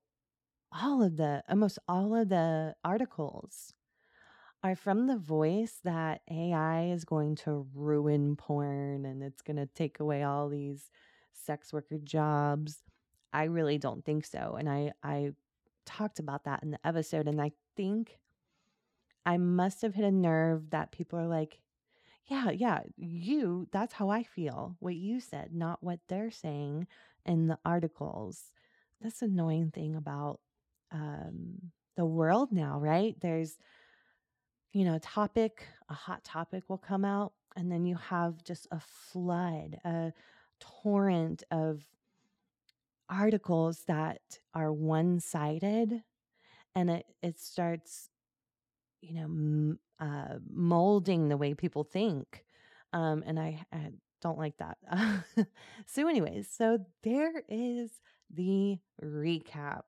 all 0.72 1.04
of 1.04 1.18
the 1.18 1.44
almost 1.50 1.80
all 1.88 2.16
of 2.16 2.30
the 2.30 2.76
articles 2.84 3.74
are 4.64 4.76
from 4.76 5.08
the 5.08 5.18
voice 5.18 5.80
that 5.84 6.22
AI 6.30 6.86
is 6.92 7.04
going 7.04 7.36
to 7.36 7.66
ruin 7.74 8.36
porn 8.36 9.06
and 9.06 9.24
it's 9.24 9.42
going 9.42 9.58
to 9.58 9.66
take 9.66 10.00
away 10.00 10.24
all 10.24 10.50
these 10.50 10.92
sex 11.34 11.74
worker 11.74 11.98
jobs. 11.98 12.84
I 13.34 13.46
really 13.46 13.78
don't 13.80 14.06
think 14.06 14.26
so. 14.26 14.56
And 14.60 14.70
I 14.70 14.92
I 15.04 15.32
talked 15.86 16.20
about 16.20 16.44
that 16.44 16.62
in 16.64 16.72
the 16.72 16.88
episode 16.88 17.28
and 17.28 17.42
I 17.42 17.52
think 17.76 18.20
I 19.26 19.38
must 19.38 19.82
have 19.82 19.96
hit 19.96 20.06
a 20.06 20.12
nerve 20.12 20.72
that 20.72 20.92
people 20.92 21.20
are 21.20 21.28
like, 21.28 21.60
yeah, 22.26 22.52
yeah, 22.52 22.82
you, 22.98 23.68
that's 23.72 23.94
how 23.94 24.10
I 24.10 24.24
feel. 24.24 24.76
What 24.80 24.96
you 24.96 25.20
said, 25.20 25.54
not 25.54 25.84
what 25.84 26.00
they're 26.08 26.32
saying 26.32 26.88
in 27.26 27.47
the 27.47 27.57
articles. 27.65 28.51
That's 29.01 29.22
annoying 29.22 29.72
thing 29.72 29.95
about 29.95 30.39
um, 30.91 31.72
the 31.95 32.05
world 32.05 32.51
now, 32.51 32.80
right? 32.80 33.15
There's, 33.19 33.57
you 34.74 34.86
know, 34.86 34.95
a 34.95 34.99
topic, 34.99 35.65
a 35.89 35.93
hot 35.93 36.24
topic 36.24 36.63
will 36.67 36.78
come 36.78 37.05
out, 37.05 37.34
and 37.55 37.72
then 37.72 37.86
you 37.86 37.95
have 37.95 38.43
just 38.43 38.67
a 38.72 38.80
flood, 38.80 39.80
a 39.84 40.13
torrent 40.59 41.43
of 41.51 41.86
articles 43.09 43.84
that 43.88 44.22
are 44.53 44.72
one 44.72 45.19
sided, 45.19 46.03
and 46.76 46.89
it, 46.89 47.05
it 47.22 47.39
starts, 47.39 48.09
you 49.01 49.15
know, 49.15 49.24
m- 49.24 49.80
uh, 49.99 50.36
molding 50.49 51.28
the 51.28 51.38
way 51.38 51.53
people 51.53 51.84
think. 51.84 52.43
Um, 52.93 53.24
and 53.26 53.39
I, 53.39 53.65
I 53.74 53.91
don't 54.22 54.38
like 54.38 54.57
that. 54.57 54.78
so, 55.86 56.07
anyways, 56.07 56.47
so 56.49 56.80
there 57.03 57.43
is 57.49 57.91
the 58.30 58.78
recap. 59.03 59.84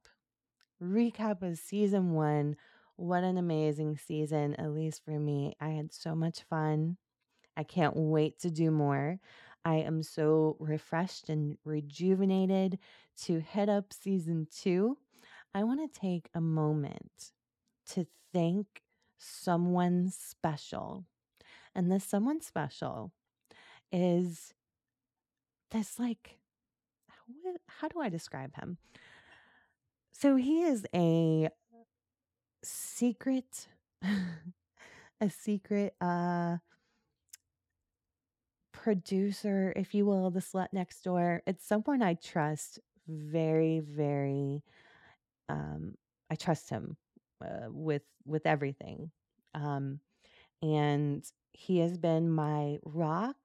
Recap 0.82 1.42
of 1.42 1.58
season 1.58 2.14
one. 2.14 2.56
What 2.96 3.24
an 3.24 3.38
amazing 3.38 3.98
season, 3.98 4.56
at 4.56 4.72
least 4.72 5.04
for 5.04 5.20
me. 5.20 5.56
I 5.60 5.70
had 5.70 5.94
so 5.94 6.16
much 6.16 6.42
fun. 6.50 6.98
I 7.56 7.64
can't 7.64 7.96
wait 7.96 8.40
to 8.40 8.52
do 8.52 8.72
more. 8.72 9.20
I 9.66 9.76
am 9.76 10.04
so 10.04 10.58
refreshed 10.60 11.30
and 11.30 11.58
rejuvenated 11.64 12.80
to 13.24 13.40
head 13.40 13.70
up 13.70 13.94
season 13.94 14.48
two. 14.52 14.98
I 15.56 15.64
want 15.64 15.80
to 15.82 16.00
take 16.00 16.30
a 16.34 16.42
moment 16.42 17.32
to 17.92 18.06
thank 18.34 18.82
someone 19.18 20.12
special. 20.12 21.06
And 21.76 21.92
this 21.92 22.04
someone 22.04 22.42
special 22.42 23.12
is 23.94 24.54
this 25.72 25.98
like, 25.98 26.40
how, 27.68 27.88
do 27.88 28.02
I 28.02 28.10
describe 28.10 28.56
him? 28.56 28.78
So 30.12 30.36
he 30.36 30.64
is 30.64 30.86
a 30.94 31.50
secret, 32.64 33.68
a 35.22 35.30
secret, 35.30 35.96
uh, 36.02 36.58
producer, 38.84 39.72
if 39.78 39.94
you 39.94 40.06
will, 40.06 40.30
the 40.30 40.42
slut 40.42 40.68
next 40.74 41.04
door. 41.04 41.42
It's 41.48 41.66
someone 41.66 42.04
I 42.04 42.16
trust 42.16 42.80
very, 43.08 43.80
very. 43.80 44.62
Um, 45.48 45.96
I 46.30 46.36
trust 46.36 46.70
him 46.70 46.98
uh, 47.42 47.70
with 47.70 48.02
with 48.26 48.46
everything, 48.46 49.12
um, 49.54 50.00
and 50.62 51.24
he 51.54 51.80
has 51.80 51.98
been 51.98 52.30
my 52.30 52.80
rock, 52.84 53.38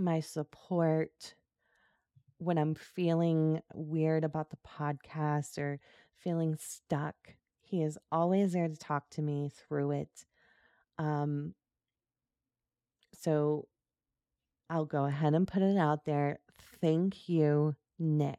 my 0.00 0.20
support 0.20 1.34
when 2.38 2.58
I'm 2.58 2.74
feeling 2.74 3.60
weird 3.74 4.24
about 4.24 4.50
the 4.50 4.56
podcast 4.66 5.58
or 5.58 5.78
feeling 6.18 6.56
stuck. 6.58 7.14
He 7.60 7.82
is 7.82 7.98
always 8.10 8.52
there 8.52 8.68
to 8.68 8.76
talk 8.76 9.08
to 9.10 9.22
me 9.22 9.50
through 9.68 9.92
it. 9.92 10.26
Um, 10.98 11.54
so 13.14 13.66
I'll 14.70 14.84
go 14.86 15.04
ahead 15.04 15.34
and 15.34 15.46
put 15.46 15.62
it 15.62 15.76
out 15.76 16.04
there. 16.04 16.38
Thank 16.80 17.28
you, 17.28 17.76
Nick. 17.98 18.38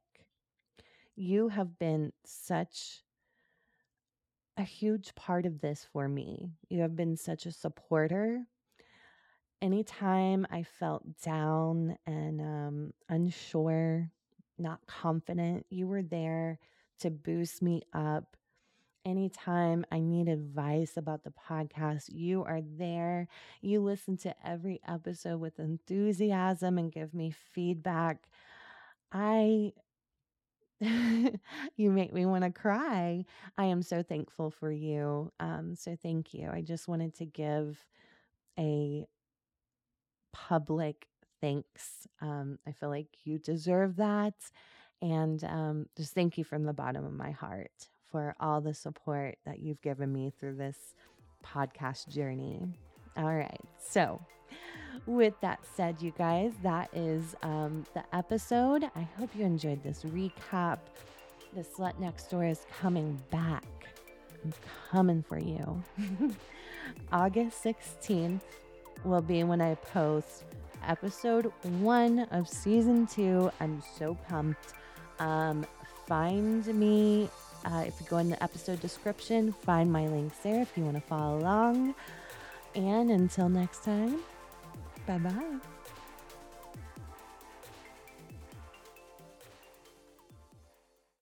You 1.15 1.47
have 1.47 1.79
been 1.79 2.11
such 2.25 3.03
a 4.57 4.63
huge 4.63 5.13
part 5.15 5.45
of 5.45 5.59
this 5.61 5.85
for 5.91 6.07
me. 6.07 6.51
You 6.69 6.81
have 6.81 6.95
been 6.95 7.17
such 7.17 7.45
a 7.45 7.51
supporter. 7.51 8.45
Anytime 9.61 10.47
I 10.49 10.63
felt 10.63 11.03
down 11.21 11.95
and 12.07 12.41
um, 12.41 12.93
unsure, 13.09 14.09
not 14.57 14.79
confident, 14.87 15.65
you 15.69 15.87
were 15.87 16.01
there 16.01 16.57
to 16.99 17.09
boost 17.11 17.61
me 17.61 17.83
up, 17.93 18.35
Anytime 19.03 19.83
I 19.91 19.99
need 19.99 20.27
advice 20.27 20.95
about 20.95 21.23
the 21.23 21.31
podcast, 21.31 22.09
you 22.09 22.43
are 22.43 22.61
there. 22.61 23.27
You 23.59 23.81
listen 23.81 24.15
to 24.17 24.35
every 24.47 24.79
episode 24.87 25.39
with 25.39 25.57
enthusiasm 25.59 26.77
and 26.77 26.91
give 26.91 27.13
me 27.13 27.31
feedback. 27.51 28.27
I 29.11 29.73
you 30.81 31.91
make 31.91 32.13
me 32.13 32.25
want 32.25 32.43
to 32.43 32.51
cry. 32.51 33.25
I 33.57 33.65
am 33.65 33.81
so 33.81 34.01
thankful 34.01 34.49
for 34.49 34.71
you. 34.71 35.31
Um, 35.39 35.75
so 35.75 35.95
thank 35.95 36.33
you. 36.33 36.49
I 36.51 36.61
just 36.61 36.87
wanted 36.87 37.15
to 37.15 37.25
give 37.25 37.85
a 38.57 39.05
public 40.31 41.07
thanks. 41.41 42.07
Um, 42.21 42.59
I 42.67 42.71
feel 42.71 42.89
like 42.89 43.07
you 43.23 43.39
deserve 43.39 43.97
that. 43.97 44.35
And 45.01 45.43
um, 45.43 45.87
just 45.97 46.13
thank 46.13 46.37
you 46.37 46.43
from 46.43 46.63
the 46.63 46.73
bottom 46.73 47.03
of 47.05 47.13
my 47.13 47.31
heart 47.31 47.89
for 48.11 48.35
all 48.39 48.61
the 48.61 48.73
support 48.73 49.37
that 49.45 49.59
you've 49.59 49.81
given 49.81 50.13
me 50.13 50.31
through 50.39 50.55
this 50.55 50.77
podcast 51.43 52.07
journey. 52.07 52.61
All 53.17 53.33
right. 53.35 53.59
So, 53.79 54.21
with 55.07 55.33
that 55.41 55.59
said, 55.75 56.01
you 56.01 56.13
guys, 56.17 56.51
that 56.61 56.89
is 56.93 57.35
um, 57.41 57.85
the 57.93 58.03
episode. 58.15 58.83
I 58.95 59.07
hope 59.17 59.31
you 59.35 59.43
enjoyed 59.43 59.81
this 59.83 60.03
recap. 60.03 60.79
The 61.55 61.61
Slut 61.61 61.99
Next 61.99 62.29
Door 62.29 62.45
is 62.45 62.65
coming 62.79 63.19
back. 63.31 63.65
I'm 64.43 64.53
coming 64.89 65.23
for 65.23 65.39
you. 65.39 65.83
August 67.11 67.63
16th 67.63 68.41
will 69.03 69.21
be 69.21 69.43
when 69.43 69.61
I 69.61 69.75
post 69.75 70.43
episode 70.87 71.51
one 71.79 72.19
of 72.31 72.47
season 72.47 73.07
two. 73.07 73.51
I'm 73.59 73.81
so 73.97 74.15
pumped. 74.27 74.73
Um, 75.19 75.65
find 76.07 76.65
me 76.67 77.29
uh, 77.65 77.83
if 77.85 77.99
you 77.99 78.07
go 78.07 78.17
in 78.17 78.29
the 78.29 78.41
episode 78.43 78.79
description, 78.81 79.51
find 79.51 79.91
my 79.91 80.07
links 80.07 80.37
there 80.39 80.61
if 80.61 80.75
you 80.75 80.83
want 80.83 80.97
to 80.97 81.01
follow 81.01 81.37
along. 81.39 81.95
And 82.75 83.11
until 83.11 83.49
next 83.49 83.83
time, 83.83 84.19
bye 85.05 85.17
bye. 85.17 85.80